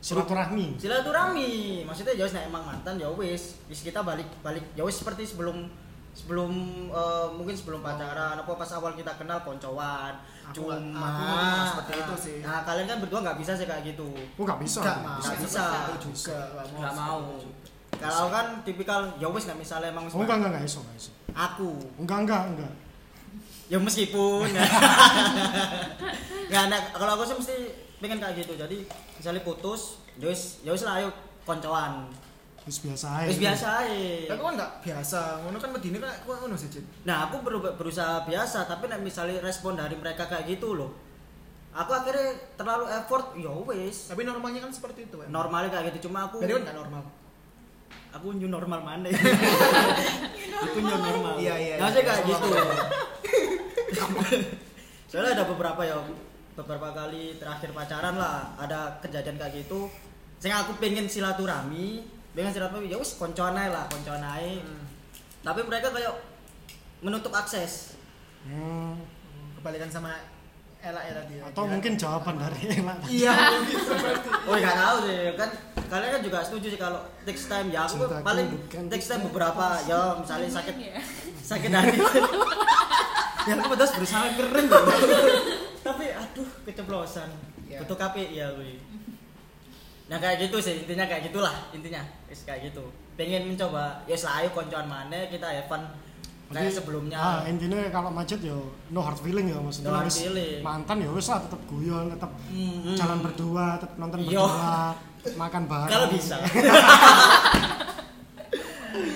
silaturahmi 0.01 0.81
silaturahmi. 0.81 1.85
Maksudnya 1.85 2.17
ya 2.17 2.25
wis 2.25 2.33
nek 2.33 2.49
emang 2.49 2.65
mantan 2.65 2.97
ya 2.97 3.07
wis, 3.13 3.61
wis 3.69 3.85
kita 3.85 4.01
balik 4.01 4.25
balik 4.41 4.65
ya 4.73 4.81
wis 4.81 4.97
seperti 4.97 5.21
sebelum 5.21 5.69
sebelum 6.17 6.51
eh, 6.89 7.27
mungkin 7.37 7.53
sebelum 7.53 7.85
pacaran 7.85 8.41
apa 8.41 8.51
pas 8.57 8.71
awal 8.73 8.97
kita 8.97 9.13
kenal 9.21 9.45
koncoan. 9.45 10.17
Aku 10.49 10.65
Cuma 10.65 10.81
aku 10.81 11.21
nggak 11.29 11.67
seperti 11.69 11.93
itu 11.93 12.15
sih. 12.17 12.37
Nah, 12.41 12.65
kalian 12.65 12.89
kan 12.89 12.97
berdua 13.05 13.21
nggak 13.21 13.37
bisa 13.37 13.53
sih 13.53 13.69
kayak 13.69 13.85
gitu. 13.85 14.09
oh 14.09 14.43
nggak 14.49 14.59
bisa 14.65 14.81
Nggak 14.81 15.37
bisa. 15.45 15.63
Aku 15.93 15.95
juga 16.09 16.37
nggak 16.57 16.65
Nggak 16.73 16.95
mau. 16.97 17.21
Kalau 17.99 18.31
kan 18.31 18.63
tipikal 18.63 19.11
ya 19.19 19.27
wis 19.27 19.45
misalnya 19.51 19.91
emang 19.91 20.07
wis 20.07 20.15
oh 20.15 20.23
enggak 20.23 20.39
enggak 20.39 20.51
enggak 20.55 20.65
iso 20.65 20.79
enggak 20.81 20.97
iso. 20.97 21.11
Aku. 21.35 21.69
Enggak 21.99 22.17
enggak 22.23 22.43
enggak. 22.55 22.73
Ya 23.69 23.77
meskipun. 23.77 24.47
Nggak 26.49 26.63
nah, 26.65 26.79
kalau 26.97 27.11
aku 27.13 27.23
sih 27.29 27.35
mesti 27.37 27.55
pengen 28.01 28.17
kayak 28.17 28.41
gitu. 28.41 28.57
Jadi 28.57 28.87
misalnya 29.19 29.45
putus 29.45 30.01
ya 30.17 30.31
wis 30.31 30.63
ya 30.65 30.71
wis 30.73 30.83
lah 30.87 31.03
ayo 31.03 31.13
koncoan. 31.45 32.09
Wis 32.65 32.81
biasa 32.85 33.23
aja 33.23 33.29
wis 33.29 33.39
biasa 33.41 33.65
aja 33.85 34.33
Aku 34.33 34.41
kan 34.49 34.53
enggak 34.57 34.71
biasa. 34.81 35.19
Ngono 35.45 35.57
kan 35.61 35.69
medine 35.75 35.97
kan 36.01 36.09
aku 36.09 36.29
ngono 36.33 36.55
sih, 36.57 36.69
nah 37.05 37.29
aku 37.29 37.45
beru- 37.45 37.75
berusaha 37.77 38.25
biasa 38.25 38.65
tapi 38.65 38.89
nek 38.89 39.05
misalnya 39.05 39.37
respon 39.43 39.77
dari 39.77 39.93
mereka 39.93 40.25
kayak 40.25 40.57
gitu 40.57 40.73
loh. 40.73 40.89
Aku 41.69 41.93
akhirnya 41.93 42.33
terlalu 42.57 42.89
effort 42.89 43.37
ya 43.37 43.53
wis. 43.53 44.09
Tapi 44.09 44.25
normalnya 44.25 44.65
kan 44.65 44.73
seperti 44.73 45.05
itu, 45.05 45.21
kan. 45.21 45.29
normalnya 45.29 45.69
kayak 45.69 45.93
gitu 45.93 46.09
cuma 46.09 46.25
aku 46.25 46.41
Berarti 46.41 46.57
kan 46.57 46.61
enggak 46.65 46.77
normal. 46.81 47.03
Aku 48.09 48.33
new 48.35 48.49
normal 48.49 48.81
mana 48.81 49.07
aku 50.65 50.77
new 50.81 50.97
normal. 50.97 51.37
Iya, 51.37 51.55
iya, 51.55 51.73
nah, 51.77 51.93
saya 51.93 52.03
kayak 52.03 52.25
gitu. 52.25 52.47
Soalnya 55.09 55.41
ada 55.41 55.45
beberapa 55.49 55.81
ya 55.85 55.97
beberapa 56.53 56.91
kali 56.91 57.39
terakhir 57.39 57.71
pacaran 57.71 58.15
lah 58.19 58.53
ada 58.59 58.99
kejadian 59.01 59.39
kayak 59.39 59.65
gitu. 59.65 59.89
Saya 60.39 60.63
aku 60.63 60.77
pengen 60.81 61.09
silaturahmi 61.09 62.03
pengen 62.33 62.51
silaturahmi. 62.53 62.91
Ya 62.91 62.97
wis 62.99 63.17
koncoan 63.17 63.57
lah 63.57 63.85
koncoan 63.89 64.21
Hmm. 64.21 64.83
tapi 65.39 65.63
mereka 65.63 65.87
kayak 65.93 66.13
menutup 66.99 67.31
akses. 67.31 67.95
Hmm, 68.43 68.99
Kebalikan 69.59 69.91
sama 69.91 70.15
Ella 70.79 71.01
ya 71.01 71.13
tadi. 71.13 71.33
ya. 71.35 71.43
atau 71.45 71.63
Dia- 71.63 71.71
mungkin 71.71 71.93
jawaban 71.93 72.35
dari 72.37 72.61
Ela 72.71 72.95
Iya, 73.03 73.33
mungkin 73.53 73.77
seperti 73.83 74.27
oh 74.47 74.55
nggak 74.55 74.75
tahu 74.77 74.97
sih 75.03 75.17
kan 75.35 75.49
kalian 75.89 76.09
kan 76.09 76.21
juga 76.23 76.37
setuju 76.39 76.67
sih 76.69 76.79
kalau 76.79 76.99
text 77.21 77.45
time 77.45 77.67
ya 77.67 77.83
aku 77.83 77.99
Cintaku 77.99 78.23
paling 78.23 78.47
text 78.87 79.07
time 79.07 79.23
beberapa 79.27 79.65
ya 79.83 79.99
misalnya 80.15 80.47
sakit 80.49 80.75
ya. 80.77 80.99
sakit 81.37 81.69
hati. 81.69 81.97
Ya 83.47 83.55
aku 83.55 83.73
terus 83.73 83.93
berusaha 83.93 84.29
keren. 84.35 84.65
Loh 84.67 84.83
tapi 85.81 86.05
aduh 86.11 86.49
keceplosan. 86.63 87.29
Ya. 87.65 87.81
butuh 87.81 87.97
KPI 87.97 88.35
ya 88.35 88.47
gue 88.51 88.77
nah 90.05 90.17
kayak 90.17 90.41
gitu 90.41 90.57
sih 90.57 90.73
intinya 90.79 91.05
kayak 91.05 91.27
gitulah 91.27 91.53
intinya. 91.69 92.01
Kayak 92.27 92.69
gitu. 92.69 92.81
Pengen 93.13 93.45
mencoba 93.47 94.01
ya 94.05 94.17
lah 94.17 94.41
ayo 94.41 94.49
koncoan 94.49 94.85
mana 94.85 95.27
kita 95.27 95.45
Evan 95.45 95.81
kayak 95.81 95.85
Jadi, 96.51 96.73
sebelumnya 96.73 97.13
ah, 97.15 97.39
intinya 97.45 97.77
kalau 97.87 98.09
macet 98.09 98.41
ya 98.41 98.57
no 98.89 98.99
hard 98.99 99.19
feeling 99.19 99.45
ya 99.45 99.57
maksudnya 99.57 99.87
No 99.87 99.97
hard 99.97 100.09
feeling. 100.09 100.59
mantan 100.59 100.97
ya 100.97 101.09
wis 101.09 101.27
lah 101.27 101.39
tetap 101.39 101.61
guyon 101.63 102.09
tetap 102.09 102.31
Hmm, 102.45 102.95
jalan 102.95 103.19
berdua 103.19 103.65
tetap 103.77 103.93
nonton 103.95 104.19
Yo. 104.21 104.41
berdua 104.41 104.97
makan 105.35 105.63
bareng 105.65 105.91
kalau 105.91 106.07
bisa 106.09 106.35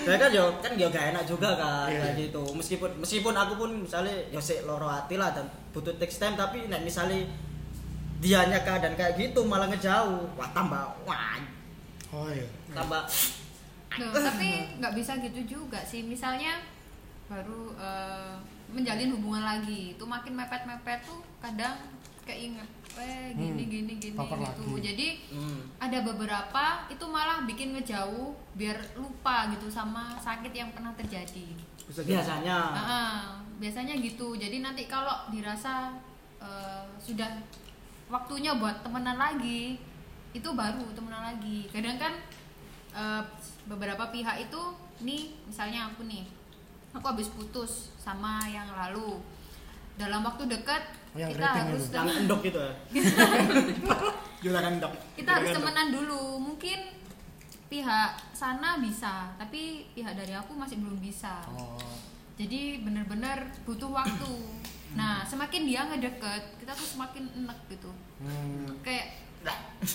Saya 0.04 0.18
kan 0.20 0.30
yo 0.30 0.46
kan 0.60 0.76
yo 0.76 0.88
gak 0.88 1.12
enak 1.12 1.24
juga 1.24 1.56
kan 1.56 1.88
Iya. 1.88 2.00
kayak 2.04 2.16
gitu. 2.22 2.44
Meskipun 2.54 2.90
meskipun 3.00 3.34
aku 3.34 3.54
pun 3.56 3.70
misalnya 3.82 4.14
yo 4.30 4.38
sik 4.38 4.64
loro 4.64 4.86
hati 4.86 5.16
lah 5.16 5.32
dan 5.32 5.44
butuh 5.72 5.96
text 5.96 6.20
time 6.20 6.36
tapi 6.36 6.68
nek 6.68 6.84
misalnya 6.84 7.24
dianya 8.20 8.62
keadaan 8.62 8.94
kayak 8.94 9.18
gitu 9.18 9.44
malah 9.44 9.68
ngejauh, 9.68 10.28
wah 10.34 10.50
tambah 10.54 10.80
wah 11.04 11.36
oh 12.14 12.30
iya 12.30 12.48
tambah 12.70 13.04
Loh, 13.94 14.10
tapi 14.16 14.48
nggak 14.76 14.94
bisa 14.94 15.20
gitu 15.20 15.40
juga 15.46 15.80
sih 15.84 16.02
misalnya 16.02 16.56
baru 17.28 17.74
eh, 17.78 18.36
menjalin 18.74 19.14
hubungan 19.16 19.44
lagi. 19.44 19.96
Itu 19.96 20.04
makin 20.08 20.34
mepet-mepet 20.36 21.06
tuh 21.06 21.22
kadang 21.40 21.78
keinget 22.24 22.68
eh 22.94 23.34
gini 23.34 23.66
Hmm, 23.66 23.72
gini 23.74 23.94
gini 23.98 24.14
gitu. 24.16 24.38
lagi. 24.38 24.80
jadi 24.80 25.08
hmm. 25.34 25.82
ada 25.82 26.00
beberapa 26.06 26.86
itu 26.88 27.06
malah 27.10 27.42
bikin 27.50 27.74
ngejauh 27.74 28.38
biar 28.54 28.78
lupa 28.94 29.50
gitu 29.50 29.66
sama 29.68 30.14
sakit 30.22 30.54
yang 30.54 30.70
pernah 30.72 30.94
terjadi. 30.94 31.58
Biasanya. 31.90 32.58
Ah, 32.72 33.22
biasanya 33.58 33.98
gitu. 33.98 34.38
Jadi 34.38 34.62
nanti 34.62 34.86
kalau 34.86 35.26
dirasa 35.34 35.98
eh, 36.38 36.86
sudah 37.02 37.28
waktunya 38.14 38.54
buat 38.62 38.86
temenan 38.86 39.18
lagi 39.18 39.82
itu 40.34 40.50
baru 40.54 40.86
temenan 40.94 41.34
lagi. 41.34 41.66
Kadang 41.74 41.98
kan 41.98 42.14
eh, 42.94 43.24
beberapa 43.66 44.14
pihak 44.14 44.38
itu 44.38 44.62
nih 45.02 45.34
misalnya 45.50 45.90
aku 45.90 46.06
nih 46.06 46.30
aku 46.94 47.06
habis 47.10 47.30
putus 47.34 47.92
sama 47.98 48.46
yang 48.48 48.70
lalu. 48.70 49.20
Dalam 49.94 50.26
waktu 50.26 50.50
dekat 50.50 51.04
Oh, 51.14 51.22
yang 51.22 51.30
kita 51.30 51.46
harus 51.46 51.94
yang 51.94 52.10
endok 52.10 52.42
gitu 52.42 52.58
ya. 52.58 52.74
Endok. 54.44 54.92
kita 55.14 55.30
harus 55.30 55.50
temenan 55.54 55.94
dulu. 55.94 56.42
Mungkin 56.42 56.80
pihak 57.70 58.12
sana 58.34 58.82
bisa 58.82 59.34
tapi 59.38 59.86
pihak 59.94 60.18
dari 60.18 60.34
aku 60.34 60.58
masih 60.58 60.82
belum 60.82 60.98
bisa. 60.98 61.46
Oh. 61.54 61.78
Jadi 62.34 62.82
benar-benar 62.82 63.46
butuh 63.62 63.94
waktu. 63.94 64.34
Nah 64.98 65.22
semakin 65.22 65.70
dia 65.70 65.86
ngedeket 65.86 66.58
kita 66.58 66.74
tuh 66.74 66.98
semakin 66.98 67.30
enek 67.30 67.60
gitu. 67.70 67.94
Hmm. 68.18 68.74
kayak 68.82 69.22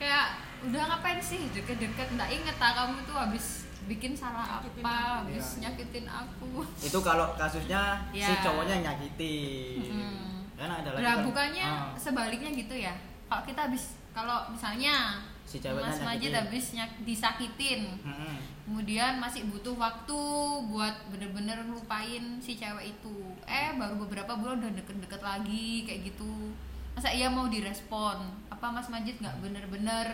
kayak 0.00 0.26
udah 0.64 0.82
ngapain 0.88 1.20
sih? 1.20 1.52
Deket-deket. 1.52 2.16
Nggak 2.16 2.32
inget 2.32 2.56
ah 2.64 2.72
kamu 2.72 3.04
tuh 3.04 3.16
habis 3.16 3.61
bikin 3.84 4.12
salah 4.12 4.58
apa 4.58 4.94
habis 5.20 5.58
nyakitin 5.58 6.04
aku 6.04 6.62
Itu 6.78 6.98
kalau 6.98 7.34
kasusnya 7.34 8.06
si 8.08 8.22
Ya. 8.22 8.38
cowoknya 8.38 8.74
yang 8.76 8.84
nyakitin. 8.90 9.82
Hmm. 9.88 10.46
Kan 10.54 10.70
ada 10.72 10.90
lagi. 10.92 11.02
Nah, 11.02 11.14
kan, 11.14 11.24
bukannya 11.24 11.66
ah, 11.66 11.90
sebaliknya 11.94 12.50
gitu 12.52 12.74
ya 12.74 12.94
kalau 13.24 13.42
kita 13.42 13.60
habis 13.64 13.84
kalau 14.10 14.44
misalnya 14.46 15.18
Si 15.42 15.58
ceweknya 15.58 15.88
Mas 15.88 15.98
Majid 16.00 16.30
nyakitin. 16.30 16.38
habis 16.38 16.64
nyak- 16.72 16.98
disakitin 17.02 17.80
mm-mm. 17.98 18.34
kemudian 18.62 19.18
masih 19.18 19.42
butuh 19.44 19.74
waktu 19.74 20.20
buat 20.64 20.94
bener-bener 21.08 21.58
ngelupain 21.62 22.20
si 22.38 22.54
cewek 22.54 22.92
itu 22.92 23.16
eh 23.42 23.74
baru 23.74 23.98
beberapa 23.98 24.32
bulan 24.32 24.60
udah 24.60 24.72
deket-deket 24.74 25.18
lagi 25.20 25.82
kayak 25.82 26.06
gitu 26.06 26.52
masa 26.92 27.08
iya 27.08 27.26
mau 27.26 27.48
direspon 27.48 28.20
apa 28.46 28.66
Mas 28.68 28.86
Majid 28.86 29.18
nggak 29.18 29.40
bener-bener 29.40 30.06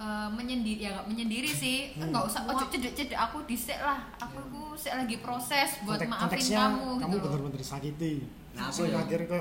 eh, 0.00 0.28
menyendiri 0.30 0.80
ya 0.80 0.90
nggak 0.92 1.06
menyendiri 1.06 1.44
sih 1.46 1.92
Hmm. 1.92 2.08
nggak 2.08 2.24
usah 2.24 2.40
ojo 2.46 2.64
cedek-cedek 2.66 3.14
aku 3.14 3.44
disek 3.44 3.76
lah 3.78 4.00
aku 4.16 4.40
ku 4.48 4.62
sek 4.74 4.96
lagi 4.96 5.16
proses 5.18 5.76
buat 5.82 5.98
Kontek- 5.98 6.08
maafin 6.08 6.24
konteksnya 6.32 6.60
kamu 6.66 6.88
kamu 6.96 7.12
gitu 7.12 7.26
bener-bener 7.26 7.58
disakiti 7.58 8.14
Nah, 8.50 8.66
aku 8.66 8.82
ya. 8.84 8.98
akhirnya 8.98 9.28
ke 9.28 9.38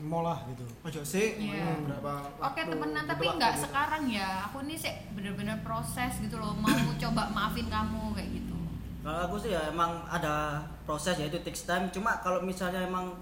mau 0.00 0.20
lah 0.20 0.40
gitu 0.48 0.64
Ojo 0.80 1.00
sih, 1.04 1.36
Iya. 1.38 1.76
berapa 1.78 2.12
Oke 2.42 2.64
temenan 2.64 3.04
tapi 3.04 3.28
nggak 3.28 3.52
gitu. 3.52 3.62
sekarang 3.62 4.02
ya 4.08 4.28
aku 4.42 4.64
nih 4.64 4.74
sih 4.74 4.88
bener-bener 5.12 5.60
proses 5.60 6.18
gitu 6.18 6.34
loh 6.34 6.52
mau 6.54 6.72
coba 6.98 7.28
maafin 7.28 7.68
kamu 7.68 8.10
kayak 8.12 8.30
gitu 8.34 8.56
Kalau 9.00 9.20
aku 9.22 9.36
sih 9.38 9.50
ya 9.50 9.60
emang 9.66 9.92
ada 10.06 10.60
proses 10.82 11.16
yaitu 11.16 11.36
takes 11.38 11.64
time. 11.64 11.88
Cuma 11.88 12.16
kalau 12.18 12.40
misalnya 12.40 12.80
emang 12.82 13.12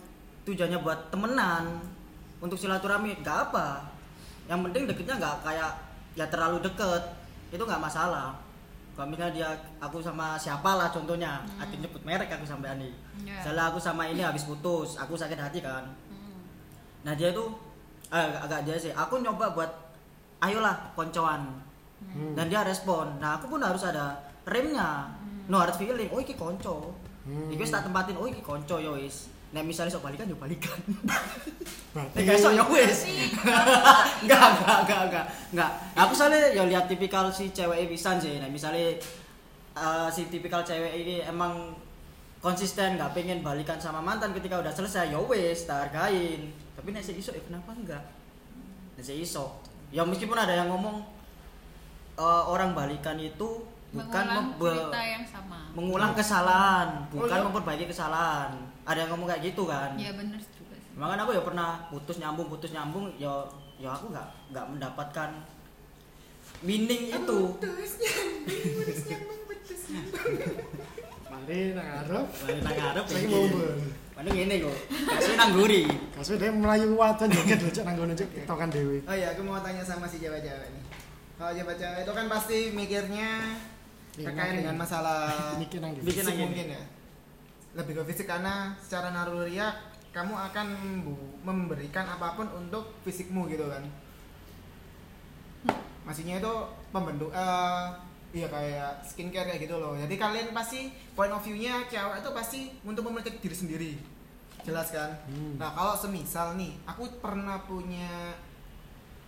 tujuannya 0.43 0.75
buat 0.77 1.07
temenan 1.09 1.79
untuk 2.39 2.55
silaturahmi 2.55 3.15
nggak 3.17 3.39
apa. 3.47 3.87
Yang 4.47 4.61
penting 4.65 4.83
deketnya 4.87 5.15
nggak 5.17 5.37
kayak 5.41 5.71
ya 6.19 6.27
terlalu 6.27 6.59
deket 6.67 7.03
itu 7.55 7.63
nggak 7.63 7.79
masalah. 7.79 8.35
Kalau 8.99 9.15
misalnya 9.15 9.31
dia 9.31 9.49
aku 9.79 10.03
sama 10.03 10.35
siapa 10.35 10.75
lah 10.75 10.91
contohnya, 10.91 11.39
Hmm. 11.47 11.63
hmm. 11.63 11.87
nyebut 11.87 12.03
merek 12.03 12.35
aku 12.35 12.43
sampai 12.43 12.75
Ani. 12.75 12.91
Iya. 13.23 13.39
Misalnya 13.39 13.71
aku 13.71 13.79
sama 13.79 14.11
ini 14.11 14.27
habis 14.27 14.43
putus, 14.43 14.99
aku 14.99 15.15
sakit 15.15 15.39
hati 15.39 15.63
kan. 15.63 15.87
Hmm. 16.11 16.43
Nah 17.07 17.15
dia 17.15 17.31
tuh 17.31 17.55
eh, 18.11 18.19
agak, 18.19 18.51
agak 18.51 18.61
dia 18.67 18.75
sih. 18.75 18.91
Aku 18.91 19.23
nyoba 19.23 19.55
buat 19.55 19.71
ayolah 20.43 20.91
koncoan. 20.99 21.63
Hmm. 22.03 22.35
Dan 22.35 22.51
dia 22.51 22.67
respon. 22.67 23.23
Nah 23.23 23.39
aku 23.39 23.47
pun 23.47 23.63
harus 23.63 23.87
ada 23.87 24.19
remnya. 24.43 25.07
No 25.47 25.63
hard 25.63 25.79
feeling. 25.79 26.11
Oh 26.11 26.19
iki 26.19 26.35
konco. 26.35 26.91
Hmm. 27.23 27.55
Iki 27.55 27.71
tak 27.71 27.87
tempatin. 27.87 28.19
Oh 28.19 28.27
iki 28.27 28.43
konco 28.43 28.83
yo 28.83 28.99
Nek 29.49 29.65
misalnya 29.65 29.93
sok 29.93 30.05
balikan 30.05 30.29
yo 30.29 30.37
balikan. 30.37 30.77
berarti 31.97 32.17
Nek 32.21 32.37
esok 32.37 32.53
yo 32.53 32.65
wis. 32.69 33.09
Enggak, 34.23 34.61
enggak, 34.61 34.79
enggak, 34.85 35.01
enggak. 35.09 35.27
Enggak. 35.57 35.71
Aku 35.97 36.13
soalnya 36.13 36.53
yo 36.53 36.69
lihat 36.69 36.85
tipikal 36.85 37.33
si 37.33 37.49
cewek 37.49 37.89
pisan 37.89 38.21
sih. 38.21 38.37
Nah 38.37 38.49
misalnya 38.53 38.93
eh, 39.73 40.09
si 40.13 40.29
tipikal 40.29 40.61
cewek 40.61 40.93
ini 41.01 41.25
emang 41.25 41.73
konsisten 42.39 42.95
nggak 42.95 43.15
pengen 43.19 43.43
balikan 43.43 43.83
sama 43.83 43.99
mantan 43.99 44.31
ketika 44.31 44.63
udah 44.63 44.71
selesai 44.71 45.11
yo 45.11 45.27
wis 45.27 45.67
tak 45.67 45.91
hargain 45.91 46.55
tapi 46.79 46.95
nek 46.95 47.03
si 47.03 47.19
iso 47.19 47.35
ya 47.35 47.43
kenapa 47.43 47.75
enggak 47.75 48.05
nek 48.95 49.03
si 49.03 49.19
iso 49.19 49.59
ya 49.91 50.07
meskipun 50.07 50.39
ada 50.39 50.55
yang 50.55 50.71
ngomong 50.71 51.03
eh, 52.15 52.43
orang 52.47 52.79
balikan 52.79 53.19
itu 53.19 53.67
bukan 53.89 54.25
mengulang 54.27 54.77
cerita 54.85 55.01
yang 55.03 55.25
sama. 55.25 55.59
mengulang 55.73 56.13
kesalahan 56.13 56.89
bukan 57.09 57.25
Oh, 57.27 57.39
iya? 57.39 57.47
memperbaiki 57.49 57.85
kesalahan. 57.87 58.51
Ada 58.85 58.99
yang 59.05 59.11
ngomong 59.13 59.29
kayak 59.29 59.43
gitu 59.47 59.63
kan? 59.65 59.97
Ya 59.97 60.13
bener 60.13 60.37
juga 60.39 60.75
sih. 60.75 60.93
Makanya 60.95 61.23
aku 61.23 61.33
ya 61.33 61.43
pernah 61.43 61.69
putus 61.89 62.17
nyambung 62.17 62.49
putus 62.49 62.71
nyambung 62.71 63.09
ya 63.17 63.33
ya 63.77 63.91
aku 63.91 64.11
nggak 64.11 64.29
nggak 64.51 64.67
mendapatkan 64.69 65.31
meaning 66.61 67.03
itu. 67.11 67.41
mari 71.29 71.73
nang 71.73 71.89
arep 72.03 72.27
Mari 72.43 72.59
nang 72.61 72.75
ngarep 72.75 73.05
saya 73.07 73.21
iki. 73.21 73.31
mau 73.31 73.45
Padahal 74.19 74.35
ngene 74.35 74.55
kok. 74.59 74.77
Kasih 75.07 75.35
nang 75.39 75.51
guri 75.55 75.83
kasih 76.11 76.35
dia 76.37 76.51
melayu 76.51 76.91
waton 76.93 77.31
joget 77.31 77.63
lucu 77.63 77.81
nang 77.87 77.95
ngono 77.95 78.13
cek 78.13 78.29
tokan 78.45 78.67
dewe 78.69 78.99
Oh 79.07 79.15
iya, 79.15 79.31
aku 79.31 79.47
mau 79.47 79.63
tanya 79.63 79.79
sama 79.81 80.05
si 80.05 80.19
cewek-cewek 80.19 80.69
nih. 80.69 80.83
Kalau 81.39 81.53
cewek-cewek 81.55 82.03
itu 82.03 82.13
kan 82.13 82.27
pasti 82.27 82.59
mikirnya 82.75 83.31
Iya, 83.55 83.78
terkait 84.25 84.51
makin- 84.51 84.59
dengan 84.65 84.77
masalah 84.79 85.19
nang 85.59 85.93
di 85.95 86.01
Bikin 86.03 86.25
fisik 86.25 86.27
lagi 86.27 86.43
mungkin 86.43 86.67
ya. 86.75 86.83
Lebih 87.77 87.93
ke 87.99 88.03
fisik 88.11 88.27
karena 88.27 88.75
secara 88.81 89.13
naluriah 89.13 89.71
kamu 90.11 90.35
akan 90.35 90.67
memberikan 91.45 92.09
apa 92.09 92.35
pun 92.35 92.49
untuk 92.57 92.97
fisikmu 93.05 93.47
gitu 93.47 93.69
kan. 93.69 93.85
Maksudnya 96.03 96.41
itu 96.41 96.55
pembentuk 96.89 97.29
eh 97.31 97.85
iya 98.33 98.49
kayak 98.49 99.05
skincare 99.05 99.49
kayak 99.49 99.69
gitu 99.69 99.77
loh. 99.77 99.97
Jadi 99.97 100.15
kalian 100.17 100.53
pasti 100.53 100.89
point 101.13 101.33
of 101.33 101.41
view-nya 101.41 101.85
cewek 101.89 102.25
itu 102.25 102.31
pasti 102.33 102.61
untuk 102.83 103.05
memiliki 103.05 103.37
diri 103.39 103.57
sendiri. 103.57 103.93
Jelas 104.65 104.93
kan? 104.93 105.17
Hmm. 105.29 105.57
Nah 105.57 105.73
kalau 105.73 105.95
semisal 105.97 106.57
nih, 106.57 106.77
aku 106.85 107.09
pernah 107.21 107.61
punya 107.65 108.37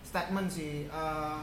statement 0.01 0.49
sih. 0.49 0.85
eh, 0.85 1.39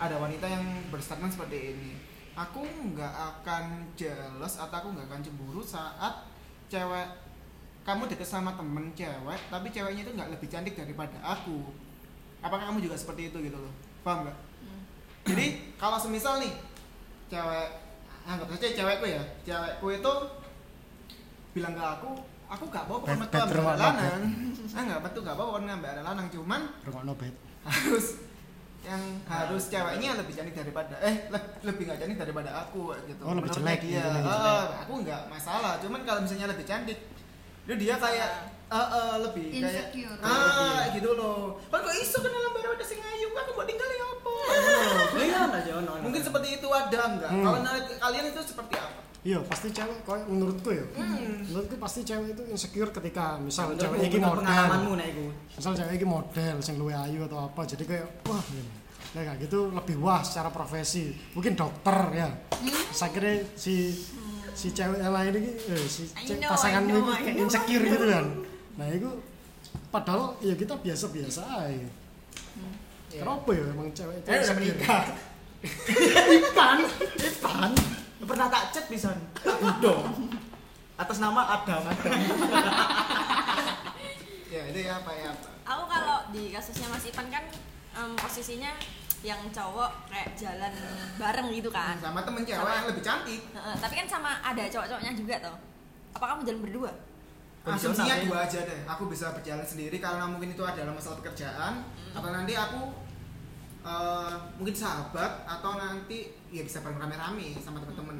ada 0.00 0.16
wanita 0.16 0.48
yang 0.48 0.64
berstatement 0.88 1.28
seperti 1.28 1.76
ini. 1.76 1.92
Aku 2.40 2.60
nggak 2.64 3.12
akan 3.12 3.84
jealous 3.92 4.56
atau 4.56 4.72
aku 4.72 4.88
nggak 4.96 5.06
akan 5.12 5.20
cemburu 5.20 5.60
saat 5.60 6.24
cewek 6.72 7.04
kamu 7.84 8.08
deket 8.08 8.28
sama 8.28 8.56
temen 8.56 8.92
cewek, 8.92 9.40
tapi 9.52 9.68
ceweknya 9.68 10.02
itu 10.04 10.12
nggak 10.16 10.30
lebih 10.32 10.48
cantik 10.48 10.72
daripada 10.72 11.16
aku. 11.20 11.68
Apakah 12.40 12.72
kamu 12.72 12.80
juga 12.80 12.96
seperti 12.96 13.28
itu 13.28 13.38
gitu 13.44 13.56
loh? 13.56 13.72
Paham 14.00 14.24
nggak? 14.24 14.36
Jadi 15.28 15.46
kalau 15.76 16.00
semisal 16.00 16.40
nih 16.40 16.52
cewek 17.28 17.66
anggap 18.24 18.48
saja 18.56 18.68
cewekku 18.72 19.06
ya, 19.08 19.22
cewekku 19.44 19.86
itu 19.92 20.12
bilang 21.52 21.74
ke 21.76 21.82
aku, 21.82 22.10
aku 22.46 22.64
gak 22.70 22.84
apa-apa 22.88 23.06
Bet- 23.10 23.20
metu 23.20 23.36
ambil 23.36 23.74
lanang. 23.76 24.22
Ah 24.76 24.82
nggak 24.86 25.02
betul 25.02 25.20
gak 25.26 25.34
apa-apa 25.34 25.66
ngambil 25.66 25.88
ada 25.92 26.02
lanang, 26.06 26.26
cuman 26.30 26.62
rokokno 26.86 27.12
bet 27.18 27.34
harus 27.66 28.22
yang 28.80 29.02
harus 29.24 29.62
ceweknya 29.66 30.16
lebih 30.16 30.32
cantik 30.32 30.56
daripada 30.56 30.96
eh 30.98 31.28
le- 31.28 31.48
lebih 31.62 31.84
nggak 31.84 31.98
cantik 31.98 32.18
daripada 32.18 32.50
aku 32.58 32.96
gitu. 33.04 33.20
Oh, 33.20 33.32
lebih 33.32 33.46
Menurutnya 33.46 33.76
jelek, 33.76 33.80
dia. 33.82 34.04
lebih 34.08 34.24
Eh, 34.26 34.40
jelek. 34.40 34.68
aku 34.80 34.92
nggak 35.04 35.22
masalah, 35.28 35.72
cuman 35.78 36.00
kalau 36.02 36.20
misalnya 36.20 36.46
lebih 36.48 36.64
cantik 36.64 36.98
itu 37.60 37.74
dia 37.76 37.94
kayak 37.96 38.30
eh, 38.66 38.88
eh, 38.90 39.14
lebih 39.20 39.46
kayak 39.52 39.92
Insecure. 39.92 40.16
ah 40.22 40.80
gitu 40.90 41.10
loh. 41.12 41.60
Kan 41.68 41.78
kok 41.80 41.94
iso 41.94 42.18
kenalan 42.18 42.50
baru 42.50 42.68
ada 42.72 42.82
sing 42.82 42.98
ayu, 42.98 43.28
aku 43.30 43.50
mau 43.52 43.64
tinggal 43.64 43.88
ya 43.88 44.04
apa? 44.06 44.32
Iya 45.12 45.40
aja 45.52 45.72
ono. 45.76 45.92
Mungkin 46.00 46.22
seperti 46.22 46.48
itu 46.56 46.68
ada 46.68 47.00
nggak? 47.10 47.30
Hmm. 47.30 47.44
Kalau 47.44 47.58
kalian 48.00 48.24
itu 48.26 48.40
seperti 48.40 48.74
apa? 48.74 49.00
Iya 49.20 49.36
pasti 49.42 49.68
cewek 49.68 50.00
kok 50.00 50.16
menurutku 50.24 50.70
ya 50.70 50.84
Hmm. 50.96 51.44
menurutku 51.44 51.76
pasti 51.76 52.00
cewek 52.02 52.32
itu 52.32 52.42
insecure 52.46 52.88
ketika 52.90 53.36
misal 53.36 53.68
Menurutmu, 53.68 53.84
cewek 53.92 53.98
iki 54.06 54.18
model 54.18 54.40
pengalamanmu 54.40 54.92
nek 54.94 55.06
iku. 55.08 55.24
misal 55.52 55.72
cewek 55.74 55.92
iki 55.94 56.06
model 56.06 56.56
sing 56.58 56.74
luwe 56.76 56.94
ayu 56.94 57.20
atau 57.24 57.38
apa 57.42 57.60
jadi 57.64 57.84
kayak 57.84 58.06
wah 58.24 58.40
gini. 58.42 58.70
nah 59.10 59.22
kayak 59.22 59.38
gitu 59.42 59.58
lebih 59.68 59.96
wah 59.98 60.20
secara 60.20 60.48
profesi 60.48 61.04
mungkin 61.30 61.52
dokter 61.52 61.96
ya 62.14 62.28
saya 62.90 63.10
kira 63.10 63.28
si 63.54 63.92
si 64.50 64.70
cewek 64.70 64.98
yang 64.98 65.10
lain 65.10 65.32
ini 65.36 65.50
eh, 65.68 65.84
si 65.84 66.08
know, 66.32 66.48
pasangan 66.48 66.82
know, 66.82 67.12
kayak 67.12 67.36
insecure 67.36 67.84
gitu 67.84 68.06
kan 68.06 68.26
nah 68.74 68.88
itu 68.88 69.10
padahal 69.90 70.38
ya 70.40 70.54
kita 70.54 70.74
biasa-biasa 70.74 71.42
aja 71.60 71.88
kenapa 73.10 73.50
ya 73.50 73.64
emang 73.68 73.90
cewek 73.90 74.16
itu 74.16 74.26
Eh, 74.26 74.38
udah 74.40 74.54
menikah. 74.56 75.02
Ipan, 76.40 76.78
Ipan. 77.20 77.70
Pernah 78.20 78.46
tak 78.46 78.62
chat 78.70 78.84
pisan. 78.86 79.16
Tak 79.34 79.56
udah. 79.58 79.98
Atas 80.96 81.18
nama 81.18 81.40
Adam. 81.50 81.82
Ya, 84.50 84.66
itu 84.66 84.82
ya 84.82 84.98
apa 84.98 85.14
ya 85.14 85.30
apa. 85.30 85.46
aku 85.64 85.84
kalau 85.86 86.18
di 86.34 86.50
kasusnya 86.50 86.90
Mas 86.90 87.06
Ipan 87.06 87.30
kan 87.30 87.46
em, 87.92 88.10
posisinya 88.18 88.74
yang 89.22 89.38
cowok 89.46 90.10
kayak 90.10 90.34
jalan 90.34 90.74
bareng 91.14 91.54
gitu 91.54 91.70
kan 91.70 91.94
Sama 91.94 92.26
temen 92.26 92.42
cewek 92.42 92.58
Sama- 92.58 92.74
yang 92.74 92.88
lebih 92.90 92.98
cantik. 93.00 93.40
Heeh, 93.46 93.74
tapi 93.78 93.94
kan 93.94 94.06
sama 94.10 94.42
ada 94.42 94.66
cowok-cowoknya 94.66 95.12
juga 95.14 95.34
tuh 95.38 95.54
apa 96.10 96.24
kamu 96.26 96.40
jalan 96.42 96.60
berdua 96.60 96.90
Asumsinya 97.62 98.16
ya. 98.16 98.24
dua 98.26 98.38
aja 98.42 98.58
deh. 98.64 98.80
Aku 98.88 99.06
bisa 99.06 99.30
berjalan 99.30 99.62
sendiri 99.62 100.00
karena 100.00 100.26
mungkin 100.26 100.50
itu 100.50 100.64
adalah 100.64 100.90
masalah 100.90 101.20
pekerjaan. 101.20 101.86
Atau 102.10 102.32
nanti 102.32 102.56
aku 102.56 102.90
eh, 103.82 104.30
mungkin 104.54 104.72
sahabat 104.72 105.32
atau 105.42 105.70
nanti 105.74 106.18
ya 106.48 106.60
bisa 106.60 106.80
bareng 106.80 106.98
rame-rame 106.98 107.56
sama 107.56 107.78
temen-temen. 107.78 108.16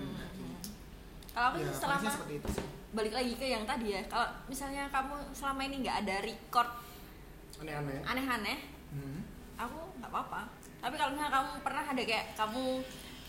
kalau 1.30 1.46
aku 1.48 1.56
Ya, 1.58 1.70
selama 1.70 2.10
seperti 2.10 2.34
itu 2.36 2.48
sih. 2.52 2.64
balik 2.90 3.12
lagi 3.12 3.32
ke 3.34 3.46
yang 3.46 3.62
tadi 3.62 3.86
ya 3.88 4.02
kalau 4.04 4.26
misalnya 4.44 4.88
kamu 4.88 5.14
selama 5.30 5.62
ini 5.62 5.76
nggak 5.80 5.96
ada 6.00 6.16
record 6.20 6.68
aneh-aneh 7.56 8.02
aneh-aneh 8.02 8.58
Hmm. 8.90 9.22
aku 9.54 9.78
nggak 9.96 10.10
apa-apa 10.10 10.50
tapi 10.76 10.94
kalau 10.96 11.14
misalnya 11.14 11.30
kamu 11.32 11.50
pernah 11.62 11.84
ada 11.84 12.02
kayak 12.02 12.26
kamu 12.34 12.64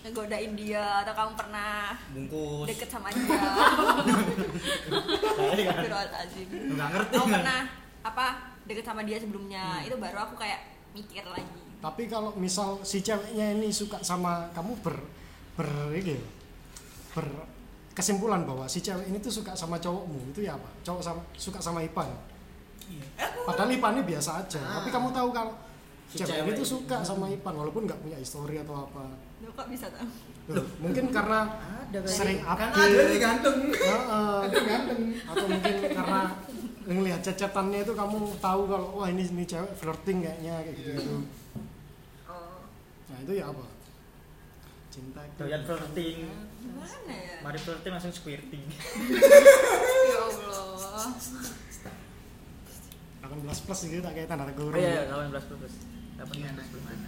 ngegodain 0.02 0.54
dia 0.56 1.06
atau 1.06 1.14
kamu 1.14 1.32
pernah 1.38 1.94
Bungkus. 2.10 2.66
deket 2.66 2.90
sama 2.90 3.14
dia 3.14 3.30
kan. 5.62 5.84
Nggak 6.68 6.88
ngerti. 6.90 7.14
kamu 7.14 7.28
pernah 7.32 7.62
apa 8.02 8.26
deket 8.64 8.82
sama 8.82 9.02
dia 9.04 9.18
sebelumnya 9.18 9.64
itu 9.84 9.94
baru 9.96 10.18
aku 10.24 10.36
kayak 10.36 10.58
mikir 10.92 11.22
lagi 11.24 11.46
tapi 11.82 12.06
kalau 12.06 12.30
misal 12.36 12.78
si 12.82 13.02
ceweknya 13.02 13.54
ini 13.54 13.70
suka 13.70 13.98
sama 14.00 14.48
kamu 14.52 14.78
ber 14.80 14.98
ber 15.54 15.68
ini 15.92 16.14
ya, 16.14 16.22
ber 17.12 17.26
kesimpulan 17.92 18.42
bahwa 18.42 18.64
si 18.66 18.80
cewek 18.80 19.04
ini 19.04 19.18
tuh 19.18 19.34
suka 19.34 19.52
sama 19.52 19.76
cowokmu 19.76 20.32
itu 20.32 20.42
ya 20.42 20.54
apa 20.54 20.70
cowok 20.82 21.02
sama 21.02 21.22
suka 21.34 21.58
sama 21.58 21.82
Ipan 21.82 22.08
padahal 23.44 23.70
Ipan 23.70 23.92
ini 23.94 24.04
biasa 24.06 24.32
aja 24.40 24.60
Ah. 24.60 24.80
tapi 24.80 24.90
kamu 24.90 25.10
tahu 25.12 25.30
kalau 25.32 25.54
Si 26.08 26.20
cewek 26.20 26.28
ini 26.30 26.40
cewek 26.44 26.54
tuh 26.54 26.66
ini. 26.66 26.74
suka 26.76 26.98
sama 27.02 27.26
Ipan 27.28 27.54
walaupun 27.56 27.84
nggak 27.84 28.00
punya 28.00 28.16
histori 28.16 28.56
atau 28.58 28.76
apa 28.82 29.04
Loh, 29.42 29.52
kok 29.52 29.68
bisa 29.68 29.88
tahu 29.90 30.08
Loh, 30.52 30.66
mungkin 30.78 31.06
karena 31.10 31.40
Ada 31.88 31.98
kali. 32.00 32.12
sering 32.12 32.40
Karena 32.40 32.66
update 32.68 32.92
ada 32.92 33.04
yang 33.08 33.22
ganteng. 33.22 33.60
Heeh. 33.72 34.38
Ada 34.42 34.54
yang 34.54 34.68
ganteng. 34.68 35.02
atau 35.24 35.46
mungkin 35.48 35.76
karena 35.90 36.22
ngelihat 36.84 37.22
cacatannya 37.24 37.80
itu 37.80 37.94
kamu 37.94 38.18
tahu 38.38 38.62
kalau 38.66 38.88
wah 38.94 39.08
ini 39.08 39.24
ini 39.24 39.44
cewek 39.44 39.72
flirting 39.74 40.18
kayaknya 40.20 40.54
kayak 40.62 40.76
gitu 40.78 40.90
gitu 40.94 41.16
itu 43.22 43.34
ya 43.34 43.46
apa 43.48 43.66
cinta 44.90 45.22
itu 45.24 45.40
Doyan 45.40 45.62
flirting. 45.64 46.18
gimana 46.60 47.14
ya 47.14 47.36
Mari 47.42 47.58
flirting 47.58 47.92
langsung 47.92 48.12
squirting. 48.12 48.64
ya 50.04 50.20
Allah 50.20 51.08
18 53.24 53.66
plus 53.66 53.80
gitu 53.86 54.02
tak 54.02 54.14
kayak 54.14 54.28
tanda 54.28 54.44
Oh 54.44 54.52
kurung 54.52 54.76
iya, 54.78 55.08
18 55.08 55.32
plus. 55.50 55.74
18 56.20 56.28
Gimana? 56.28 56.60
plus. 56.60 56.68
Gimana? 56.74 57.08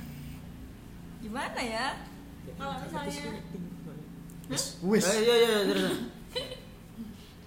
gimana 1.19 1.61
ya 1.61 1.85
kalau 2.53 2.75
misalnya 2.77 3.31
wis 4.45 4.63
wis 4.81 5.03
Eh, 5.05 5.19
iya 5.21 5.35
iya 5.37 5.57
terus. 5.65 5.95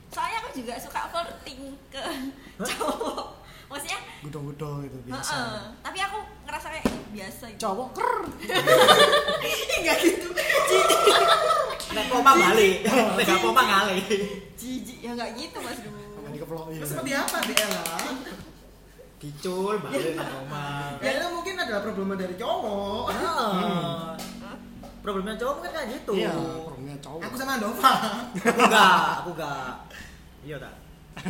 soalnya 0.09 0.39
aku 0.41 0.49
juga 0.55 0.75
suka 0.77 1.01
flirting 1.07 1.61
ke 1.87 2.03
cowok 2.59 3.37
maksudnya 3.67 3.99
gudo-gudo 4.23 4.71
itu 4.83 4.97
biasa 5.05 5.33
heeh, 5.35 5.61
tapi 5.83 5.99
aku 5.99 6.19
ngerasa 6.45 6.67
kayak 6.71 6.85
"Ih, 6.85 6.86
biasa 7.17 7.45
gitu 7.49 7.61
cowok 7.65 7.89
ker 7.93 8.13
enggak 9.81 9.97
gitu 10.05 10.29
Nek 11.87 12.13
poma 12.13 12.37
balik. 12.37 12.85
Nek 12.85 13.25
gak 13.25 13.41
poma 13.41 13.63
ngalih. 13.65 14.05
jijik 14.53 14.99
ya 15.01 15.17
nggak 15.17 15.33
gitu 15.33 15.59
mas 15.61 15.81
Du 15.81 15.89
sampai 15.89 16.31
dikeploi 16.37 16.77
Terus 16.77 16.91
seperti 16.93 17.13
apa 17.13 17.37
Bella? 17.41 17.85
Dicul 19.17 19.75
balik 19.81 20.13
nang 20.13 20.45
omah. 20.45 21.01
Ya 21.01 21.11
itu 21.17 21.27
mungkin 21.33 21.55
adalah 21.57 21.81
problema 21.81 22.15
dari 22.15 22.37
cowok. 22.37 23.05
Ah. 23.17 24.13
Problemnya 25.01 25.41
cowok 25.41 25.55
mungkin 25.57 25.73
kayak 25.73 25.89
gitu. 25.97 26.13
iya 26.19 26.33
orangnya 26.37 26.97
cowok 27.01 27.21
Aku 27.25 27.35
sama 27.35 27.53
Andova. 27.57 27.93
Aku 28.45 28.61
enggak, 28.61 29.01
aku 29.25 29.31
enggak. 29.33 29.75
Iya 30.45 30.57
tak? 30.61 30.75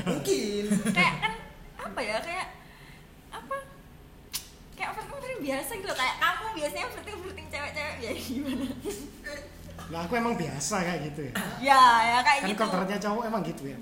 mungkin. 0.02 0.64
kayak 0.90 1.14
kan 1.22 1.32
apa 1.78 2.00
ya 2.02 2.16
kayak 2.18 2.46
kayak 4.76 4.90
flirting 4.94 5.40
biasa 5.42 5.70
gitu 5.72 5.86
loh. 5.86 5.96
kayak 5.96 6.14
kamu 6.16 6.46
biasanya 6.54 6.86
flirting 6.88 7.16
flirting 7.18 7.46
cewek-cewek 7.48 7.94
ya 7.98 8.10
gimana 8.14 8.66
nah 9.86 9.98
aku 10.02 10.12
emang 10.14 10.34
biasa 10.34 10.74
kayak 10.82 11.00
gitu 11.04 11.20
ya 11.22 11.32
ya 11.62 11.82
ya 12.04 12.18
kayak 12.20 12.40
kan 12.42 12.48
gitu 12.50 12.60
kodratnya 12.60 12.98
cowok 13.00 13.22
emang 13.24 13.42
gitu 13.42 13.64
ya 13.66 13.78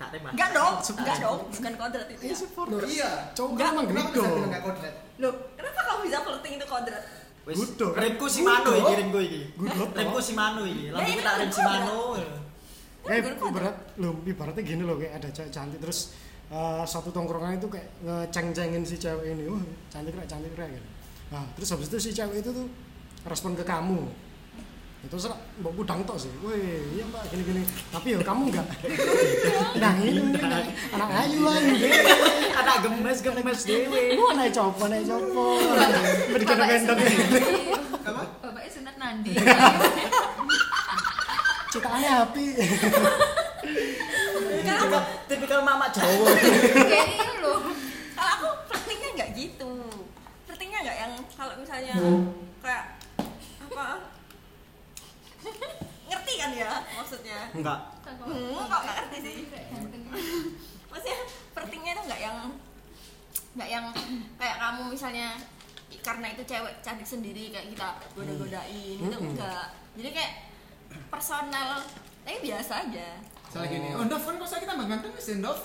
Tak 0.00 0.08
tembak. 0.10 0.32
enggak 0.32 0.50
dong 0.50 0.74
enggak 0.80 1.16
dong 1.20 1.38
bukan 1.46 1.72
kodrat 1.76 2.08
itu 2.08 2.22
iya 2.22 2.32
ya. 2.32 2.36
support 2.38 2.66
Loh 2.66 2.80
iya. 2.82 3.10
cowok 3.30 3.50
Enggak, 3.52 3.66
kan 3.66 3.74
emang 3.74 3.86
Kenapa 3.86 4.08
gitu 4.08 4.20
loh 5.20 5.32
kenapa 5.52 5.80
kamu 5.82 6.00
bisa 6.02 6.18
flirting 6.20 6.52
itu 6.56 6.66
kodrat 6.66 7.04
Wis, 7.40 7.56
Gudo. 7.56 7.86
remku 7.92 8.26
si 8.26 8.40
Mano 8.40 8.70
iki, 8.70 8.92
remku 8.96 9.16
iki. 9.18 9.40
Gudo. 9.56 9.82
Remku 9.90 10.20
si 10.20 10.32
Mano 10.32 10.60
iki. 10.62 10.82
Ya, 10.86 11.00
ini 11.00 11.12
kita 11.16 11.30
kan 11.30 11.40
rem 11.40 11.48
si. 11.50 11.62
Mano. 11.62 11.96
eh 13.02 13.16
kodrat. 13.16 13.48
ibarat 13.48 13.76
lo 13.96 14.08
ibaratnya 14.22 14.60
gini 14.62 14.82
loh 14.84 14.96
kayak 14.96 15.12
ada 15.16 15.28
cewek 15.30 15.48
cantik 15.50 15.80
terus 15.80 16.12
eh, 16.50 16.84
satu 16.84 17.14
tongkrongan 17.14 17.56
itu 17.56 17.70
kayak 17.70 17.88
ngeceng-cengin 18.02 18.82
si 18.82 18.98
cewek 18.98 19.38
ini 19.38 19.46
wah 19.46 19.62
cantik 19.88 20.14
rek 20.18 20.26
cantik 20.26 20.52
rek 20.58 20.70
gitu. 20.74 20.88
Nah 21.30 21.46
terus 21.54 21.68
habis 21.70 21.86
itu 21.88 21.98
si 21.98 22.10
cewek 22.10 22.42
itu 22.42 22.50
tuh 22.50 22.66
respon 23.26 23.54
ke 23.54 23.62
kamu. 23.62 24.02
Itu 25.00 25.16
serah 25.16 25.38
mbak 25.64 25.72
budang 25.72 26.04
tok 26.04 26.20
sih 26.20 26.28
wih 26.44 26.92
iya 26.92 27.08
mbak 27.08 27.24
gini 27.32 27.42
gini 27.48 27.62
tapi 27.88 28.12
ya 28.12 28.20
kamu 28.20 28.52
enggak 28.52 28.68
nah 29.80 29.96
ini 29.96 30.20
anak, 30.36 30.68
anak 30.92 31.08
ayu 31.24 31.40
lah 31.40 31.56
ini. 31.56 31.88
Anak 32.52 32.76
gemes 32.84 33.18
gemes 33.24 33.60
dewe. 33.64 34.02
Wah 34.20 34.32
naik 34.36 34.52
copo 34.52 34.84
naik 34.92 35.08
copo. 35.08 35.56
Berikan 36.36 36.60
gendong 36.60 37.00
Apa? 38.04 38.22
Bapaknya 38.44 38.68
sunat 38.68 38.96
nandi. 39.00 39.32
citaannya 41.70 42.10
api 42.26 42.46
Tipikal, 45.50 45.66
mama 45.66 45.90
Jawa. 45.90 46.30
Kayak 46.94 47.06
ini 47.10 47.42
loh. 47.42 47.74
kalau 48.14 48.30
aku 48.38 48.48
flirtingnya 48.70 49.08
nggak 49.18 49.30
gitu. 49.34 49.82
Flirtingnya 50.46 50.78
nggak 50.86 50.98
yang 51.02 51.12
kalau 51.34 51.58
misalnya 51.58 51.94
kayak 52.62 53.02
apa? 53.66 53.86
Ngerti 56.06 56.32
kan 56.38 56.50
ya 56.54 56.70
maksudnya? 56.94 57.50
Enggak. 57.50 57.82
hmm, 58.06 58.62
kok 58.62 58.80
nggak 58.86 58.94
ngerti 58.94 59.18
sih? 59.26 59.36
Maksudnya 60.86 61.18
flirtingnya 61.50 61.92
itu 61.98 62.02
nggak 62.06 62.20
yang 62.22 62.38
nggak 63.58 63.68
yang 63.74 63.86
kayak 64.38 64.54
kamu 64.54 64.82
misalnya 64.86 65.34
karena 66.06 66.26
itu 66.30 66.42
cewek 66.46 66.78
cantik 66.78 67.10
sendiri 67.10 67.50
kayak 67.50 67.74
kita 67.74 67.98
goda-godain 68.14 69.02
itu 69.02 69.10
Mm-mm. 69.18 69.34
enggak 69.34 69.74
jadi 69.98 70.14
kayak 70.14 70.32
personal 71.10 71.82
tapi 72.22 72.38
biasa 72.46 72.86
aja 72.86 73.18
Salah 73.50 73.66
gini. 73.66 73.88
Oh, 73.90 74.04
Dov 74.04 74.22
kan 74.22 74.34
kok 74.36 74.46
saya 74.46 74.60
kita 74.60 74.72
tambah 74.72 74.86
ganteng 74.86 75.12
sih, 75.16 75.38
Dov. 75.38 75.58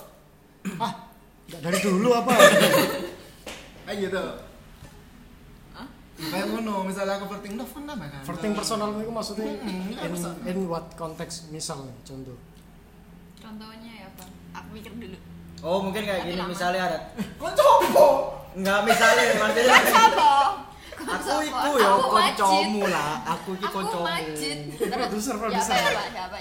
ah 0.76 0.92
enggak 1.46 1.60
dari 1.62 1.78
dulu 1.78 2.10
apa 2.12 2.32
Kayak 3.86 3.98
gitu. 4.02 4.22
Hah? 5.72 5.86
Kayak 6.18 6.46
ngono, 6.50 6.82
misalnya 6.82 7.14
aku 7.16 7.30
flirting 7.30 7.54
Dov 7.54 7.70
kan 7.70 7.82
tambah 7.84 8.06
ganteng. 8.08 8.26
flirting 8.26 8.52
personal 8.52 8.88
itu 8.92 9.06
maksudnya 9.08 9.46
Mm-mm, 9.56 9.94
in, 9.94 10.12
in 10.44 10.58
what 10.66 10.90
konteks 10.92 11.46
misal 11.48 11.86
contoh 12.02 12.34
Contohnya 13.36 13.92
ya 13.94 14.06
apa? 14.08 14.24
aku 14.52 14.68
mikir 14.72 14.90
dulu 14.92 15.18
Oh 15.62 15.78
mungkin 15.80 16.02
kayak 16.02 16.20
Tapi 16.20 16.28
gini 16.28 16.40
lama. 16.40 16.50
misalnya 16.50 16.82
ada 16.84 16.98
Kok 17.38 17.52
copo? 17.54 18.06
Enggak 18.52 18.78
misalnya 18.84 19.22
maksudnya 19.36 19.78
apa 19.78 20.32
Aku 20.98 21.32
iku 21.40 21.70
ya 21.76 21.90
Aku 21.90 22.08
koncomu 22.10 22.82
lah. 22.86 23.10
Aku 23.28 23.48
iki 23.52 23.64
Aku 23.64 23.76
koncomu 23.76 24.04
majid. 24.04 24.58
produser 24.80 25.34
produser 25.36 25.74
ya 25.76 25.92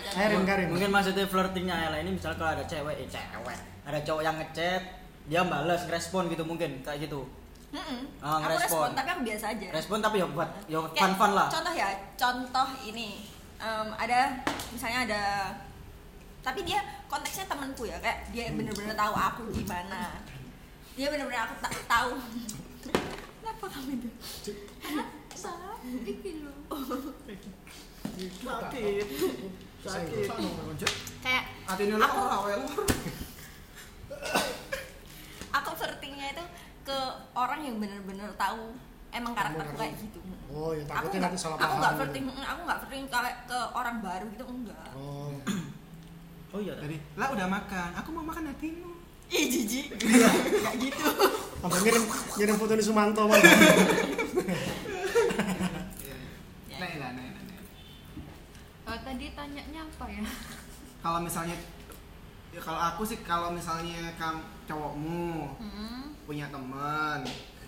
Karim 0.10 0.42
Karim 0.44 0.68
Mungkin 0.70 0.90
maksudnya 0.90 1.26
flirtingnya 1.26 1.76
Ella 1.86 1.98
ini 2.00 2.12
misalnya 2.12 2.38
kalau 2.38 2.52
ada 2.54 2.64
cewek, 2.64 2.96
eh 2.98 3.08
cewek. 3.08 3.58
Ada 3.84 4.00
cowok 4.02 4.22
yang 4.22 4.36
ngechat 4.36 4.82
Dia 5.26 5.42
balas, 5.44 5.82
respon 5.86 6.28
gitu 6.28 6.42
mungkin 6.42 6.80
Kayak 6.82 7.06
gitu. 7.06 7.28
Mm-mm. 7.70 8.08
Ah, 8.20 8.40
aku 8.40 8.48
ngerespon. 8.48 8.62
respon 8.62 8.90
tapi 8.94 9.10
aku 9.10 9.22
biasa 9.26 9.46
aja. 9.52 9.68
Respon 9.70 9.98
tapi 10.00 10.16
ya 10.16 10.28
buat 10.28 10.50
ya 10.66 10.80
Kayak 10.86 11.02
fun-fun 11.02 11.32
lah. 11.34 11.48
contoh 11.50 11.74
ya 11.74 11.88
contoh 12.16 12.68
ini. 12.82 13.10
Em, 13.56 13.88
ada 13.94 14.20
misalnya 14.70 15.00
ada 15.04 15.24
tapi 16.40 16.62
dia 16.62 16.78
konteksnya 17.06 17.44
temanku 17.46 17.84
ya 17.84 17.98
kayak 17.98 18.30
dia 18.30 18.48
bener-bener 18.50 18.94
tahu 18.94 19.12
aku 19.12 19.44
gimana. 19.52 20.16
Dia 20.94 21.08
bener-bener 21.10 21.42
aku 21.42 21.56
tak 21.60 21.74
tahu 21.86 22.16
kenapa 23.56 23.72
kamu 23.72 23.90
itu? 23.96 24.10
Masa? 25.32 25.52
Iki 26.04 26.30
lho. 26.44 26.52
sakit. 28.44 29.08
Sakit. 29.80 30.28
Kayak 31.24 31.44
Atine 31.64 31.96
Aku- 31.96 32.28
awel. 32.36 32.62
aku 35.56 35.70
flirtingnya 35.80 36.36
itu 36.36 36.44
ke 36.84 36.98
orang 37.32 37.64
yang 37.64 37.80
bener-bener 37.80 38.28
tahu 38.36 38.76
emang 39.16 39.32
karakterku 39.32 39.72
Kamu 39.72 39.80
kayak 39.80 39.96
gitu. 40.04 40.20
Oh 40.52 40.76
ya 40.76 40.84
aku 40.84 40.92
takutnya 40.92 41.20
nggak 41.24 41.32
nanti 41.32 41.40
salah 41.40 41.56
aku 41.56 41.64
paham. 41.64 41.80
nggak 41.80 41.94
flirting 41.96 42.26
aku 42.28 42.62
nggak 42.68 42.80
flirting 42.84 43.06
kayak 43.08 43.36
ke 43.48 43.60
orang 43.72 43.98
baru 44.04 44.26
gitu 44.36 44.44
enggak. 44.44 44.90
Oh. 44.92 45.32
Oh 46.56 46.60
iya. 46.64 46.76
Jadi, 46.80 46.96
lah 47.20 47.36
udah 47.36 47.48
makan. 47.52 47.90
Aku 48.00 48.10
mau 48.16 48.24
makan 48.24 48.48
hatimu. 48.52 48.95
Ih 49.28 49.46
jijik 49.46 49.86
kayak 50.02 50.76
gitu 50.78 51.06
sampai 51.60 51.80
ngirim 51.82 52.04
ngirim 52.38 52.56
foto 52.56 52.74
di 52.74 52.84
Sumanto 52.84 53.26
man. 53.26 53.42
Ya. 56.70 56.78
Nah, 56.78 56.90
nah, 57.00 57.10
nah, 57.12 57.26
nah, 57.26 57.44
nah. 57.44 58.94
Eh, 58.94 59.00
tadi 59.02 59.26
tanyanya 59.34 59.82
apa 59.82 60.06
ya? 60.12 60.24
Kalau 61.02 61.20
misalnya 61.22 61.56
ya 62.52 62.62
kalau 62.62 62.80
aku 62.80 63.02
sih 63.04 63.20
kalau 63.22 63.50
misalnya 63.52 64.14
kamu 64.16 64.40
cowokmu 64.66 65.28
Hmm. 65.60 66.16
punya 66.24 66.48
teman 66.48 67.20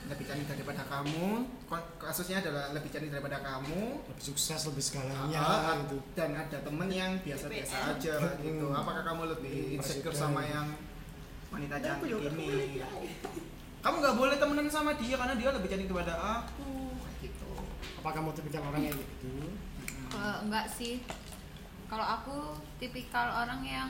lebih 0.07 0.23
cantik 0.23 0.47
daripada 0.47 0.87
kamu 0.87 1.43
kasusnya 1.99 2.39
adalah 2.39 2.71
lebih 2.71 2.87
cantik 2.87 3.11
daripada 3.11 3.43
kamu 3.43 3.99
lebih 4.07 4.23
sukses 4.23 4.63
lebih 4.63 4.79
segalanya 4.79 5.75
gitu 5.83 5.99
dan 6.15 6.31
ada 6.31 6.57
temen 6.63 6.87
yang 6.87 7.19
biasa-biasa 7.19 7.75
aja 7.93 8.15
gitu 8.39 8.71
apakah 8.71 9.03
kamu 9.03 9.35
lebih 9.35 9.75
insecure 9.75 10.15
Presiden. 10.15 10.31
sama 10.31 10.41
yang 10.47 10.67
wanita 11.53 11.75
cantik 11.79 12.11
ini 12.11 12.81
kamu 13.77 13.95
nggak 14.03 14.17
boleh 14.19 14.35
temenan 14.35 14.67
sama 14.67 14.91
dia 14.99 15.15
karena 15.15 15.35
dia 15.37 15.49
lebih 15.55 15.69
cantik 15.71 15.87
daripada 15.87 16.15
aku 16.43 16.91
gitu 17.23 17.51
apa 18.03 18.09
kamu 18.11 18.29
tipikal 18.35 18.61
orang 18.67 18.81
kayak 18.83 18.97
gitu 18.99 19.47
Eh, 20.17 20.37
enggak 20.47 20.67
sih. 20.71 21.03
Kalau 21.87 22.03
aku 22.03 22.55
tipikal 22.79 23.43
orang 23.43 23.63
yang 23.63 23.89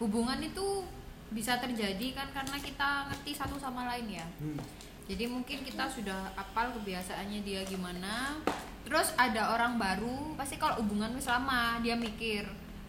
hubungan 0.00 0.40
itu 0.40 0.84
bisa 1.28 1.60
terjadi 1.60 2.16
kan 2.16 2.28
karena 2.32 2.56
kita 2.56 3.12
ngerti 3.12 3.36
satu 3.36 3.60
sama 3.60 3.84
lain 3.88 4.16
ya. 4.16 4.26
hmm. 4.40 4.60
Jadi 5.08 5.24
mungkin 5.24 5.64
kita 5.64 5.88
sudah 5.88 6.32
apal 6.36 6.72
kebiasaannya 6.76 7.40
dia 7.44 7.64
gimana. 7.64 8.36
Terus 8.84 9.12
ada 9.16 9.52
orang 9.56 9.76
baru, 9.76 10.36
pasti 10.36 10.56
kalau 10.56 10.80
hubungan 10.80 11.12
wis 11.16 11.28
lama 11.28 11.80
dia 11.80 11.96
mikir 11.96 12.44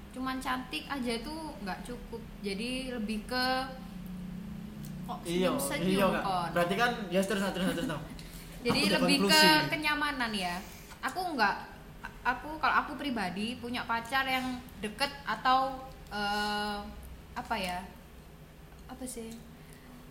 cuman 0.09 0.41
cantik 0.41 0.83
aja 0.89 1.19
itu 1.19 1.35
nggak 1.63 1.83
cukup. 1.83 2.19
Jadi 2.43 2.91
lebih 2.95 3.23
ke 3.27 3.45
kok 5.09 5.17
iya 5.23 5.49
iya 5.81 6.05
kon. 6.21 6.47
berarti 6.51 6.75
kan 6.75 6.91
ya 7.07 7.19
terus 7.19 7.41
terus 7.43 7.65
terus 7.67 7.87
terus 7.87 8.01
Jadi 8.59 8.79
Aku 8.83 8.93
lebih 8.93 9.17
konklusi. 9.23 9.39
ke 9.39 9.71
kenyamanan 9.71 10.31
ya. 10.31 10.55
Aku 10.99 11.31
nggak, 11.31 11.55
aku 12.21 12.59
kalau 12.59 12.75
aku 12.77 12.91
pribadi 12.93 13.55
punya 13.55 13.81
pacar 13.83 14.27
yang 14.27 14.43
deket 14.77 15.07
atau 15.23 15.79
eh, 16.09 16.77
apa 17.33 17.55
ya? 17.55 17.79
Apa 18.85 18.99
sih? 19.01 19.31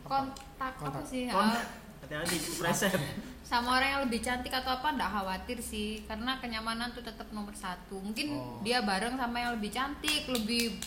Kontak, 0.01 0.41
apa 0.73 0.81
Kontak. 0.81 1.05
sih? 1.05 1.29
Kon- 1.29 1.45
Eh, 1.45 1.65
hati-hati 2.01 2.37
preset 2.57 2.93
sama 3.45 3.77
orang 3.77 3.89
yang 3.91 4.03
lebih 4.07 4.21
cantik 4.23 4.49
atau 4.51 4.73
apa 4.73 4.89
nggak 4.91 5.11
khawatir 5.11 5.59
sih 5.59 6.01
karena 6.05 6.39
kenyamanan 6.39 6.89
tuh 6.89 7.03
tetap 7.03 7.29
nomor 7.29 7.53
satu 7.53 7.99
mungkin 7.99 8.33
Oh. 8.33 8.61
dia 8.63 8.81
bareng 8.81 9.13
sama 9.13 9.37
yang 9.37 9.53
lebih 9.53 9.69
cantik 9.69 10.25
lebih 10.27 10.79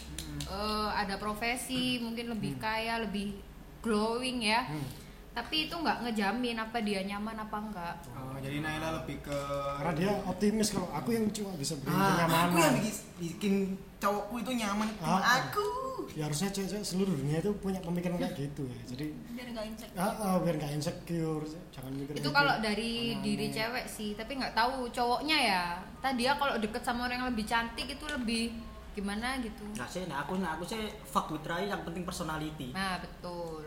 eh, 0.47 0.89
ada 0.91 1.13
profesi 1.15 1.99
mungkin 1.99 2.31
lebih 2.31 2.57
kaya 2.57 2.97
lebih 2.99 3.37
glowing 3.81 4.39
ya 4.41 4.61
Hmm. 4.63 4.85
tapi 5.31 5.65
itu 5.65 5.73
nggak 5.73 5.97
ngejamin 6.01 6.57
apa 6.57 6.77
dia 6.79 7.01
nyaman 7.03 7.35
apa 7.35 7.57
enggak 7.57 7.95
oh, 8.11 8.35
jadi 8.37 8.57
Naila 8.59 8.89
lebih 8.97 9.17
ke 9.21 9.37
karena 9.79 9.93
dia 9.95 10.11
optimis 10.23 10.67
kalau 10.69 10.89
aku 10.89 11.09
yang 11.09 11.25
cuma 11.29 11.55
bisa 11.55 11.73
beri 11.77 11.89
ah, 11.89 12.03
kenyamanan 12.11 12.45
aku 12.45 12.57
yang 12.59 12.75
bikin, 12.75 12.93
bikin 13.17 13.53
cowokku 13.97 14.35
itu 14.37 14.51
nyaman 14.57 14.87
cuma 14.93 15.17
Ah. 15.17 15.39
aku 15.41 15.67
ya 16.11 16.27
harusnya 16.27 16.49
cewek-cewek 16.49 16.83
seluruh 16.83 17.15
dunia 17.15 17.39
itu 17.39 17.51
punya 17.55 17.79
pemikiran 17.79 18.19
kayak 18.19 18.35
gitu 18.35 18.67
ya 18.67 18.81
jadi 18.85 19.05
biar 19.31 19.47
nggak 19.49 19.65
insecure 19.65 19.95
ah, 19.97 20.11
ah, 20.19 20.35
biar 20.37 20.55
nggak 20.57 20.71
insecure 20.73 21.43
jangan 21.71 21.91
mikir 21.93 22.11
itu 22.11 22.19
gitu. 22.19 22.29
kalau 22.29 22.53
dari 22.59 22.91
Aneh-aneh. 22.91 23.23
diri 23.23 23.47
cewek 23.49 23.85
sih 23.87 24.09
tapi 24.11 24.31
nggak 24.35 24.51
tahu 24.51 24.75
cowoknya 24.89 25.37
ya 25.39 25.63
tadi 25.97 26.15
dia 26.19 26.35
kalau 26.35 26.59
deket 26.59 26.81
sama 26.81 27.07
orang 27.07 27.17
yang 27.17 27.29
lebih 27.29 27.45
cantik 27.45 27.87
itu 27.87 28.05
lebih 28.05 28.51
gimana 28.91 29.39
gitu? 29.39 29.63
Nggak 29.75 29.89
sih 29.89 30.03
nah 30.07 30.27
aku 30.27 30.39
nah 30.39 30.59
aku 30.59 30.63
sih 30.67 30.91
fuck 31.07 31.31
with 31.31 31.45
Rai 31.47 31.67
yang 31.71 31.81
penting 31.87 32.03
personality. 32.03 32.75
Nah 32.75 32.99
betul. 32.99 33.65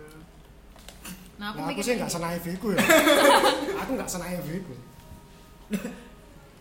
Nah 1.41 1.51
aku 1.51 1.59
Nah, 1.61 1.73
aku 1.73 1.81
sih 1.83 1.95
nggak 1.97 2.13
senaif 2.13 2.45
itu 2.47 2.67
ya. 2.73 2.81
Aku 3.85 3.91
nggak 3.99 4.11
senaif 4.11 4.45
itu 4.47 4.75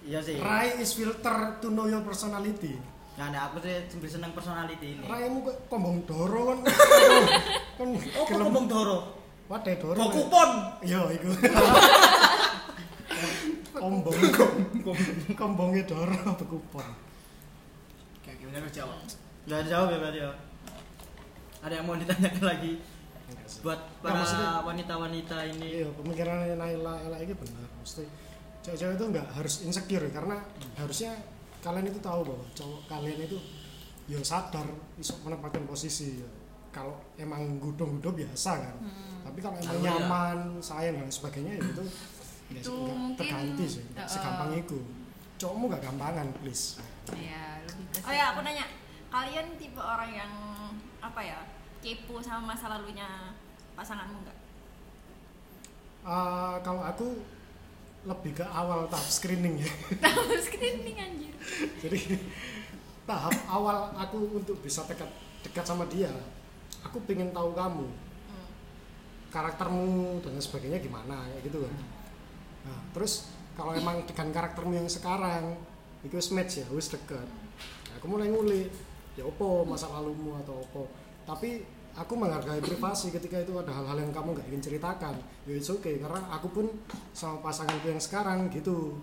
iya 0.03 0.19
sih. 0.19 0.35
Rai 0.39 0.79
is 0.83 0.91
filter 0.95 1.59
to 1.63 1.71
know 1.71 1.87
your 1.87 2.03
personality. 2.03 2.75
Nah, 3.13 3.29
nah 3.29 3.47
aku 3.47 3.61
sih 3.61 3.77
lebih 3.93 4.09
seneng 4.09 4.31
personality 4.33 4.99
ini. 4.99 5.05
Rai 5.05 5.29
mu 5.29 5.45
kok 5.45 5.69
kombong 5.69 6.03
doro 6.03 6.51
kan? 6.51 6.59
Kan 7.77 7.89
oh 7.93 8.23
kok 8.25 8.37
ngomong 8.37 8.65
doro? 8.67 8.97
Wadah 9.47 9.75
doro 9.77 9.97
kok 9.97 10.07
kan. 10.07 10.15
kupon 10.17 10.49
iya 10.83 11.01
iku. 11.13 11.29
Kombong 13.73 14.15
kombongnya 15.35 15.83
doro 15.83 16.15
apa 16.15 16.43
kupon 16.45 16.87
gimana 18.43 18.59
lu 18.59 18.69
jawab. 18.69 18.99
Nggak 19.43 19.61
jawab 19.65 19.87
ya 19.87 19.97
berarti 19.97 20.19
ya? 20.19 20.31
Ada 21.63 21.73
yang 21.73 21.85
mau 21.87 21.95
ditanyakan 21.95 22.43
lagi? 22.43 22.73
Buat 23.63 23.79
para 24.03 24.19
maksudnya- 24.19 24.59
wanita-wanita 24.61 25.37
ini. 25.47 25.67
Iya 25.79 25.87
pemikirannya 25.95 26.55
Naila 26.55 26.99
Ella 27.01 27.17
ini 27.17 27.31
benar. 27.31 27.63
Mesti 27.79 28.03
cewek-cewek 28.59 28.95
itu 28.95 29.05
nggak 29.09 29.27
harus 29.31 29.53
insecure 29.63 30.07
karena 30.09 30.43
harusnya 30.75 31.11
kalian 31.59 31.87
itu 31.87 31.99
tahu 31.99 32.27
bahwa 32.27 32.43
cowok 32.51 32.81
kalian 32.87 33.19
itu 33.23 33.39
ya 34.05 34.19
sadar 34.19 34.67
bisa 34.99 35.15
menempatkan 35.23 35.63
posisi 35.63 36.19
ya. 36.19 36.27
kalau 36.73 36.97
emang 37.15 37.61
gudung-gudung 37.61 38.17
biasa 38.17 38.57
kan. 38.59 38.75
Tapi 39.23 39.39
kalau 39.39 39.55
emang 39.55 39.71
Kalau 39.71 39.85
ya- 39.85 39.93
nyaman 39.95 40.37
sayang 40.57 40.97
dan 40.99 41.07
sebagainya 41.07 41.53
ya 41.55 41.63
itu 41.63 41.83
nggak 42.49 42.65
mungkin, 42.65 43.13
terganti 43.15 43.65
sih. 43.69 43.83
Uh, 43.93 44.03
segampang 44.03 44.51
itu. 44.57 44.81
Cowokmu 45.37 45.69
nggak 45.69 45.83
gampangan 45.85 46.27
please. 46.41 46.81
Ya 47.13 47.61
ke 47.61 47.62
oh 48.03 48.13
ya 48.13 48.33
aku 48.33 48.39
nanya 48.41 48.65
kalian 49.09 49.57
tipe 49.61 49.77
orang 49.77 50.11
yang 50.11 50.31
apa 50.99 51.21
ya 51.21 51.39
kepo 51.83 52.23
sama 52.23 52.55
masa 52.55 52.71
lalunya 52.71 53.35
pasanganmu 53.75 54.23
nggak? 54.23 54.39
Ah, 56.03 56.55
kalau 56.63 56.83
aku 56.83 57.19
lebih 58.03 58.35
ke 58.35 58.45
awal 58.47 58.87
tahap 58.91 59.07
screening 59.07 59.63
ya. 59.63 59.69
Tahu 60.05 60.35
screening 60.39 60.97
anjir. 60.99 61.33
Jadi 61.79 62.19
tahap 63.03 63.35
awal 63.51 63.91
aku 63.99 64.39
untuk 64.39 64.59
bisa 64.63 64.83
dekat 64.87 65.11
dekat 65.43 65.67
sama 65.67 65.83
dia 65.91 66.11
aku 66.83 67.03
pengen 67.03 67.35
tahu 67.35 67.51
kamu 67.51 67.87
Hmm. 68.23 68.47
karaktermu 69.27 70.23
dan 70.23 70.39
sebagainya 70.39 70.79
gimana 70.79 71.27
kayak 71.35 71.51
gitu 71.51 71.67
kan. 71.67 71.75
Nah 72.63 72.79
terus 72.95 73.27
kalau 73.59 73.75
emang 73.75 74.07
dengan 74.07 74.31
karaktermu 74.31 74.73
yang 74.73 74.87
sekarang 74.87 75.59
itu 76.03 76.15
match 76.31 76.63
ya 76.63 76.67
wis 76.71 76.87
deket 76.91 77.27
aku 77.97 78.05
mulai 78.09 78.29
ngulik 78.29 78.69
ya 79.13 79.23
opo 79.25 79.61
masa 79.65 79.89
lalumu 79.89 80.37
atau 80.41 80.57
opo. 80.57 80.83
Tapi 81.23 81.61
aku 81.93 82.13
menghargai 82.17 82.59
privasi 82.59 83.13
ketika 83.13 83.37
itu 83.37 83.53
ada 83.53 83.69
hal-hal 83.69 84.01
yang 84.01 84.11
kamu 84.11 84.33
nggak 84.33 84.47
ingin 84.49 84.61
ceritakan. 84.61 85.15
Ya 85.45 85.53
it's 85.53 85.69
okay 85.69 86.01
karena 86.01 86.19
aku 86.33 86.47
pun 86.49 86.65
sama 87.13 87.39
pasanganku 87.45 87.93
yang 87.93 88.01
sekarang 88.01 88.49
gitu. 88.49 88.97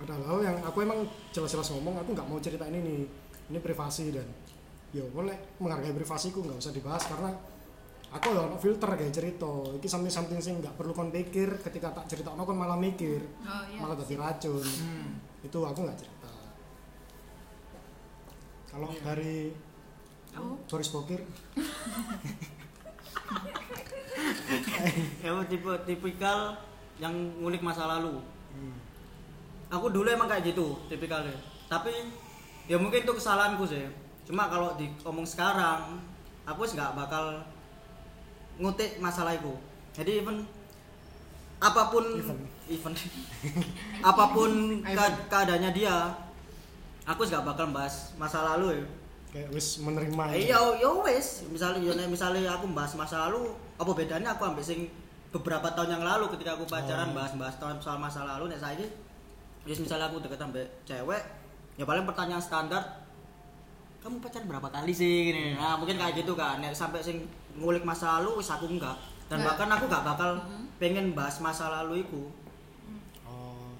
Ada 0.00 0.16
hal 0.16 0.38
yang 0.40 0.56
aku 0.64 0.80
emang 0.80 1.04
jelas-jelas 1.28 1.68
ngomong 1.76 2.00
aku 2.00 2.16
nggak 2.16 2.28
mau 2.28 2.40
ceritain 2.40 2.72
ini. 2.72 3.04
Ini 3.52 3.58
privasi 3.60 4.14
dan 4.14 4.26
ya 4.90 5.04
boleh 5.12 5.60
menghargai 5.60 5.92
privasiku 5.92 6.40
nggak 6.42 6.58
usah 6.58 6.72
dibahas 6.72 7.04
karena 7.06 7.30
aku 8.10 8.26
ya 8.32 8.40
ono 8.48 8.56
filter 8.56 8.88
kayak 8.96 9.12
cerita. 9.12 9.52
Ini 9.76 9.86
something 9.86 10.14
something 10.14 10.40
sih 10.40 10.56
nggak 10.56 10.80
perlu 10.80 10.96
kon 10.96 11.12
pikir 11.12 11.60
ketika 11.60 11.92
tak 11.92 12.08
cerita 12.08 12.32
kon 12.32 12.56
malah 12.56 12.80
mikir 12.80 13.20
oh 13.44 13.62
iya 13.68 13.78
malah 13.84 13.94
jadi 14.00 14.16
racun. 14.16 14.64
Hmm. 14.64 15.20
itu 15.40 15.56
aku 15.56 15.88
nggak 15.88 15.96
cerita 15.96 16.19
kalau 18.70 18.88
dari 19.02 19.50
kamu? 20.30 20.52
Boris 20.66 20.88
Bokir. 20.88 21.20
Kamu 25.22 25.42
tipe 25.46 25.72
tipikal 25.86 26.54
yang 26.98 27.14
ngulik 27.40 27.62
masa 27.62 27.86
lalu. 27.88 28.20
Hmm. 28.50 28.74
aku 29.70 29.86
dulu 29.94 30.10
emang 30.10 30.26
kayak 30.26 30.50
gitu 30.50 30.74
tipikalnya. 30.90 31.34
Tapi 31.70 31.94
ya 32.66 32.74
mungkin 32.74 33.06
itu 33.06 33.12
kesalahanku 33.14 33.62
sih. 33.62 33.86
Cuma 34.26 34.50
kalau 34.50 34.74
diomong 34.74 35.22
sekarang 35.22 36.02
aku 36.42 36.66
sih 36.66 36.74
nggak 36.74 36.98
bakal 36.98 37.38
ngutik 38.58 38.98
masalah 38.98 39.34
itu. 39.34 39.54
Jadi 39.94 40.22
even 40.22 40.42
apa 41.62 41.94
pun 41.94 42.02
Even. 42.18 42.38
even 42.66 42.92
apa 44.10 44.24
pun 44.34 44.50
ke- 44.82 45.18
keadaannya 45.30 45.70
dia 45.70 45.94
aku 47.04 47.20
nggak 47.24 47.44
bakal 47.44 47.66
bahas 47.70 48.12
masa 48.16 48.44
lalu 48.54 48.80
ya. 48.80 48.86
Kayak 49.30 49.48
wis 49.54 49.78
menerima 49.78 50.22
Eh, 50.34 50.50
iya, 50.50 50.58
ya. 50.74 50.90
Misalnya, 51.46 51.78
ya, 51.78 51.92
nek 51.94 52.10
misalnya 52.10 52.50
aku 52.50 52.66
bahas 52.74 52.92
masa 52.94 53.30
lalu, 53.30 53.54
apa 53.78 53.90
bedanya 53.94 54.34
aku 54.34 54.42
ambil 54.42 54.58
sing 54.60 54.90
beberapa 55.30 55.70
tahun 55.70 55.94
yang 55.94 56.02
lalu 56.02 56.26
ketika 56.34 56.58
aku 56.58 56.66
pacaran 56.66 57.10
Oh. 57.10 57.14
bahas-bahas 57.14 57.54
tahun 57.62 57.78
soal 57.78 58.02
masa 58.02 58.26
lalu 58.26 58.50
nek 58.50 58.58
saiki? 58.58 58.90
Wis 59.62 59.78
misalnya 59.78 60.10
aku 60.10 60.18
deket 60.18 60.40
sampai 60.40 60.66
cewek 60.82 61.22
ya 61.78 61.86
paling 61.86 62.02
pertanyaan 62.02 62.42
standar 62.42 62.82
kamu 64.00 64.16
pacaran 64.18 64.48
berapa 64.48 64.68
kali 64.72 64.90
sih? 64.90 65.30
Gini. 65.30 65.54
Nah 65.54 65.76
mungkin 65.76 66.00
kayak 66.00 66.16
gitu 66.16 66.32
kan. 66.32 66.58
Nek 66.58 66.72
sampai 66.72 66.98
sing 66.98 67.28
ngulik 67.54 67.84
masa 67.84 68.18
lalu 68.18 68.40
wis 68.40 68.48
aku 68.48 68.64
enggak. 68.66 68.96
Dan 69.28 69.44
bahkan 69.44 69.68
aku 69.68 69.86
gak 69.86 70.02
bakal 70.02 70.40
Mhm. 70.42 70.64
pengen 70.80 71.06
bahas 71.14 71.38
masa 71.38 71.68
lalu 71.70 72.02
iku. 72.02 72.18
oh 72.18 72.39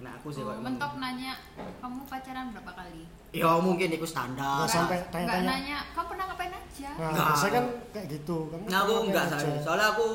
nah 0.01 0.13
aku 0.13 0.29
sih 0.29 0.41
kok 0.41 0.57
mentok 0.59 0.97
nanya 0.97 1.37
kamu 1.77 2.01
pacaran 2.05 2.47
berapa 2.51 2.73
kali 2.73 3.05
ya 3.31 3.53
mungkin 3.59 3.89
itu 3.91 4.05
standar 4.05 4.65
Nggak 4.65 4.73
sampai 4.73 4.97
nggak 4.97 5.13
tanya-tanya. 5.13 5.47
nanya 5.47 5.79
kamu 5.93 6.07
pernah 6.09 6.25
ngapain 6.27 6.53
aja 6.53 6.91
nah 6.95 7.09
Enggak. 7.11 7.37
saya 7.37 7.51
kan 7.53 7.65
kayak 7.91 8.07
gitu 8.11 8.37
kamu 8.49 8.63
Nah, 8.65 8.79
aku 8.81 8.93
saya. 9.13 9.61
Soalnya 9.61 9.87
aku 9.91 10.07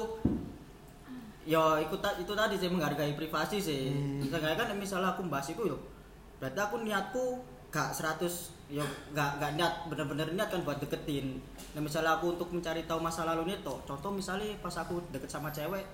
ya 1.45 1.61
ikut 1.79 1.99
ta- 2.01 2.17
itu 2.17 2.33
tadi 2.33 2.55
sih 2.55 2.65
menghargai 2.67 3.13
privasi 3.13 3.57
sih. 3.61 3.93
Hmm. 3.93 4.17
Misalnya 4.17 4.57
kan 4.57 4.73
misalnya 4.73 5.13
aku 5.13 5.21
bahas 5.25 5.45
itu 5.45 5.61
yo. 5.63 5.77
Berarti 6.35 6.57
aku 6.57 6.75
niatku 6.81 7.25
gak 7.69 7.93
100 7.93 8.25
ya 8.65 8.81
gak 9.13 9.37
gak 9.37 9.51
niat 9.53 9.85
bener-bener 9.85 10.25
niat 10.33 10.49
kan 10.49 10.65
buat 10.65 10.81
deketin. 10.81 11.37
Nah, 11.77 11.81
misalnya 11.81 12.17
aku 12.17 12.33
untuk 12.33 12.49
mencari 12.49 12.81
tahu 12.83 12.97
masa 12.97 13.23
lalunya 13.23 13.53
toh. 13.61 13.77
Contoh 13.85 14.09
misalnya 14.09 14.57
pas 14.57 14.73
aku 14.73 14.97
deket 15.11 15.29
sama 15.29 15.53
cewek, 15.53 15.85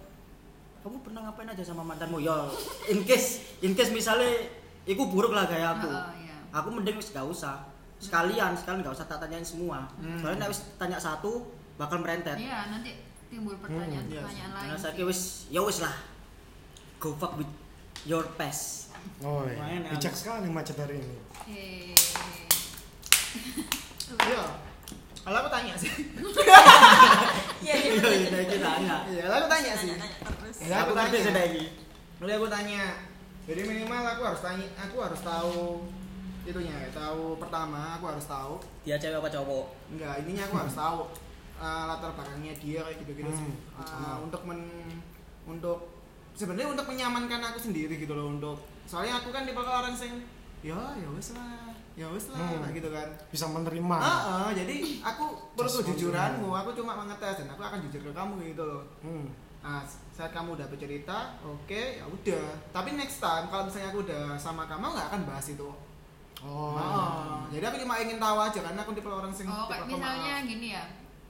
kamu 0.81 0.97
pernah 1.01 1.21
ngapain 1.23 1.47
aja 1.47 1.63
sama 1.63 1.83
mantanmu? 1.83 2.17
Ya 2.17 2.49
in 2.87 3.05
case 3.05 3.41
in 3.61 3.73
case 3.73 3.89
misalnya 3.89 4.49
iku 4.83 5.05
buruk 5.07 5.31
lah 5.31 5.45
kayak 5.45 5.77
aku. 5.77 5.87
Oh, 5.87 6.09
iya. 6.17 6.35
Aku 6.51 6.67
mending 6.69 6.97
wis 6.97 7.09
gak 7.09 7.23
usah. 7.23 7.69
Sekalian, 8.01 8.57
sekalian 8.57 8.81
gak 8.81 8.97
usah 8.97 9.05
tak 9.05 9.21
tanyain 9.21 9.45
semua. 9.45 9.85
Hmm. 10.01 10.17
Soalnya 10.17 10.45
nek 10.45 10.49
wis 10.49 10.61
tanya 10.75 10.97
satu 10.97 11.45
bakal 11.77 12.01
merentet. 12.01 12.37
iya 12.37 12.69
nanti 12.69 12.97
timbul 13.29 13.55
pertanyaan-pertanyaan 13.57 14.51
lain 14.51 14.67
Karena 14.67 14.75
sih. 14.75 14.83
saya 14.91 15.05
wis 15.05 15.21
ya 15.47 15.61
wis 15.61 15.77
lah. 15.79 15.95
Go 16.97 17.13
fuck 17.15 17.37
with 17.37 17.49
your 18.03 18.25
past. 18.35 18.89
oh 19.21 19.45
iya. 19.45 19.81
Ya. 19.81 19.89
bijak 19.93 20.13
sekali 20.13 20.45
macet 20.45 20.77
hari 20.77 21.01
ini 21.01 21.17
Eh, 21.49 21.93
Iya. 24.11 24.43
Kalau 25.21 25.37
aku 25.37 25.49
tanya 25.49 25.73
sih. 25.77 25.89
Iya 27.61 27.73
iya. 27.77 27.91
Iya, 27.93 28.39
iya, 28.41 28.57
tanya. 28.59 28.95
Iya, 29.07 29.21
kalau 29.23 29.37
aku 29.39 29.49
tanya 29.49 29.73
sih. 29.77 29.89
Tanya 29.93 30.17
terus. 30.19 30.40
Ya, 30.61 30.75
Aku 30.79 30.93
ngerti 30.93 31.17
tanya. 31.17 31.27
sudah 31.27 31.43
ini. 31.47 31.63
Mulai 32.17 32.33
aku 32.35 32.47
tanya. 32.47 32.83
Jadi 33.41 33.61
minimal 33.63 34.03
aku 34.07 34.21
harus 34.23 34.41
tanya, 34.41 34.67
aku 34.77 34.95
harus 35.01 35.21
tahu 35.21 35.57
itunya 36.41 36.73
ya, 36.75 36.89
tahu 36.91 37.37
pertama 37.37 37.93
aku 37.95 38.05
harus 38.07 38.25
tahu 38.25 38.57
Dia 38.81 38.97
cewek 38.97 39.17
apa 39.17 39.29
cowok? 39.29 39.65
enggak 39.89 40.13
intinya 40.19 40.41
aku 40.43 40.55
harus 40.57 40.73
tahu 40.73 40.99
uh, 41.55 41.83
latar 41.85 42.09
belakangnya 42.11 42.53
dia 42.55 42.81
kayak 42.81 42.97
gitu-gitu 42.99 43.29
sih. 43.31 43.45
Hmm, 43.45 43.77
Uh, 43.77 44.17
untuk 44.21 44.41
men 44.43 44.61
untuk 45.43 45.89
sebenarnya 46.33 46.69
untuk 46.71 46.85
menyamankan 46.87 47.41
aku 47.43 47.59
sendiri 47.59 47.93
gitu 47.95 48.13
loh 48.13 48.29
untuk 48.31 48.57
soalnya 48.85 49.17
aku 49.17 49.29
kan 49.29 49.41
tipe 49.43 49.57
orang 49.57 49.93
sing 49.93 50.21
ya 50.61 50.77
ya 50.95 51.09
wes 51.11 51.33
lah 51.33 51.73
ya 51.93 52.05
wes 52.07 52.29
lah 52.29 52.41
Hmm. 52.41 52.69
gitu 52.71 52.89
kan 52.89 53.05
bisa 53.29 53.45
menerima 53.45 53.95
Ah, 53.95 54.21
ah, 54.45 54.49
jadi 54.51 55.01
aku 55.03 55.25
perlu 55.53 55.69
kejujuranmu 55.83 56.49
aku 56.55 56.69
cuma 56.73 56.93
mengetes 56.95 57.41
dan 57.41 57.49
aku 57.49 57.61
akan 57.63 57.81
jujur 57.83 58.01
ke 58.01 58.11
kamu 58.11 58.33
gitu 58.47 58.63
loh 58.63 58.81
hmm. 59.01 59.25
Nah, 59.61 59.85
saat 60.21 60.31
kamu 60.31 60.53
udah 60.53 60.67
bercerita, 60.67 61.17
oke, 61.41 61.81
ya 61.97 62.05
udah. 62.05 62.45
Tapi 62.69 62.89
next 62.93 63.17
time 63.17 63.45
kalau 63.47 63.65
misalnya 63.65 63.89
aku 63.89 63.99
udah 64.01 64.37
sama 64.37 64.63
kamu 64.63 64.85
nggak 64.87 65.07
akan 65.09 65.21
bahas 65.25 65.47
itu. 65.47 65.69
oh 66.39 66.73
Ah, 66.73 67.45
jadi 67.49 67.65
aku 67.65 67.77
cuma 67.79 67.97
ingin 67.97 68.17
tahu 68.17 68.37
aja 68.39 68.59
karena 68.59 68.79
aku 68.79 68.91
tipe 68.91 69.05
orang 69.05 69.29
sing 69.29 69.45
oh 69.45 69.65
kayak 69.65 69.85
misalnya 69.85 70.01
pemaaf. 70.35 70.49
gini 70.49 70.67
ya 70.71 70.83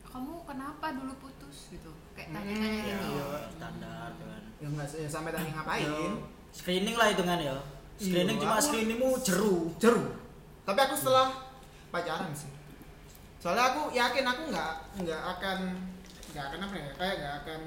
kamu 0.05 0.33
kenapa 0.41 0.85
dulu 0.91 1.13
putus 1.17 1.57
gitu 1.69 1.91
kayak 2.13 2.27
Hmm, 2.29 2.35
tanya-tanya 2.37 2.79
iya, 2.81 2.95
gitu 2.97 3.07
Iya, 3.11 3.27
standar 3.49 4.09
kan. 4.13 4.41
ya 4.55 4.67
nggak 4.69 4.87
ya, 4.93 5.07
sampai 5.09 5.31
tanya 5.31 5.51
ngapain. 5.53 5.83
Ya, 5.83 6.11
Screening 6.51 6.95
lah 6.95 7.07
itu 7.09 7.23
kan 7.23 7.39
ya. 7.39 7.55
Screening 7.95 8.35
Iya, 8.35 8.43
cuma 8.43 8.55
aku- 8.55 8.65
screeningmu 8.65 9.09
jeru. 9.21 9.55
Jeru. 9.77 10.03
Tapi 10.63 10.79
aku 10.81 10.95
setelah 10.95 11.27
pacaran 11.89 12.31
sih. 12.31 12.51
Soalnya 13.37 13.63
aku 13.67 13.81
yakin 13.91 14.23
aku 14.23 14.41
nggak 14.47 14.71
nggak 15.01 15.21
akan 15.29 15.59
nggak 16.31 16.43
akan 16.45 16.59
apa 16.61 16.75
ya 16.77 16.89
kayak 16.93 17.15
nggak 17.17 17.35
akan 17.43 17.61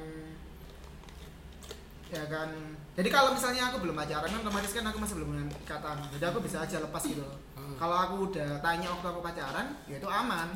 ya 2.14 2.24
kan 2.24 2.48
jadi 2.94 3.08
kalau 3.10 3.34
misalnya 3.34 3.68
aku 3.68 3.82
belum 3.82 3.96
pacaran 3.96 4.24
kan 4.24 4.40
otomatis 4.40 4.70
kan 4.70 4.84
aku 4.84 4.98
masih 4.98 5.14
belum 5.18 5.30
ikatan 5.58 5.96
jadi 6.14 6.24
aku 6.26 6.38
bisa 6.40 6.56
aja 6.60 6.78
lepas 6.78 7.02
gitu 7.02 7.26
Hmm. 7.54 7.74
kalau 7.74 7.96
aku 7.98 8.14
udah 8.28 8.60
tanya 8.60 8.86
waktu 8.88 9.06
aku 9.08 9.20
pacaran 9.20 9.66
ya 9.84 9.96
itu 9.96 10.04
aman 10.06 10.48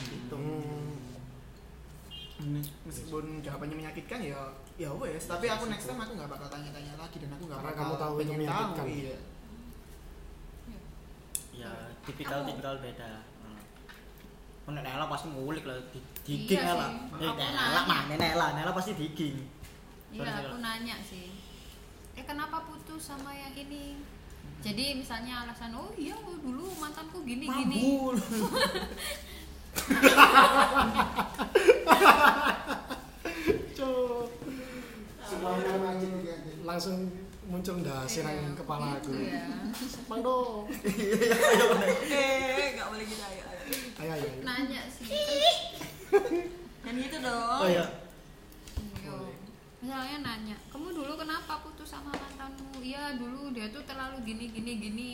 gitu 0.00 0.38
Hmm. 2.38 2.58
meskipun 2.82 3.38
jawabannya 3.38 3.76
menyakitkan 3.76 4.18
ya 4.20 4.38
ya 4.76 4.90
wes 4.92 5.26
tapi 5.26 5.46
aku 5.46 5.66
next 5.66 5.84
time 5.84 5.98
aku 5.98 6.14
nggak 6.14 6.26
bakal 6.28 6.48
tanya-tanya 6.48 6.94
lagi 6.96 7.16
dan 7.18 7.30
aku 7.30 7.44
nggak 7.44 7.60
bakal 7.60 7.74
kamu 7.76 7.94
tahu 7.96 8.12
itu 8.14 8.18
pengen 8.24 8.38
menyakitkan. 8.40 8.74
tahu 8.74 8.88
iya 8.90 9.16
Ya, 11.52 11.68
tipikal-tipikal 12.02 12.80
beda. 12.80 13.22
Hmm. 13.38 13.60
Nek 14.72 14.82
Nela 14.82 15.04
pasti 15.06 15.28
ngulik 15.28 15.62
lah, 15.62 15.76
di- 15.92 16.02
diging 16.24 16.58
Iya 16.58 16.64
Nela. 16.66 16.86
Aku 17.12 17.36
Nela 17.36 17.80
mana 17.84 18.14
Nela? 18.16 18.46
Nela 18.56 18.72
pasti 18.72 18.92
diging. 18.94 19.36
Iya 20.12 20.32
aku 20.44 20.56
nanya 20.60 20.96
sih 21.00 21.28
eh 22.12 22.24
kenapa 22.24 22.62
putus 22.68 23.00
sama 23.08 23.32
yang 23.32 23.54
ini 23.56 23.96
jadi 24.62 24.94
misalnya 24.94 25.42
alasan 25.42 25.74
oh 25.74 25.90
iya 25.96 26.14
oh, 26.14 26.36
dulu 26.38 26.70
mantanku 26.78 27.24
gini 27.24 27.46
gini 27.48 27.80
Mabul. 27.82 28.16
Semuanya 35.22 35.74
langsung 36.62 37.10
muncul 37.46 37.82
ndasir 37.82 38.22
Iya, 38.24 38.46
nang 38.46 38.56
kepala 38.56 38.96
aku 38.96 39.10
gitu 39.12 39.28
ya. 39.28 39.44
Bang 40.08 40.20
dong 40.22 40.64
Eh, 42.06 42.66
nggak 42.78 42.86
boleh 42.88 43.04
gitu 43.04 43.22
ayo. 43.22 43.42
ayo. 43.42 43.62
ayo 43.98 44.12
ayo 44.14 44.26
ayo. 44.30 44.40
nanya 44.46 44.82
sih 44.88 45.08
Dan 46.82 46.94
gitu 46.98 47.16
dong. 47.22 47.60
Oh 47.62 47.68
iya. 47.68 47.84
Misalnya 49.92 50.24
nanya 50.24 50.56
kamu 50.72 50.88
dulu 50.96 51.12
kenapa 51.20 51.60
putus 51.60 51.92
sama 51.92 52.08
mantanmu 52.16 52.80
iya 52.80 53.12
dulu 53.12 53.52
dia 53.52 53.68
tuh 53.68 53.84
terlalu 53.84 54.24
gini 54.24 54.48
gini 54.48 54.72
gini 54.80 55.12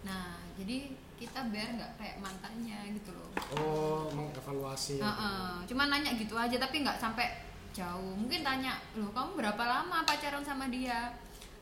nah 0.00 0.40
jadi 0.56 0.96
kita 1.20 1.52
biar 1.52 1.76
nggak 1.76 2.00
kayak 2.00 2.16
mantannya 2.24 2.88
gitu 2.96 3.12
loh 3.12 3.28
oh 3.60 4.08
mengevaluasi 4.16 4.96
Heeh. 4.96 5.68
Cuma 5.68 5.92
nanya 5.92 6.16
gitu 6.16 6.32
aja 6.40 6.56
tapi 6.56 6.80
nggak 6.80 6.96
sampai 6.96 7.52
jauh. 7.76 8.16
Mungkin 8.16 8.40
tanya, 8.40 8.80
loh 8.96 9.12
kamu 9.12 9.44
berapa 9.44 9.60
lama 9.60 10.08
pacaran 10.08 10.40
sama 10.40 10.72
dia? 10.72 11.12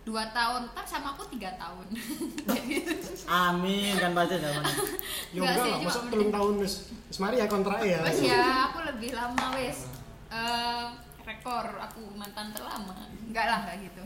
Dua 0.07 0.23
tahun, 0.31 0.71
ntar 0.71 0.87
sama 0.87 1.19
aku 1.19 1.27
tiga 1.35 1.51
tahun. 1.59 1.87
Jadi 2.47 2.79
Amin 3.27 3.99
kan 3.99 4.15
pasti 4.15 4.39
jawabannya. 4.39 4.87
ya 5.35 5.39
Enggak 5.43 5.55
lah 5.59 5.79
masa 5.83 6.01
belum 6.07 6.29
tahun 6.31 6.55
wis 6.63 6.75
mari 7.19 7.37
ya 7.43 7.47
kontrak 7.51 7.83
ya 7.83 7.99
wes 8.07 8.23
ya 8.23 8.71
aku 8.71 8.87
lebih 8.87 9.11
lama 9.19 9.47
wes. 9.59 9.91
Eh, 10.31 10.87
rekor 11.31 11.67
aku 11.79 12.03
mantan 12.13 12.51
terlama. 12.51 13.07
Enggak 13.23 13.47
lah 13.47 13.61
kayak 13.65 13.87
gitu. 13.87 14.03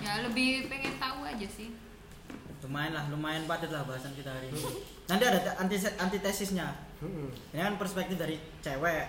Ya 0.00 0.24
lebih 0.24 0.66
pengen 0.66 0.96
tahu 0.96 1.20
aja 1.22 1.44
sih. 1.46 1.76
Lumayan 2.60 2.92
lah, 2.92 3.04
lumayan 3.08 3.44
padat 3.44 3.68
lah 3.68 3.84
bahasan 3.84 4.12
kita 4.12 4.30
hari 4.30 4.48
ini. 4.48 4.60
Nanti 5.06 5.24
ada 5.24 5.40
anti 5.56 5.76
antitesisnya. 5.76 6.68
Mm-mm. 7.00 7.28
Ini 7.52 7.60
kan 7.62 7.74
perspektif 7.76 8.16
dari 8.16 8.36
cewek. 8.60 9.06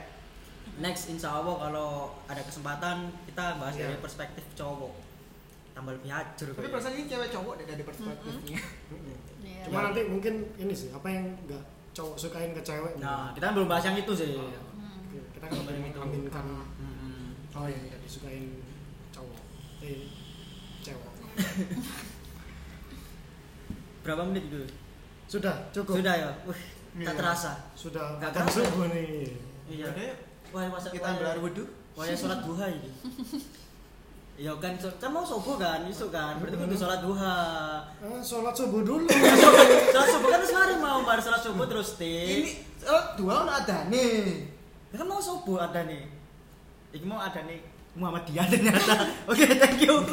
Next, 0.79 1.11
insya 1.11 1.35
Allah 1.35 1.59
kalau 1.59 1.89
ada 2.25 2.39
kesempatan 2.41 3.11
kita 3.27 3.59
bahas 3.59 3.75
Iya. 3.75 3.91
dari 3.91 3.97
perspektif 3.99 4.43
cowok. 4.55 4.93
Tambah 5.71 5.91
lebih 5.93 6.11
hajur. 6.11 6.47
tapi 6.51 6.67
perasaan 6.67 6.95
ini 6.95 7.05
cewek 7.07 7.29
cowok 7.29 7.53
deh 7.55 7.65
dari 7.65 7.79
perspektifnya 7.81 8.59
Mm-mm. 8.91 9.15
Iya. 9.47 9.63
cuma 9.63 9.87
nanti 9.87 10.03
mungkin 10.03 10.33
ini 10.57 10.73
sih 10.75 10.91
apa 10.91 11.07
yang 11.07 11.31
enggak 11.39 11.63
cowok 11.91 12.15
sukain 12.19 12.51
ke 12.51 12.59
cewek 12.59 12.99
Nah, 12.99 13.31
kita 13.31 13.47
kan 13.47 13.53
belum 13.55 13.69
bahas 13.71 13.83
yang 13.85 13.95
itu 13.95 14.11
sih. 14.11 14.35
Hmm. 14.35 14.51
kita 15.31 15.37
kan 15.41 15.49
Belum 15.63 15.83
itu. 15.87 15.99
Oh 17.51 17.65
iya 17.65 17.79
iya 17.81 17.97
disukain 17.99 18.63
cowok 19.11 19.39
eh 19.81 20.07
cewek 20.79 21.11
Berapa 24.01 24.25
menit 24.25 24.49
dulu? 24.49 24.65
sudah 25.29 25.55
cukup 25.71 26.01
Sudah 26.01 26.15
ya. 26.17 26.29
Wih, 26.43 26.61
tak 26.97 27.07
Iya. 27.07 27.11
terasa. 27.15 27.51
sudah 27.71 28.19
Nggak 28.19 28.31
kerasa. 28.35 28.59
subuh 28.59 28.85
nih 28.89 29.31
Iya. 29.69 29.87
Wah, 30.51 30.67
masa 30.67 30.91
kita 30.91 31.07
ambil 31.07 31.27
air 31.29 31.39
wudhu 31.39 31.63
Wah, 31.93 32.03
ya 32.03 32.15
sholat 32.15 32.41
duha 32.41 32.65
ini. 32.67 32.89
Iya 34.41 34.57
kan, 34.57 34.73
kan 34.73 35.11
mau 35.11 35.21
subuh 35.21 35.53
kan, 35.55 35.85
isu 35.85 36.09
kan, 36.09 36.41
berarti 36.41 36.57
kudu 36.57 36.73
sholat 36.73 36.99
duha. 36.99 37.37
Ah, 37.93 38.17
sholat 38.25 38.51
subuh 38.51 38.81
dulu 38.81 39.05
Sholat 39.05 40.07
subuh 40.09 40.27
kan 40.27 40.39
terus 40.41 40.51
mari 40.51 40.75
mau 40.75 41.05
bar 41.05 41.19
sholat 41.21 41.39
subuh 41.39 41.69
terus 41.69 41.93
ini 41.95 42.49
tik. 42.49 42.89
oh, 42.89 43.03
dua 43.15 43.45
udah 43.45 43.61
ada 43.61 43.77
nih 43.87 44.49
kan 44.89 45.05
mau 45.05 45.21
subuh 45.21 45.61
ada 45.61 45.85
nih. 45.85 46.09
Iki 46.91 47.05
mau 47.07 47.23
ada 47.23 47.39
nih 47.47 47.63
Muhammadiyah 47.95 48.45
ternyata. 48.51 49.07
Oke, 49.31 49.47
thank 49.55 49.79
you. 49.79 50.03